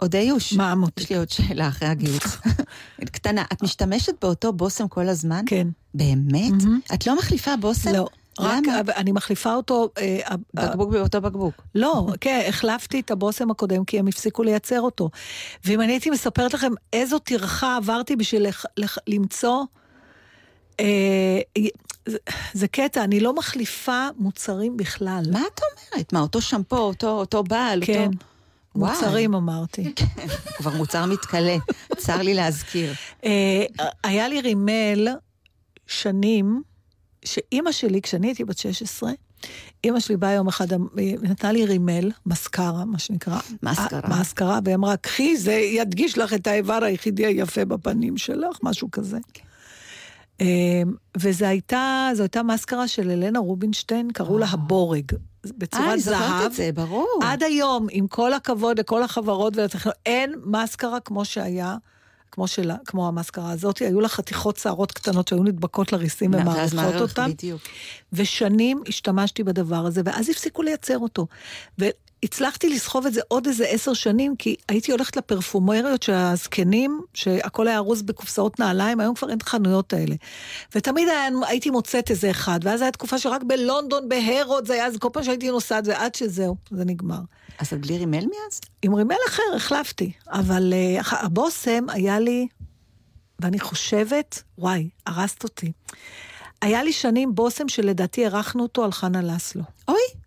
עוד 0.06 0.16
איוש. 0.16 0.54
מה, 0.54 0.76
מוטי? 0.76 1.04
יש 1.04 1.10
לי 1.10 1.18
עוד 1.18 1.30
שאלה 1.30 1.68
אחרי 1.68 1.88
הגיוס. 1.88 2.38
קטנה, 3.16 3.44
את 3.54 3.64
משתמשת 3.64 4.14
באותו 4.22 4.54
בושם 4.54 4.88
כל 4.88 5.10
הזמן? 5.10 5.44
כן. 5.48 5.68
באמת? 5.94 6.64
את 6.94 7.08
לא 7.08 7.18
מחליפה 7.18 7.56
בושם? 7.56 7.94
לא. 7.94 8.08
רק, 8.40 8.64
למה? 8.68 8.92
אני 8.96 9.12
מחליפה 9.12 9.54
אותו... 9.54 9.90
אה, 9.98 10.20
בקבוק 10.54 10.90
באותו 10.92 11.22
בקבוק. 11.22 11.62
לא, 11.76 12.08
כן, 12.22 12.46
החלפתי 12.48 13.00
את 13.00 13.12
הבושם 13.12 13.52
הקודם 13.52 13.86
כי 13.86 14.00
הם 14.00 14.08
הפסיקו 14.08 14.44
לייצר 14.44 14.82
אותו. 14.82 15.10
ואם 15.66 15.82
אני 15.82 15.92
הייתי 15.92 16.10
מספרת 16.10 16.54
לכם 16.54 16.72
איזו 16.94 17.20
טרחה 17.20 17.76
עברתי 17.76 18.16
בשביל 18.16 18.48
לח, 18.48 18.66
לח, 18.78 18.98
למצוא... 19.08 19.64
אה, 20.80 21.40
זה, 22.06 22.18
זה 22.54 22.68
קטע, 22.68 23.04
אני 23.04 23.20
לא 23.20 23.36
מחליפה 23.36 24.08
מוצרים 24.18 24.78
בכלל. 24.78 25.24
מה 25.32 25.42
את 25.54 25.62
אומרת? 25.64 26.14
מה, 26.14 26.20
אותו 26.20 26.42
שמפו, 26.42 26.78
אותו, 26.78 27.10
אותו 27.10 27.44
בעל, 27.44 27.82
כן, 27.86 28.06
אותו... 28.06 28.35
וואי. 28.76 28.92
מוצרים 28.92 29.36
אמרתי. 29.36 29.94
כבר 30.58 30.72
מוצר 30.78 31.06
מתכלה, 31.06 31.58
צר 31.98 32.22
לי 32.22 32.34
להזכיר. 32.34 32.94
אה, 33.26 33.66
היה 34.04 34.28
לי 34.28 34.42
רימל 34.42 35.08
שנים, 35.88 36.62
שאימא 37.26 37.72
שלי, 37.72 38.02
כשאני 38.02 38.28
הייתי 38.28 38.44
בת 38.44 38.58
16, 38.58 39.12
אימא 39.84 40.00
שלי 40.00 40.18
באה 40.18 40.32
יום 40.32 40.48
אחד, 40.48 40.68
היא 40.98 41.18
נתנה 41.22 41.52
לי 41.52 41.66
רימל, 41.66 42.12
מסקרה, 42.26 42.86
מה 42.86 43.00
שנקרא. 43.00 43.40
מסקרה. 43.64 44.00
אה, 44.04 44.20
מסקרה, 44.20 44.60
והיא 44.66 44.76
אמרה, 44.76 44.98
קחי, 44.98 45.38
זה 45.38 45.54
ידגיש 45.54 46.18
לך 46.18 46.34
את 46.34 46.48
האיבר 46.48 46.84
היחידי 46.84 47.26
היפה 47.26 47.66
בפנים 47.66 48.18
שלך, 48.18 48.58
משהו 48.64 48.92
כזה. 48.92 49.18
אה, 50.42 50.82
וזו 51.18 51.46
הייתה, 51.46 52.10
זו 52.14 52.24
הייתה 52.24 52.44
מסקרה 52.44 52.88
של 52.88 53.12
אלנה 53.12 53.40
רובינשטיין, 53.40 54.12
קראו 54.12 54.38
לה 54.38 54.46
הבורג. 54.50 55.12
אה, 55.46 55.52
בצורת 55.58 55.84
אני 55.92 56.00
זוכרת 56.00 56.20
זהב. 56.20 56.46
את 56.46 56.54
זה, 56.54 56.70
ברור. 56.74 57.20
עד 57.24 57.44
היום, 57.44 57.88
עם 57.92 58.08
כל 58.08 58.34
הכבוד 58.34 58.80
לכל 58.80 59.04
החברות 59.04 59.58
ולטכנולוגיה, 59.58 60.02
אין 60.06 60.36
מסקרה 60.46 61.00
כמו 61.00 61.26
שהיה, 61.26 61.76
כמו, 62.32 62.48
שלה, 62.48 62.76
כמו 62.86 63.08
המסקרה 63.08 63.52
הזאת. 63.52 63.80
היו 63.80 64.02
לה 64.02 64.08
חתיכות 64.10 64.58
שערות 64.58 64.92
קטנות 64.92 65.28
שהיו 65.28 65.44
נדבקות 65.44 65.94
לריסים 65.94 66.32
ומערכות 66.34 67.02
אותם. 67.02 67.32
בדיוק. 67.32 67.62
ושנים 68.14 68.84
השתמשתי 68.88 69.44
בדבר 69.44 69.86
הזה, 69.86 70.02
ואז 70.06 70.30
הפסיקו 70.30 70.62
לייצר 70.62 70.98
אותו. 70.98 71.28
והצלחתי 72.24 72.70
לסחוב 72.70 73.06
את 73.06 73.14
זה 73.14 73.22
עוד 73.28 73.48
איזה 73.48 73.66
עשר 73.66 73.94
שנים, 73.94 74.36
כי 74.36 74.56
הייתי 74.70 74.92
הולכת 74.92 75.18
לפרפומריות 75.18 76.04
של 76.04 76.14
הזקנים, 76.14 77.02
שהכל 77.14 77.68
היה 77.68 77.78
ארוז 77.78 78.02
בקופסאות 78.02 78.60
נעליים, 78.60 79.00
היום 79.00 79.16
כבר 79.16 79.30
אין 79.30 79.38
את 79.38 79.42
החנויות 79.42 79.94
האלה. 79.94 80.16
ותמיד 80.76 81.08
היה, 81.08 81.28
הייתי 81.48 81.70
מוצאת 81.70 82.12
איזה 82.12 82.32
אחד, 82.32 82.60
ואז 82.64 82.82
הייתה 82.82 82.98
תקופה 82.98 83.20
שרק 83.20 83.44
בלונדון, 83.44 84.10
בהרוד, 84.10 84.68
זה 84.68 84.74
היה, 84.74 84.86
אז 84.86 84.98
כל 84.98 85.10
פעם 85.14 85.24
שהייתי 85.24 85.52
נוסעת, 85.52 85.88
ועד 85.88 86.16
שזהו, 86.16 86.56
זה 86.72 86.86
נגמר. 86.86 87.20
אז 87.60 87.68
את 87.68 87.82
בלי 87.82 87.98
רימל 87.98 88.26
מאז? 88.26 88.60
עם 88.82 88.94
רימל 88.94 89.16
אחר 89.30 89.44
החלפתי, 89.56 90.12
אבל 90.30 90.74
uh, 91.02 91.08
הבושם 91.12 91.90
היה 91.90 92.20
לי, 92.20 92.48
ואני 93.40 93.60
חושבת, 93.60 94.44
וואי, 94.58 94.90
הרסת 95.06 95.44
אותי. 95.44 95.72
היה 96.62 96.84
לי 96.84 96.94
שנים 96.94 97.36
בושם 97.36 97.68
שלדעתי 97.68 98.26
הערכנו 98.26 98.64
אותו 98.64 98.84
על 98.84 98.92
חנה 98.92 99.22
לסלו. 99.22 99.64
אוי, 99.88 100.25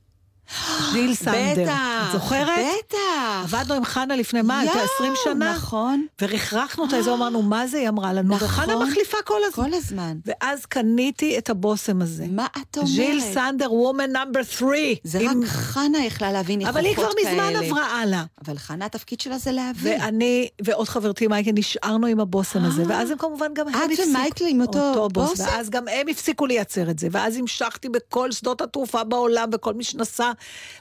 ז'יל 0.93 1.15
סנדר. 1.25 1.63
בטח. 1.63 2.07
את 2.07 2.21
זוכרת? 2.21 2.49
בטח. 2.89 2.99
עבדנו 3.43 3.75
עם 3.75 3.85
חנה 3.85 4.17
לפני 4.17 4.43
מה? 4.43 4.59
הייתה 4.61 4.79
20 4.95 5.13
שנה? 5.25 5.53
נכון. 5.55 6.07
ורכרכנו 6.23 6.85
אותה, 6.85 6.97
אז 6.97 7.09
אמרנו, 7.09 7.43
מה 7.43 7.67
זה? 7.67 7.79
היא 7.79 7.89
אמרה 7.89 8.13
לנו, 8.13 8.35
נכון. 8.35 8.49
וחנה 8.49 8.77
מחליפה 8.77 9.17
כל 9.25 9.41
הזמן. 9.47 9.71
כל 9.71 9.77
הזמן. 9.77 10.17
ואז 10.27 10.67
קניתי 10.67 11.39
את 11.39 11.51
הבושם 11.51 12.03
הזה. 12.03 12.27
מה 12.31 12.47
את 12.63 12.77
אומרת? 12.77 12.91
ז'יל 12.91 13.21
סנדר, 13.21 13.73
וומן 13.73 14.13
נאמבר 14.13 14.43
3. 14.43 14.73
זה 15.05 15.19
רק 15.19 15.37
חנה 15.47 15.99
יכלה 16.05 16.33
להבין 16.33 16.59
ניחוחות 16.59 16.77
אבל 16.77 16.87
היא 16.87 16.97
כבר 16.97 17.09
כאלה. 17.23 17.49
מזמן 17.51 17.65
עברה 17.65 17.83
הלאה. 17.85 18.25
אבל 18.47 18.59
חנה, 18.59 18.85
התפקיד 18.85 19.21
שלה 19.21 19.39
זה 19.39 19.53
להבין. 19.53 20.01
ואני 20.01 20.49
ועוד 20.63 20.89
חברתי 20.89 21.27
מייקל 21.27 21.51
נשארנו 21.55 22.07
עם 22.07 22.21
הבושם 22.21 22.65
הזה, 22.65 22.83
ואז 22.89 23.11
הם 23.11 23.19
כמובן 23.19 23.55
גם 23.55 23.69
הם 23.69 23.75
את 23.75 23.81
הפסיקו. 23.91 24.09
ומייקל 24.09 24.45
עם 24.49 24.61
אותו 24.61 25.09
בוס, 25.13 25.31
בושם? 25.31 25.45
ואז 25.45 25.71
גם 25.71 25.89
הם 25.89 26.09
הפסיקו 26.09 26.47
לייצר 26.47 26.91
את 26.91 26.99
זה, 26.99 27.09
ואז 27.11 27.37
המשכתי 27.37 27.89
בכל 27.89 28.33
שדות 28.33 28.61
התעופה 28.61 29.05
בעולם, 29.05 29.49
וכל 29.53 29.75
מי 29.75 29.85
שנסע 29.85 30.33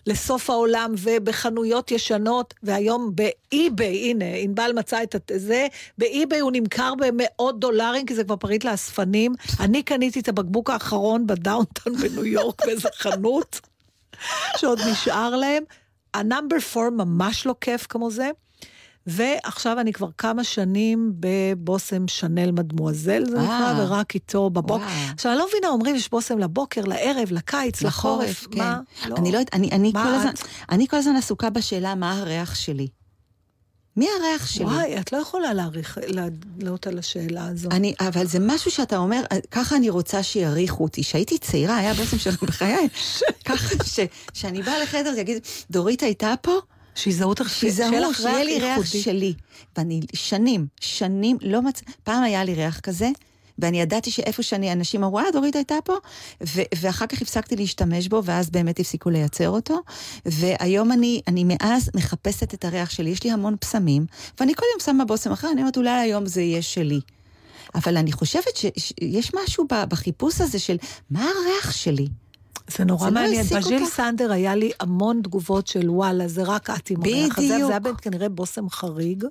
לסוף 0.08 0.50
העולם, 0.50 0.94
ובחנויות 0.98 1.92
ישנות, 1.92 2.54
והיום 2.64 3.12
ב 3.16 3.31
eBay, 3.31 4.10
הנה, 4.10 4.26
ענבל 4.26 4.72
מצא 4.76 5.04
את 5.04 5.32
זה, 5.36 5.68
ב 5.98 6.06
eBay 6.06 6.40
הוא 6.40 6.52
נמכר 6.52 6.94
במאות 6.98 7.60
דולרים, 7.60 8.06
כי 8.06 8.16
זה 8.16 8.24
כבר 8.24 8.36
פריט 8.36 8.64
לאספנים. 8.64 9.36
אני 9.60 9.84
קניתי 9.84 10.20
את 10.20 10.28
הבקבוק 10.28 10.70
האחרון 10.70 11.28
ב 11.28 11.35
downtown 11.35 11.96
בניו 11.96 12.26
יורק 12.26 12.62
באיזה 12.66 12.90
חנות, 12.98 13.60
שעוד 14.58 14.80
נשאר 14.92 15.36
להם. 15.36 15.64
ה 16.14 16.20
number 16.20 16.58
4 16.78 16.90
ממש 16.90 17.46
לא 17.46 17.56
כיף 17.62 17.88
כמו 17.90 18.12
זה. 18.12 18.32
ועכשיו 19.08 19.80
אני 19.80 19.94
כבר 19.94 20.08
כמה 20.18 20.44
שנים 20.44 21.14
בבושם 21.20 22.08
Chanel 22.08 22.52
Mademoiselle, 22.52 23.26
זה 23.26 23.38
נקרא, 23.38 23.74
אה. 23.74 23.84
ורק 23.84 24.16
איתו 24.16 24.50
בבוקר. 24.50 24.86
עכשיו, 25.14 25.32
אני 25.32 25.40
לא 25.40 25.48
מבינה, 25.48 25.68
אומרים, 25.68 25.96
יש 25.96 26.10
בושם 26.10 26.38
לבוקר, 26.38 26.82
לערב, 26.82 27.32
לקיץ, 27.32 27.82
לחורף, 27.82 28.48
כן. 28.52 28.60
מה? 28.60 28.80
אני 29.18 29.32
לא 29.32 29.38
יודעת, 29.38 29.54
אני, 29.54 29.92
כל 29.94 30.00
הזמן, 30.00 30.30
את? 30.30 30.42
אני 30.72 30.88
כל 30.88 30.98
הזמן 30.98 31.16
עסוקה 31.16 31.50
בשאלה 31.50 31.96
מה 31.96 32.20
הריח 32.20 32.56
שלי. 32.56 32.88
מי 33.98 34.08
הריח 34.20 34.48
שלי? 34.48 34.66
וואי, 34.66 35.00
את 35.00 35.12
לא 35.14 35.18
יכולה 35.18 35.54
להעריך, 35.54 35.98
לענות 36.08 36.88
על 36.88 37.00
השאלה 37.00 37.48
הזו. 37.48 37.70
אני, 37.72 37.94
אבל 38.00 38.26
זה 38.26 38.38
משהו 38.42 38.72
שאתה 38.72 38.98
אומר, 38.98 39.22
ככה 39.52 39.76
אני 39.76 39.90
רוצה 39.90 40.24
שיעריכו 40.24 40.84
אותי. 40.84 41.02
כשהייתי 41.02 41.38
צעירה, 41.38 41.78
היה 41.78 41.94
בושם 41.94 42.18
שלנו 42.18 42.38
בחיי, 42.42 42.88
ככה 43.46 43.76
ש, 43.84 44.00
שאני 44.34 44.62
באה 44.62 44.80
לחדר, 44.80 45.14
יגיד, 45.18 45.38
דורית 45.72 46.04
הייתה 46.04 46.34
פה? 46.42 46.60
שיזהו 46.98 47.30
אותך, 47.30 47.50
שיזהו, 47.50 48.14
שיהיה 48.14 48.44
לי 48.44 48.60
ריח. 48.60 48.86
שלי. 48.86 49.34
ואני 49.78 50.02
שנים, 50.14 50.68
שנים 50.80 51.38
לא 51.42 51.62
מצ... 51.62 51.82
פעם 52.04 52.24
היה 52.24 52.44
לי 52.44 52.54
ריח 52.54 52.80
כזה, 52.80 53.10
ואני 53.60 53.82
ידעתי 53.82 54.12
שאיפה 54.12 54.44
שאני, 54.44 54.72
אנשים 54.72 55.04
אמרו, 55.04 55.20
אה, 55.20 55.32
דורית 55.34 55.56
הייתה 55.56 55.76
פה, 55.84 55.94
ו- 56.48 56.62
ואחר 56.76 57.08
כך 57.08 57.22
הפסקתי 57.22 57.56
להשתמש 57.56 58.08
בו, 58.08 58.22
ואז 58.24 58.50
באמת 58.50 58.80
הפסיקו 58.80 59.10
לייצר 59.10 59.50
אותו. 59.50 59.80
והיום 60.26 60.92
אני, 60.92 61.22
אני 61.28 61.44
מאז 61.48 61.90
מחפשת 61.96 62.54
את 62.54 62.66
הריח 62.66 62.90
שלי, 62.90 63.10
יש 63.10 63.24
לי 63.24 63.32
המון 63.32 63.56
פסמים, 63.60 64.06
ואני 64.40 64.56
כל 64.56 64.66
יום 64.74 64.80
שמה 64.80 65.06
בושם 65.06 65.32
אחר, 65.32 65.48
אני 65.52 65.62
אומרת, 65.62 65.78
אולי 65.78 65.90
היום 65.90 66.26
זה 66.26 66.42
יהיה 66.42 66.62
שלי. 66.62 67.00
אבל 67.76 67.98
אני 67.98 68.12
חושבת 68.12 68.58
שיש 68.78 69.32
משהו 69.44 69.66
בחיפוש 69.70 70.42
הזה 70.42 70.60
של, 70.60 70.78
מה 71.12 71.22
הריח 71.22 71.72
שלי? 71.72 72.08
זה 72.78 72.86
נורא 72.86 73.00
זה 73.00 73.16
לא 73.16 73.22
מעניין. 73.22 73.46
בז'יל 73.46 73.84
אותך? 73.84 73.94
סנדר 73.96 74.32
היה 74.32 74.56
לי 74.56 74.72
המון 74.80 75.22
תגובות 75.24 75.68
של 75.68 75.90
וואלה, 75.90 76.28
זה 76.28 76.44
רק 76.44 76.70
את 76.70 76.90
עם 76.90 77.02
הריח 77.02 77.38
הזה. 77.40 77.48
זה 77.48 77.68
היה 77.68 77.80
באמת 77.80 78.00
כנראה 78.02 78.30
בושם 78.30 78.70
חריג. 78.70 79.24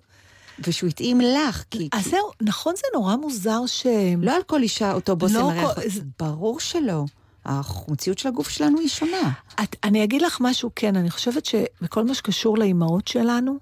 ושהוא 0.66 0.89
התאים 0.89 1.20
לך, 1.20 1.64
כי... 1.70 1.89
אז 1.93 2.05
זהו, 2.05 2.30
נכון 2.43 2.74
זה 2.76 2.82
נורא 2.95 3.16
מוזר 3.16 3.66
ש... 3.66 3.87
לא 4.18 4.32
על 4.37 4.43
כל 4.43 4.62
אישה 4.62 4.93
אותו 4.93 5.16
בושם 5.16 5.34
לא 5.34 5.51
הריח, 5.51 5.74
כל- 5.74 5.89
זה- 5.89 6.01
ברור 6.18 6.61
שלא. 6.61 7.05
המציאות 7.45 8.18
של 8.18 8.28
הגוף 8.28 8.49
שלנו 8.49 8.80
היא 8.80 8.89
שונה. 8.89 9.30
את, 9.62 9.76
אני 9.84 10.05
אגיד 10.05 10.22
לך 10.22 10.39
משהו, 10.41 10.70
כן, 10.76 10.97
אני 10.97 11.11
חושבת 11.11 11.45
שבכל 11.47 12.05
מה 12.05 12.14
שקשור 12.14 12.59
לאימהות 12.59 13.09
שלנו, 13.09 13.57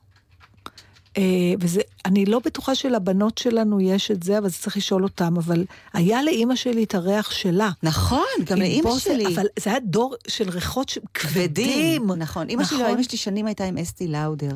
אה, 1.18 1.22
וזה, 1.60 1.80
אני 2.04 2.24
לא 2.24 2.40
בטוחה 2.44 2.74
שלבנות 2.74 3.38
שלנו 3.38 3.80
יש 3.80 4.10
את 4.10 4.22
זה, 4.22 4.38
אבל 4.38 4.48
זה 4.48 4.58
צריך 4.58 4.76
לשאול 4.76 5.02
אותם, 5.02 5.36
אבל 5.36 5.64
היה 5.92 6.22
לאימא 6.22 6.56
שלי 6.56 6.84
את 6.84 6.94
הריח 6.94 7.30
שלה. 7.30 7.70
נכון, 7.82 8.20
גם 8.44 8.58
לאימא 8.58 8.98
שלי. 8.98 9.26
אבל 9.34 9.46
זה 9.58 9.70
היה 9.70 9.78
דור 9.80 10.14
של 10.28 10.50
ריחות 10.50 10.88
ש- 10.88 10.98
כבדים. 11.14 12.12
נכון. 12.12 12.48
אימא 12.48 12.64
שלי, 12.64 12.76
נכון. 12.78 12.90
אימא 12.90 13.02
שלי 13.02 13.18
שנים 13.18 13.46
הייתה 13.46 13.64
עם 13.64 13.78
אסתי 13.78 14.06
לאודר. 14.08 14.52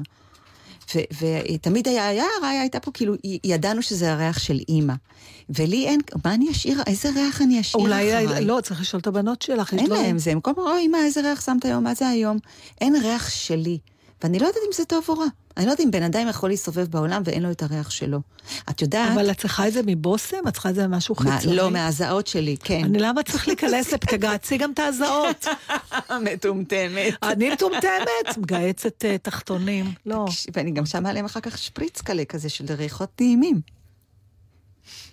ותמיד 0.95 1.89
היה, 1.89 2.09
היה, 2.09 2.25
הראיה 2.41 2.61
הייתה 2.61 2.81
פה, 2.81 2.91
כאילו, 2.93 3.15
ידענו 3.45 3.83
שזה 3.83 4.13
הריח 4.13 4.39
של 4.39 4.59
אימא. 4.69 4.95
ולי 5.51 5.87
אין, 5.87 6.01
מה 6.25 6.35
אני 6.35 6.51
אשאיר, 6.51 6.83
איזה 6.87 7.11
ריח 7.11 7.43
אני 7.43 7.61
אשאיר 7.61 7.85
אולי, 7.85 8.25
אחריי? 8.27 8.45
לא, 8.45 8.59
צריך 8.63 8.81
לשאול 8.81 9.01
את 9.01 9.07
הבנות 9.07 9.43
שלך. 9.43 9.73
יש 9.73 9.81
אין 9.81 9.91
להם 9.91 10.19
זה, 10.19 10.31
הם 10.33 10.41
כל 10.41 10.51
פעם, 10.57 10.65
אוי, 10.65 10.87
אמא, 10.87 10.97
איזה 10.97 11.21
ריח 11.21 11.41
שמת 11.47 11.65
היום, 11.65 11.85
מה 11.85 11.95
זה 11.95 12.09
היום? 12.09 12.39
אין 12.81 12.97
ריח 12.97 13.31
שלי. 13.31 13.79
ואני 14.23 14.39
לא 14.39 14.47
יודעת 14.47 14.63
אם 14.67 14.73
זה 14.73 14.85
טוב 14.85 15.05
או 15.09 15.15
רע. 15.15 15.27
אני 15.57 15.67
לא 15.67 15.71
יודעת 15.71 15.87
אם 15.87 15.91
בן 15.91 16.03
אדם 16.03 16.29
יכול 16.29 16.51
להסתובב 16.51 16.87
בעולם 16.91 17.23
ואין 17.25 17.43
לו 17.43 17.51
את 17.51 17.63
הריח 17.63 17.91
שלו. 17.91 18.21
את 18.71 18.83
יודעת... 18.83 19.13
אבל 19.13 19.31
את 19.31 19.39
צריכה 19.39 19.69
את 19.69 19.73
זה 19.73 19.81
מבושם? 19.87 20.37
את 20.49 20.53
צריכה 20.53 20.71
את 20.71 20.75
זה 20.75 20.87
ממשהו 20.87 21.15
חיצוני? 21.15 21.57
לא, 21.57 21.71
מהזעות 21.71 22.27
שלי, 22.27 22.57
כן. 22.65 22.85
אני 22.85 22.99
למה 22.99 23.23
צריך 23.23 23.49
להיכנס 23.49 23.93
לפתגעצי 23.93 24.57
גם 24.57 24.73
את 24.73 24.79
ההזעות? 24.79 25.47
מטומטמת. 26.25 27.15
אני 27.23 27.51
מטומטמת, 27.51 28.39
מגהצת 28.39 29.05
אה, 29.05 29.19
תחתונים. 29.19 29.93
לא. 30.07 30.27
ואני 30.55 30.71
גם 30.71 30.87
שמה 30.87 31.11
עליהם 31.11 31.25
אחר 31.25 31.41
כך 31.41 31.59
שפריץ 31.59 32.01
קלה 32.01 32.25
כזה 32.25 32.49
של 32.49 32.65
ריחות 32.69 33.09
טעימים. 33.15 33.78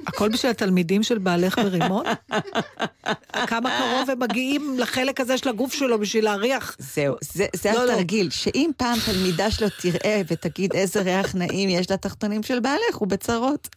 הכל 0.07 0.29
בשביל 0.29 0.49
התלמידים 0.51 1.03
של 1.03 1.17
בעלך 1.17 1.59
ברימון? 1.59 2.05
כמה 3.47 3.69
קרוב 3.79 4.09
הם 4.09 4.19
מגיעים 4.19 4.75
לחלק 4.79 5.21
הזה 5.21 5.37
של 5.37 5.49
הגוף 5.49 5.73
שלו 5.73 5.99
בשביל 5.99 6.23
להריח? 6.23 6.75
זהו, 6.79 7.15
זה, 7.21 7.45
זה 7.55 7.71
לא, 7.73 7.85
לא. 7.85 7.91
התרגיל, 7.91 8.29
שאם 8.29 8.71
פעם 8.77 8.97
תלמידה 9.05 9.51
שלו 9.51 9.67
תראה 9.81 10.21
ותגיד 10.27 10.73
איזה 10.73 11.01
ריח 11.01 11.35
נעים 11.35 11.69
יש 11.69 11.91
לתחתונים 11.91 12.43
של 12.43 12.59
בעלך, 12.59 12.95
הוא 12.95 13.07
בצרות. 13.07 13.69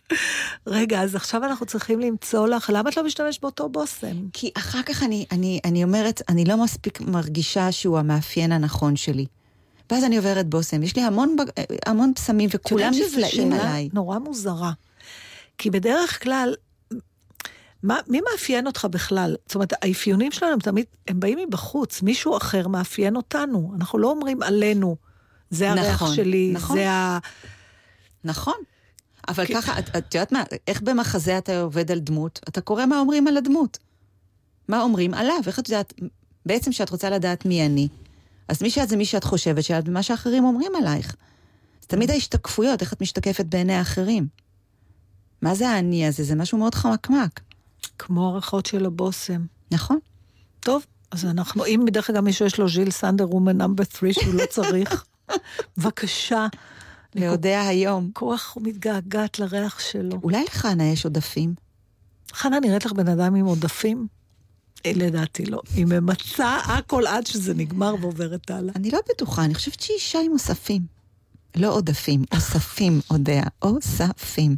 רגע, 0.66 1.02
אז 1.02 1.14
עכשיו 1.14 1.44
אנחנו 1.44 1.66
צריכים 1.66 2.00
למצוא 2.00 2.48
לך, 2.48 2.70
למה 2.74 2.90
את 2.90 2.96
לא 2.96 3.04
משתמשת 3.04 3.42
באותו 3.42 3.68
בושם? 3.68 4.16
כי 4.32 4.50
אחר 4.54 4.82
כך 4.82 5.02
אני, 5.02 5.26
אני, 5.32 5.60
אני 5.64 5.84
אומרת, 5.84 6.22
אני 6.28 6.44
לא 6.44 6.56
מספיק 6.64 7.00
מרגישה 7.00 7.72
שהוא 7.72 7.98
המאפיין 7.98 8.52
הנכון 8.52 8.96
שלי. 8.96 9.26
ואז 9.90 10.04
אני 10.04 10.16
עוברת 10.16 10.46
בושם. 10.46 10.82
יש 10.82 10.96
לי 10.96 11.02
המון, 11.02 11.36
בג- 11.36 11.62
המון 11.86 12.12
את 12.14 12.30
וכולם 12.54 12.92
נפלאים 13.06 13.52
עליי. 13.52 13.88
נורא 13.92 14.18
מוזרה. 14.18 14.72
כי 15.58 15.70
בדרך 15.70 16.22
כלל, 16.22 16.54
מה, 17.82 17.98
מי 18.08 18.20
מאפיין 18.32 18.66
אותך 18.66 18.86
בכלל? 18.90 19.36
זאת 19.46 19.54
אומרת, 19.54 19.72
האפיונים 19.82 20.32
שלנו 20.32 20.52
הם 20.52 20.58
תמיד, 20.58 20.86
הם 21.08 21.20
באים 21.20 21.38
מבחוץ, 21.48 22.02
מישהו 22.02 22.36
אחר 22.36 22.68
מאפיין 22.68 23.16
אותנו. 23.16 23.72
אנחנו 23.76 23.98
לא 23.98 24.10
אומרים 24.10 24.42
עלינו, 24.42 24.96
זה 25.50 25.70
הריח 25.70 25.94
נכון, 25.94 26.14
שלי, 26.14 26.50
נכון. 26.54 26.76
זה 26.76 26.90
ה... 26.90 27.18
נכון. 28.24 28.54
אבל 29.28 29.46
ככה, 29.46 29.78
את, 29.78 29.96
את 29.96 30.14
יודעת 30.14 30.32
מה, 30.32 30.42
איך 30.68 30.80
במחזה 30.80 31.38
אתה 31.38 31.60
עובד 31.60 31.92
על 31.92 31.98
דמות? 31.98 32.40
אתה 32.48 32.60
קורא 32.60 32.86
מה 32.86 32.98
אומרים 32.98 33.26
על 33.26 33.36
הדמות. 33.36 33.78
מה 34.68 34.82
אומרים 34.82 35.14
עליו, 35.14 35.40
איך 35.46 35.58
את 35.58 35.68
יודעת, 35.68 35.94
בעצם 36.46 36.70
כשאת 36.70 36.90
רוצה 36.90 37.10
לדעת 37.10 37.46
מי 37.46 37.66
אני, 37.66 37.88
אז 38.48 38.62
מי 38.62 38.70
שאת 38.70 38.88
זה 38.88 38.96
מי 38.96 39.04
שאת 39.04 39.24
חושבת 39.24 39.64
שאת 39.64 39.88
ומה 39.88 40.02
שאחרים 40.02 40.44
אומרים 40.44 40.72
עלייך. 40.76 41.16
זה 41.80 41.88
תמיד 41.88 42.10
ההשתקפויות, 42.10 42.80
איך 42.80 42.92
את 42.92 43.00
משתקפת 43.00 43.44
בעיני 43.44 43.74
האחרים. 43.74 44.26
מה 45.42 45.54
זה 45.54 45.68
האני 45.68 46.06
הזה? 46.06 46.24
זה 46.24 46.34
משהו 46.34 46.58
מאוד 46.58 46.74
חמקמק. 46.74 47.40
כמו 47.98 48.28
הריחות 48.28 48.66
של 48.66 48.86
הבושם. 48.86 49.44
נכון. 49.70 49.98
טוב, 50.60 50.84
אז 51.10 51.24
אנחנו, 51.24 51.66
אם 51.66 51.84
דרך 51.90 52.10
אגב 52.10 52.20
מישהו 52.20 52.46
יש 52.46 52.58
לו 52.58 52.68
ז'יל 52.68 52.90
סנדר 52.90 53.24
רומן 53.24 53.56
נאמבר 53.56 53.84
3 53.98 54.18
שהוא 54.18 54.34
לא 54.34 54.46
צריך, 54.46 55.04
בבקשה. 55.76 56.46
להודע 57.14 57.60
היום. 57.60 58.10
כך 58.14 58.56
מתגעגעת 58.60 59.38
לריח 59.38 59.80
שלו. 59.80 60.20
אולי 60.22 60.44
לחנה 60.44 60.84
יש 60.84 61.04
עודפים? 61.04 61.54
חנה 62.32 62.60
נראית 62.60 62.84
לך 62.84 62.92
בן 62.92 63.08
אדם 63.08 63.34
עם 63.34 63.46
עודפים? 63.46 64.06
אה, 64.86 64.92
לדעתי 64.94 65.44
לא. 65.46 65.60
היא 65.74 65.86
ממצה 65.86 66.56
הכל 66.56 67.06
עד 67.06 67.26
שזה 67.26 67.54
נגמר 67.54 67.94
ועוברת 68.00 68.50
הלאה. 68.50 68.72
אני 68.76 68.90
לא 68.90 68.98
בטוחה, 69.08 69.44
אני 69.44 69.54
חושבת 69.54 69.80
שהיא 69.80 69.94
אישה 69.94 70.18
עם 70.24 70.32
אוספים. 70.32 70.82
לא 71.56 71.74
עודפים, 71.74 72.24
אוספים, 72.34 73.00
אודע. 73.10 73.42
אוספים. 73.62 74.56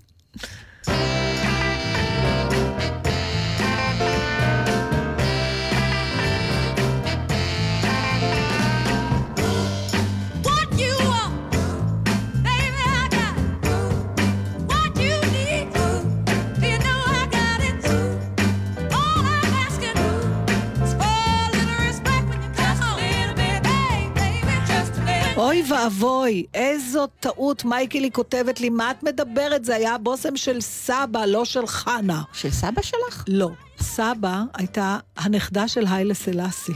אוי 25.50 25.62
ואבוי, 25.68 26.44
איזו 26.54 27.06
טעות 27.20 27.64
מייקלי 27.64 28.10
כותבת 28.10 28.60
לי, 28.60 28.68
מה 28.68 28.90
את 28.90 29.02
מדברת? 29.02 29.64
זה 29.64 29.76
היה 29.76 29.94
הבושם 29.94 30.36
של 30.36 30.60
סבא, 30.60 31.24
לא 31.24 31.44
של 31.44 31.66
חנה. 31.66 32.22
של 32.32 32.50
סבא 32.50 32.82
שלך? 32.82 33.24
לא. 33.28 33.50
סבא 33.80 34.42
הייתה 34.54 34.98
הנכדה 35.16 35.68
של 35.68 35.86
היילה 35.86 36.14
סלאסי. 36.14 36.72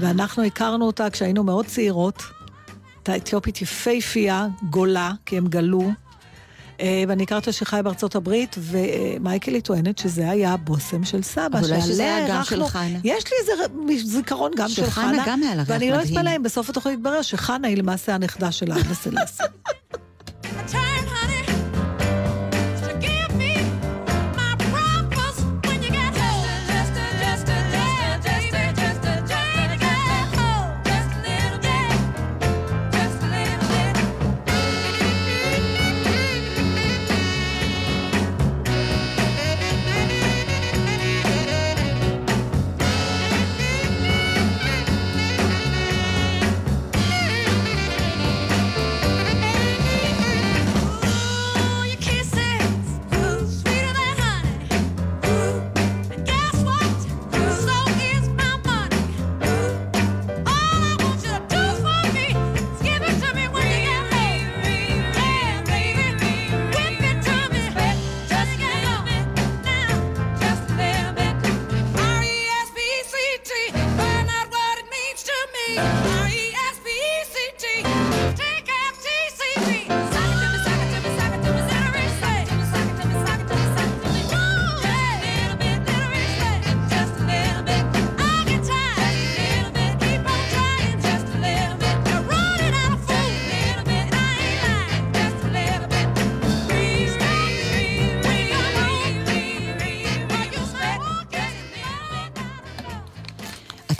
ואנחנו 0.00 0.42
הכרנו 0.42 0.86
אותה 0.86 1.10
כשהיינו 1.10 1.44
מאוד 1.44 1.66
צעירות. 1.66 2.22
הייתה 2.96 3.16
אתיופית 3.16 3.62
יפייפייה, 3.62 4.46
גולה, 4.70 5.12
כי 5.26 5.38
הם 5.38 5.46
גלו. 5.46 5.90
אה, 6.80 7.04
ואני 7.08 7.22
הכרתי 7.22 7.40
אותה 7.40 7.52
שחיה 7.52 7.82
בארצות 7.82 8.14
הברית, 8.14 8.56
ומייקלי 8.58 9.60
טוענת 9.60 9.98
שזה 9.98 10.30
היה 10.30 10.52
הבושם 10.52 11.04
של 11.04 11.22
סבא. 11.22 11.46
אבל 11.58 11.64
אולי 11.64 11.80
שזה 11.80 11.96
שעליה 11.96 12.16
היה 12.16 12.28
גם 12.28 12.44
של 12.44 12.66
חנה. 12.66 12.98
יש 13.04 13.24
לי 13.24 13.36
איזה 13.40 13.52
זיכרון 14.04 14.52
גם 14.56 14.68
של 14.68 14.74
של 14.74 14.90
חנה 14.90 15.04
חנה. 15.04 15.22
גם 15.26 15.42
היה 15.42 15.54
לה 15.54 15.62
ריח 15.62 15.70
ואני 15.70 15.90
לא 15.90 15.98
מדהים. 15.98 16.18
אתפלא 16.18 16.36
אם 16.36 16.42
בסוף 16.42 16.70
התוכנית 16.70 16.98
יתברר 16.98 17.22
שחנה 17.22 17.68
היא 17.68 17.76
למעשה 17.76 18.14
הנכדה 18.14 18.52
של 18.52 18.66
סלאסי. 18.94 19.42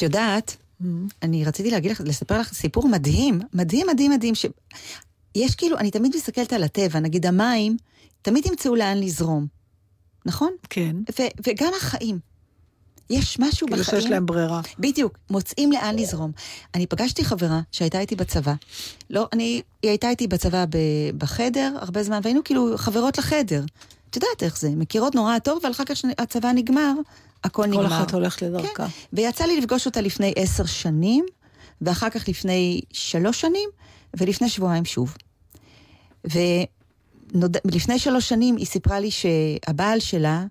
את 0.01 0.05
יודעת, 0.05 0.57
אני 1.23 1.45
רציתי 1.45 1.71
להגיד 1.71 1.91
לך, 1.91 2.01
לספר 2.05 2.41
לך 2.41 2.53
סיפור 2.53 2.89
מדהים, 2.89 3.41
מדהים, 3.55 3.87
מדהים, 3.87 4.11
מדהים, 4.11 4.35
ש... 4.35 4.47
יש 5.35 5.55
כאילו, 5.55 5.79
אני 5.79 5.91
תמיד 5.91 6.17
מסתכלת 6.17 6.53
על 6.53 6.63
הטבע, 6.63 7.01
נגיד 7.01 7.27
המים, 7.27 7.77
תמיד 8.23 8.47
ימצאו 8.47 8.75
לאן 8.77 8.99
לזרום, 8.99 9.47
נכון? 10.27 10.53
כן. 10.71 10.97
ו- 11.19 11.47
וגם 11.47 11.73
החיים. 11.77 12.19
יש 13.11 13.39
משהו 13.39 13.67
כאילו 13.67 13.83
בחיים... 13.83 14.03
שיש 14.03 14.11
להם 14.11 14.27
ברירה. 14.27 14.61
בדיוק, 14.79 15.19
מוצאים 15.31 15.73
לאן 15.73 15.97
לזרום. 15.97 16.33
אני 16.75 16.87
פגשתי 16.87 17.25
חברה 17.25 17.61
שהייתה 17.73 18.01
איתי 18.01 18.17
בצבא. 18.17 18.55
לא, 19.11 19.29
אני, 19.33 19.63
היא 19.83 19.91
הייתה 19.91 20.11
איתי 20.11 20.27
בצבא 20.27 20.65
ב, 20.71 20.77
בחדר 21.19 21.73
הרבה 21.81 22.03
זמן, 22.03 22.21
והיינו 22.23 22.45
כאילו 22.45 22.73
חברות 22.77 23.19
לחדר. 23.19 23.65
את 24.11 24.17
יודעת 24.17 24.43
איך 24.43 24.59
זה, 24.59 24.71
מכירות 24.71 25.15
נורא 25.15 25.39
טוב, 25.39 25.59
אבל 25.63 25.71
אחר 25.71 25.85
כך 25.85 25.93
כשהצבא 25.93 26.53
נגמר, 26.53 26.93
הכל 27.45 27.67
נגמר. 27.67 27.89
כל 27.89 27.95
אחת 27.95 28.15
הולכת 28.15 28.43
לדרכה. 28.43 28.67
כן, 28.75 28.85
ויצא 29.13 29.45
לי 29.45 29.61
לפגוש 29.61 29.87
אותה 29.87 30.01
לפני 30.01 30.33
עשר 30.37 30.67
שנים, 30.67 31.27
ואחר 31.83 32.11
כך 32.11 32.29
לפני 32.29 32.81
שלוש 32.93 33.41
שנים, 33.41 33.69
ולפני 34.17 34.49
שבועיים 34.49 34.85
שוב. 34.85 35.17
ולפני 37.65 37.99
שלוש 37.99 38.29
שנים 38.29 38.57
היא 38.57 38.67
סיפרה 38.67 39.01
לי 39.01 39.11
שהבעל 39.11 40.01
שלה, 40.01 40.45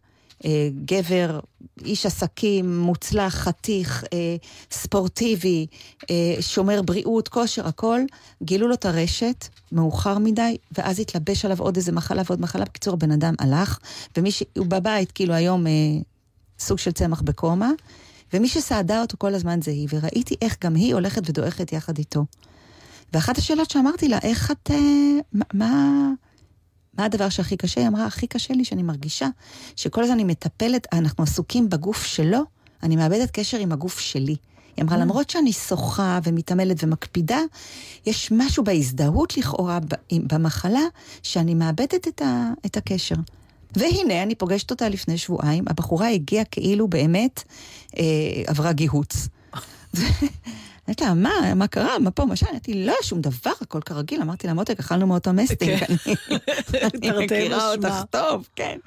גבר, 0.86 1.40
איש 1.86 2.06
עסקים, 2.06 2.80
מוצלח, 2.80 3.36
חתיך, 3.36 4.04
אה, 4.14 4.36
ספורטיבי, 4.72 5.68
אה, 6.10 6.16
שומר 6.40 6.82
בריאות, 6.82 7.28
כושר, 7.28 7.68
הכל, 7.68 8.02
גילו 8.44 8.68
לו 8.68 8.74
את 8.74 8.86
הרשת 8.86 9.48
מאוחר 9.72 10.18
מדי, 10.18 10.58
ואז 10.78 11.00
התלבש 11.00 11.46
עליו 11.46 11.60
עוד 11.60 11.76
איזה 11.76 11.92
מחלה 11.92 12.22
ועוד 12.26 12.42
מחלה. 12.42 12.66
בקיצור, 12.66 12.94
הבן 12.94 13.12
אדם 13.12 13.34
הלך, 13.40 13.80
ומי 14.18 14.32
ש... 14.32 14.44
הוא 14.58 14.66
בבית, 14.66 15.12
כאילו 15.12 15.34
היום 15.34 15.68
אה, 15.68 15.72
סוג 16.60 16.78
של 16.78 16.92
צמח 16.92 17.22
בקומה, 17.22 17.72
ומי 18.34 18.48
שסעדה 18.48 19.02
אותו 19.02 19.18
כל 19.20 19.36
הזמן 19.36 19.62
זה 19.62 19.72
היא, 19.72 19.88
וראיתי 19.92 20.36
איך 20.42 20.58
גם 20.64 20.76
היא 20.76 20.94
הולכת 20.94 21.30
ודועכת 21.30 21.74
יחד 21.74 21.98
איתו. 21.98 22.26
ואחת 23.14 23.38
השאלות 23.38 23.70
שאמרתי 23.70 24.08
לה, 24.08 24.18
איך 24.24 24.52
את... 24.52 24.72
אה, 24.72 25.40
מה- 25.54 26.12
מה... 27.00 27.06
הדבר 27.06 27.30
שהכי 27.30 27.58
קשה? 27.58 27.82
היא 27.82 27.88
אמרה, 27.88 28.06
הכי 28.06 28.28
קשה 28.28 28.54
לי 28.54 28.66
שאני 28.66 28.84
מרגישה 28.84 29.28
שכל 29.76 30.04
הזמן 30.04 30.14
אני 30.14 30.24
מטפלת, 30.24 30.88
אנחנו 30.93 31.24
עסוקים 31.24 31.70
בגוף 31.70 32.06
שלו, 32.06 32.39
אני 32.84 32.95
מאבדת 32.95 33.32
קשר 33.32 33.58
עם 33.58 33.72
הגוף 33.72 34.00
שלי. 34.00 34.36
היא 34.78 34.84
אמרה, 34.86 34.97
למרות 34.97 35.30
שאני 35.30 35.54
שוחה 35.54 36.20
ומתעמלת 36.24 36.84
ומקפידה, 36.84 37.39
יש 38.06 38.32
משהו 38.32 38.64
בהזדהות 38.64 39.38
לכאורה 39.38 39.80
במחלה, 40.12 40.82
שאני 41.24 41.54
מאבדת 41.54 42.08
את, 42.08 42.22
ה, 42.22 42.50
את 42.66 42.78
הקשר. 42.78 43.16
והנה, 43.76 44.24
אני 44.24 44.36
פוגשת 44.36 44.72
אותה 44.72 44.89
לפני 44.89 45.18
שבועיים, 45.18 45.64
הבחורה 45.68 46.10
הגיעה 46.10 46.45
כאילו 46.45 46.88
באמת 46.88 47.43
אה, 47.97 48.04
עברה 48.47 48.72
גיהוץ. 48.74 49.28
לה, 51.02 51.14
מה, 51.14 51.54
מה 51.56 51.68
קרה? 51.68 52.00
מה 52.00 52.12
פה, 52.12 52.26
מה 52.26 52.36
שם? 52.36 52.46
אמרתי, 52.52 52.86
לא, 52.86 52.96
שום 53.02 53.22
דבר, 53.22 53.52
הכל 53.62 53.82
כרגיל. 53.82 54.22
אמרתי 54.22 54.48
לה, 54.48 54.54
מותק, 54.54 54.80
אכלנו 54.80 55.08
מאותו 55.08 55.34
מסטינג, 55.34 55.80
כן. 55.80 55.94
אני 56.84 57.12
מכירה. 57.26 57.72
אותך 57.72 58.02
טוב, 58.10 58.48
כן. 58.56 58.78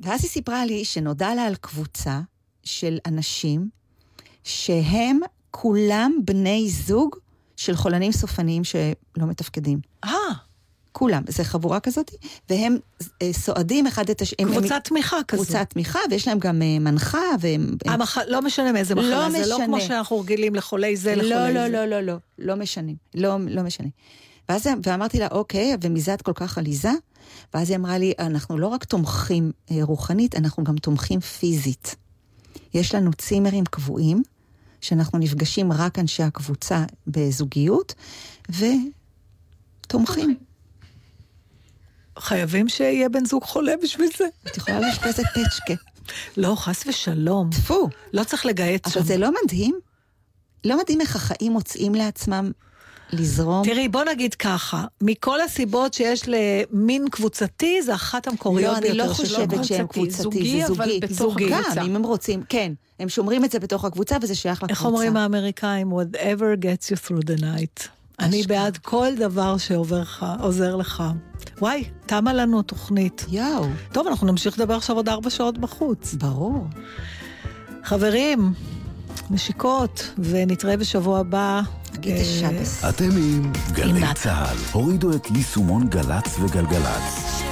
ואז 0.00 0.24
היא 0.24 0.30
סיפרה 0.30 0.66
לי 0.66 0.84
שנודע 0.84 1.34
לה 1.34 1.44
על 1.44 1.54
קבוצה 1.54 2.20
של 2.64 2.98
אנשים 3.06 3.68
שהם 4.44 5.20
כולם 5.50 6.12
בני 6.24 6.68
זוג 6.68 7.16
של 7.56 7.76
חולנים 7.76 8.12
סופניים 8.12 8.64
שלא 8.64 9.26
מתפקדים. 9.26 9.80
אה, 10.04 10.10
כולם, 10.92 11.22
זה 11.28 11.44
חבורה 11.44 11.80
כזאת, 11.80 12.10
והם 12.50 12.76
אה, 13.22 13.32
סועדים 13.32 13.86
אחד 13.86 14.10
את 14.10 14.20
השני. 14.22 14.36
הם- 14.38 14.48
הם- 14.52 14.58
קבוצת 14.58 14.80
תמיכה 14.84 15.16
כזו. 15.28 15.42
קבוצת 15.44 15.66
תמיכה, 15.70 15.98
ויש 16.10 16.28
להם 16.28 16.38
גם 16.38 16.62
אה, 16.62 16.78
מנחה, 16.78 17.18
והם... 17.40 17.76
הם- 17.84 17.92
המח... 17.92 18.18
לא 18.28 18.42
משנה 18.42 18.72
מאיזה 18.72 18.94
מחלה, 18.94 19.28
לא 19.28 19.30
זה 19.30 19.46
לא 19.46 19.56
משנה. 19.56 19.66
כמו 19.66 19.80
שאנחנו 19.80 20.20
רגילים 20.20 20.54
לחולי 20.54 20.96
זה, 20.96 21.14
לחולי 21.14 21.30
לא, 21.30 21.46
זה. 21.46 21.52
לא, 21.52 21.68
לא, 21.68 21.86
לא, 21.86 22.00
לא, 22.00 22.16
לא 22.38 22.56
משנים, 22.56 22.96
לא, 23.14 23.36
לא 23.48 23.62
משנה. 23.62 23.88
ואז 24.48 24.66
ואמרתי 24.86 25.18
לה, 25.18 25.28
אוקיי, 25.30 25.76
ומזה 25.80 26.14
את 26.14 26.22
כל 26.22 26.32
כך 26.34 26.58
עליזה? 26.58 26.90
ואז 27.54 27.70
היא 27.70 27.76
אמרה 27.78 27.98
לי, 27.98 28.12
אנחנו 28.18 28.58
לא 28.58 28.66
רק 28.66 28.84
תומכים 28.84 29.52
אה, 29.70 29.76
רוחנית, 29.82 30.34
אנחנו 30.34 30.64
גם 30.64 30.76
תומכים 30.76 31.20
פיזית. 31.20 31.96
יש 32.74 32.94
לנו 32.94 33.12
צימרים 33.12 33.64
קבועים, 33.64 34.22
שאנחנו 34.80 35.18
נפגשים 35.18 35.72
רק 35.72 35.98
אנשי 35.98 36.22
הקבוצה 36.22 36.84
בזוגיות, 37.06 37.94
ותומכים. 39.86 40.36
חייבים 42.18 42.68
שיהיה 42.68 43.08
בן 43.08 43.24
זוג 43.24 43.44
חולה 43.44 43.72
בשביל 43.82 44.08
זה. 44.18 44.24
את 44.46 44.56
יכולה 44.56 44.80
לאשפז 44.80 45.20
את 45.20 45.26
פצ'קה. 45.34 45.74
לא, 46.36 46.54
חס 46.56 46.86
ושלום. 46.86 47.50
טפו. 47.50 47.88
לא 48.12 48.24
צריך 48.24 48.46
לגייס 48.46 48.80
שם. 48.88 48.98
אבל 49.00 49.08
זה 49.08 49.16
לא 49.16 49.30
מדהים? 49.44 49.78
לא 50.64 50.78
מדהים 50.78 51.00
איך 51.00 51.16
החיים 51.16 51.52
מוצאים 51.52 51.94
לעצמם 51.94 52.50
לזרום? 53.12 53.64
תראי, 53.64 53.88
בוא 53.88 54.04
נגיד 54.04 54.34
ככה, 54.34 54.84
מכל 55.00 55.40
הסיבות 55.40 55.94
שיש 55.94 56.22
למין 56.26 57.08
קבוצתי, 57.10 57.82
זה 57.82 57.94
אחת 57.94 58.26
המקוריות 58.26 58.74
לא, 58.74 58.80
ביותר. 58.80 59.02
אני 59.02 59.08
לא 59.08 59.14
חושבת. 59.14 59.64
שהם 59.64 59.86
קבוצתי, 59.86 59.86
קבוצתי, 59.88 60.22
זוגי, 60.22 60.66
זה 60.66 60.72
אבל. 60.72 60.90
בתוך 61.00 61.16
זוגי. 61.16 61.50
גם. 61.50 61.86
אם 61.86 61.96
הם 61.96 62.02
רוצים, 62.02 62.42
כן. 62.48 62.72
הם 62.98 63.08
שומרים 63.08 63.44
את 63.44 63.50
זה 63.50 63.58
בתוך 63.58 63.84
הקבוצה 63.84 64.16
וזה 64.22 64.34
שייך 64.34 64.62
לקבוצה. 64.62 64.72
איך 64.72 64.84
אומרים 64.84 65.16
האמריקאים? 65.16 65.92
whatever 65.92 66.62
gets 66.62 66.90
you 66.90 67.08
through 67.08 67.24
the 67.24 67.40
night. 67.40 67.88
אני. 68.20 68.42
בעד 68.42 68.76
כל 68.76 69.08
דבר 69.16 69.58
שעובר 69.58 70.00
לך, 70.00 70.26
עוזר 70.40 70.76
לך. 70.76 71.02
וואי, 71.58 71.84
תמה 72.06 72.32
לנו 72.32 72.62
תוכנית. 72.62 73.26
יואו, 73.28 73.66
טוב, 73.92 74.06
אנחנו 74.06 74.26
נמשיך 74.26 74.58
לדבר 74.58 74.74
עכשיו 74.74 74.96
עוד 74.96 75.08
ארבע 75.08 75.30
שעות 75.30 75.58
בחוץ. 75.58 76.14
ברור. 76.14 76.66
חברים, 77.84 78.52
נשיקות, 79.30 80.10
ונתראה 80.18 80.76
בשבוע 80.76 81.18
הבא. 81.18 81.60
נגיד 81.94 82.16
אה, 82.16 82.20
השבס. 82.22 82.84
אתם 82.84 83.10
עם 83.16 83.52
גלי 83.72 84.00
צה"ל. 84.14 84.56
הורידו 84.72 85.12
את 85.12 85.30
יישומון 85.30 85.88
גל"צ 85.88 86.38
וגלגלצ. 86.40 87.42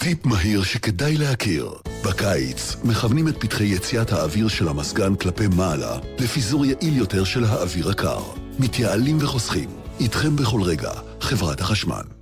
טיפ 0.00 0.26
מהיר 0.26 0.62
שכדאי 0.62 1.16
להכיר. 1.16 1.70
בקיץ 2.04 2.76
מכוונים 2.84 3.28
את 3.28 3.36
פתחי 3.40 3.64
יציאת 3.64 4.12
האוויר 4.12 4.48
של 4.48 4.68
המזגן 4.68 5.14
כלפי 5.14 5.46
מעלה 5.56 5.98
לפיזור 6.18 6.66
יעיל 6.66 6.96
יותר 6.96 7.24
של 7.24 7.44
האוויר 7.44 7.90
הקר. 7.90 8.22
מתייעלים 8.58 9.18
וחוסכים. 9.20 9.70
איתכם 10.00 10.36
בכל 10.36 10.62
רגע, 10.62 10.90
חברת 11.20 11.60
החשמל. 11.60 12.19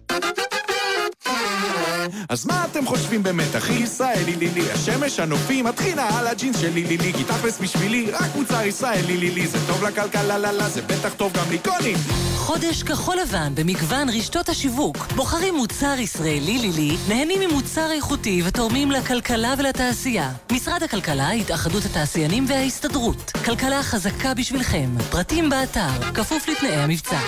אז 2.28 2.46
מה 2.46 2.64
אתם 2.64 2.86
חושבים 2.86 3.22
באמת, 3.22 3.56
אחי 3.56 3.72
ישראלי 3.72 4.36
לילי? 4.36 4.72
השמש, 4.72 5.20
הנופים, 5.20 5.66
הטחינה 5.66 6.18
על 6.18 6.26
הג'ינס 6.26 6.60
שלי 6.60 6.84
לילי 6.84 7.12
כי 7.12 7.24
תכלס 7.24 7.60
בשבילי, 7.60 8.10
רק 8.10 8.36
מוצר 8.36 8.62
ישראלי 8.62 9.16
לילי 9.16 9.46
זה 9.46 9.58
טוב 9.66 9.84
לכלכלה, 9.84 10.38
לה 10.38 10.52
לה, 10.52 10.68
זה 10.68 10.82
בטח 10.82 11.14
טוב 11.14 11.32
גם 11.32 11.52
לקונים 11.52 11.96
חודש 12.48 12.82
כחול 12.82 13.16
לבן 13.16 13.52
במגוון 13.54 14.08
רשתות 14.08 14.48
השיווק. 14.48 14.96
בוחרים 14.96 15.54
מוצר 15.54 15.94
ישראלי 15.98 16.58
לילי, 16.58 16.96
נהנים 17.08 17.40
ממוצר 17.40 17.90
איכותי 17.92 18.42
ותורמים 18.44 18.90
לכלכלה 18.90 19.54
ולתעשייה. 19.58 20.32
משרד 20.52 20.82
הכלכלה, 20.82 21.30
התאחדות 21.30 21.84
התעשיינים 21.84 22.44
וההסתדרות. 22.48 23.32
כלכלה 23.44 23.82
חזקה 23.82 24.34
בשבילכם. 24.34 24.90
פרטים 25.10 25.50
באתר, 25.50 26.12
כפוף 26.14 26.48
לתנאי 26.48 26.76
המבצע. 26.76 27.20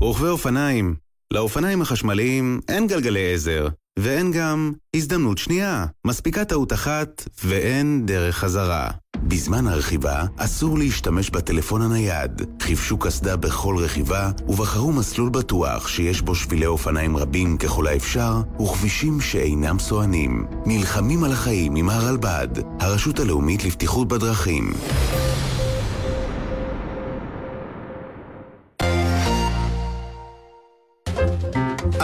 רוכבי 0.00 0.28
אופניים. 0.28 0.94
לאופניים 1.30 1.82
החשמליים 1.82 2.60
אין 2.68 2.86
גלגלי 2.86 3.34
עזר, 3.34 3.68
ואין 4.00 4.32
גם 4.32 4.72
הזדמנות 4.96 5.38
שנייה. 5.38 5.86
מספיקה 6.06 6.44
טעות 6.44 6.72
אחת, 6.72 7.28
ואין 7.44 8.06
דרך 8.06 8.36
חזרה. 8.36 8.90
בזמן 9.22 9.66
הרכיבה 9.66 10.24
אסור 10.36 10.78
להשתמש 10.78 11.30
בטלפון 11.30 11.82
הנייד. 11.82 12.42
חיפשו 12.62 12.98
קסדה 12.98 13.36
בכל 13.36 13.76
רכיבה, 13.78 14.30
ובחרו 14.48 14.92
מסלול 14.92 15.30
בטוח 15.30 15.88
שיש 15.88 16.22
בו 16.22 16.34
שבילי 16.34 16.66
אופניים 16.66 17.16
רבים 17.16 17.56
ככל 17.56 17.86
האפשר, 17.86 18.40
וכבישים 18.60 19.20
שאינם 19.20 19.78
סוענים. 19.78 20.46
נלחמים 20.66 21.24
על 21.24 21.32
החיים 21.32 21.76
עם 21.76 21.88
הרלב"ד, 21.88 22.48
הרשות 22.80 23.18
הלאומית 23.20 23.64
לבטיחות 23.64 24.08
בדרכים. 24.08 24.72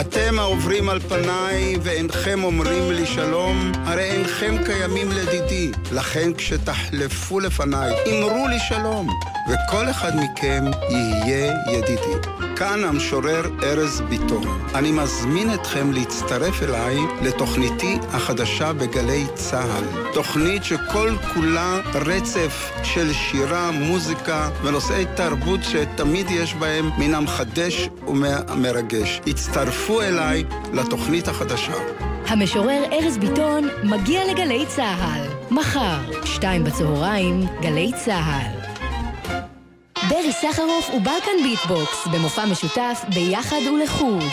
אתם 0.00 0.38
העוברים 0.38 0.88
על 0.88 1.00
פניי 1.00 1.76
ואינכם 1.82 2.44
אומרים 2.44 2.92
לי 2.92 3.06
שלום, 3.06 3.72
הרי 3.84 4.10
אינכם 4.10 4.54
קיימים 4.66 5.10
לדידי. 5.12 5.70
לכן 5.92 6.34
כשתחלפו 6.34 7.40
לפניי, 7.40 7.92
אמרו 8.10 8.48
לי 8.48 8.58
שלום, 8.68 9.08
וכל 9.48 9.90
אחד 9.90 10.12
מכם 10.16 10.64
יהיה 10.90 11.52
ידידי. 11.72 12.28
כאן 12.56 12.84
המשורר 12.84 13.42
ארז 13.62 14.00
ביטון. 14.00 14.66
אני 14.74 14.92
מזמין 14.92 15.54
אתכם 15.54 15.92
להצטרף 15.92 16.62
אליי 16.62 16.96
לתוכניתי 17.22 17.98
החדשה 18.12 18.72
בגלי 18.72 19.24
צה"ל. 19.34 20.12
תוכנית 20.12 20.64
שכל 20.64 21.10
כולה 21.34 21.80
רצף 21.94 22.70
של 22.82 23.12
שירה, 23.12 23.70
מוזיקה 23.70 24.50
ונושאי 24.62 25.04
תרבות 25.14 25.60
שתמיד 25.62 26.30
יש 26.30 26.54
בהם 26.54 26.90
מן 26.98 27.14
המחדש 27.14 27.88
ומרגש. 28.06 29.20
הצטרפו 29.84 30.02
אליי 30.02 30.44
לתוכנית 30.72 31.28
החדשה. 31.28 31.72
המשורר 32.26 32.82
ארז 32.92 33.18
ביטון 33.18 33.68
מגיע 33.82 34.24
לגלי 34.24 34.66
צה"ל. 34.66 35.26
מחר, 35.50 35.98
שתיים 36.24 36.64
בצהריים, 36.64 37.40
גלי 37.60 37.92
צה"ל. 38.04 38.60
ברי 40.08 40.32
סחרוף 40.32 40.90
ובלקן 40.90 41.42
ביטבוקס 41.42 42.06
במופע 42.12 42.44
משותף 42.44 43.04
ביחד 43.14 43.56
ולחוד. 43.74 44.24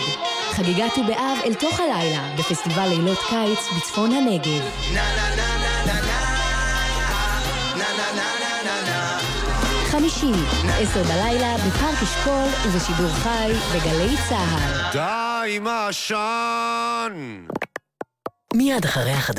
חגיגת 0.52 0.94
ט"ו 0.96 1.04
באב 1.04 1.38
אל 1.46 1.54
תוך 1.54 1.80
הלילה 1.80 2.36
בפסטיבל 2.40 2.88
לילות 2.88 3.20
קיץ 3.30 3.70
בצפון 3.78 4.12
הנגב. 4.12 4.62
חמישי, 9.92 10.32
עשר 10.80 11.04
בלילה 11.04 11.58
בפארק 11.58 12.04
אשכול 12.04 12.48
ובשידור 12.66 13.10
חי 13.10 13.52
בגלי 13.74 14.16
צה"ל. 14.30 14.92
די 14.94 15.31
עם 15.48 15.68
העשן! 15.68 17.46
מיד 18.54 18.86
אחרי 18.86 19.12
החדשות. 19.12 19.22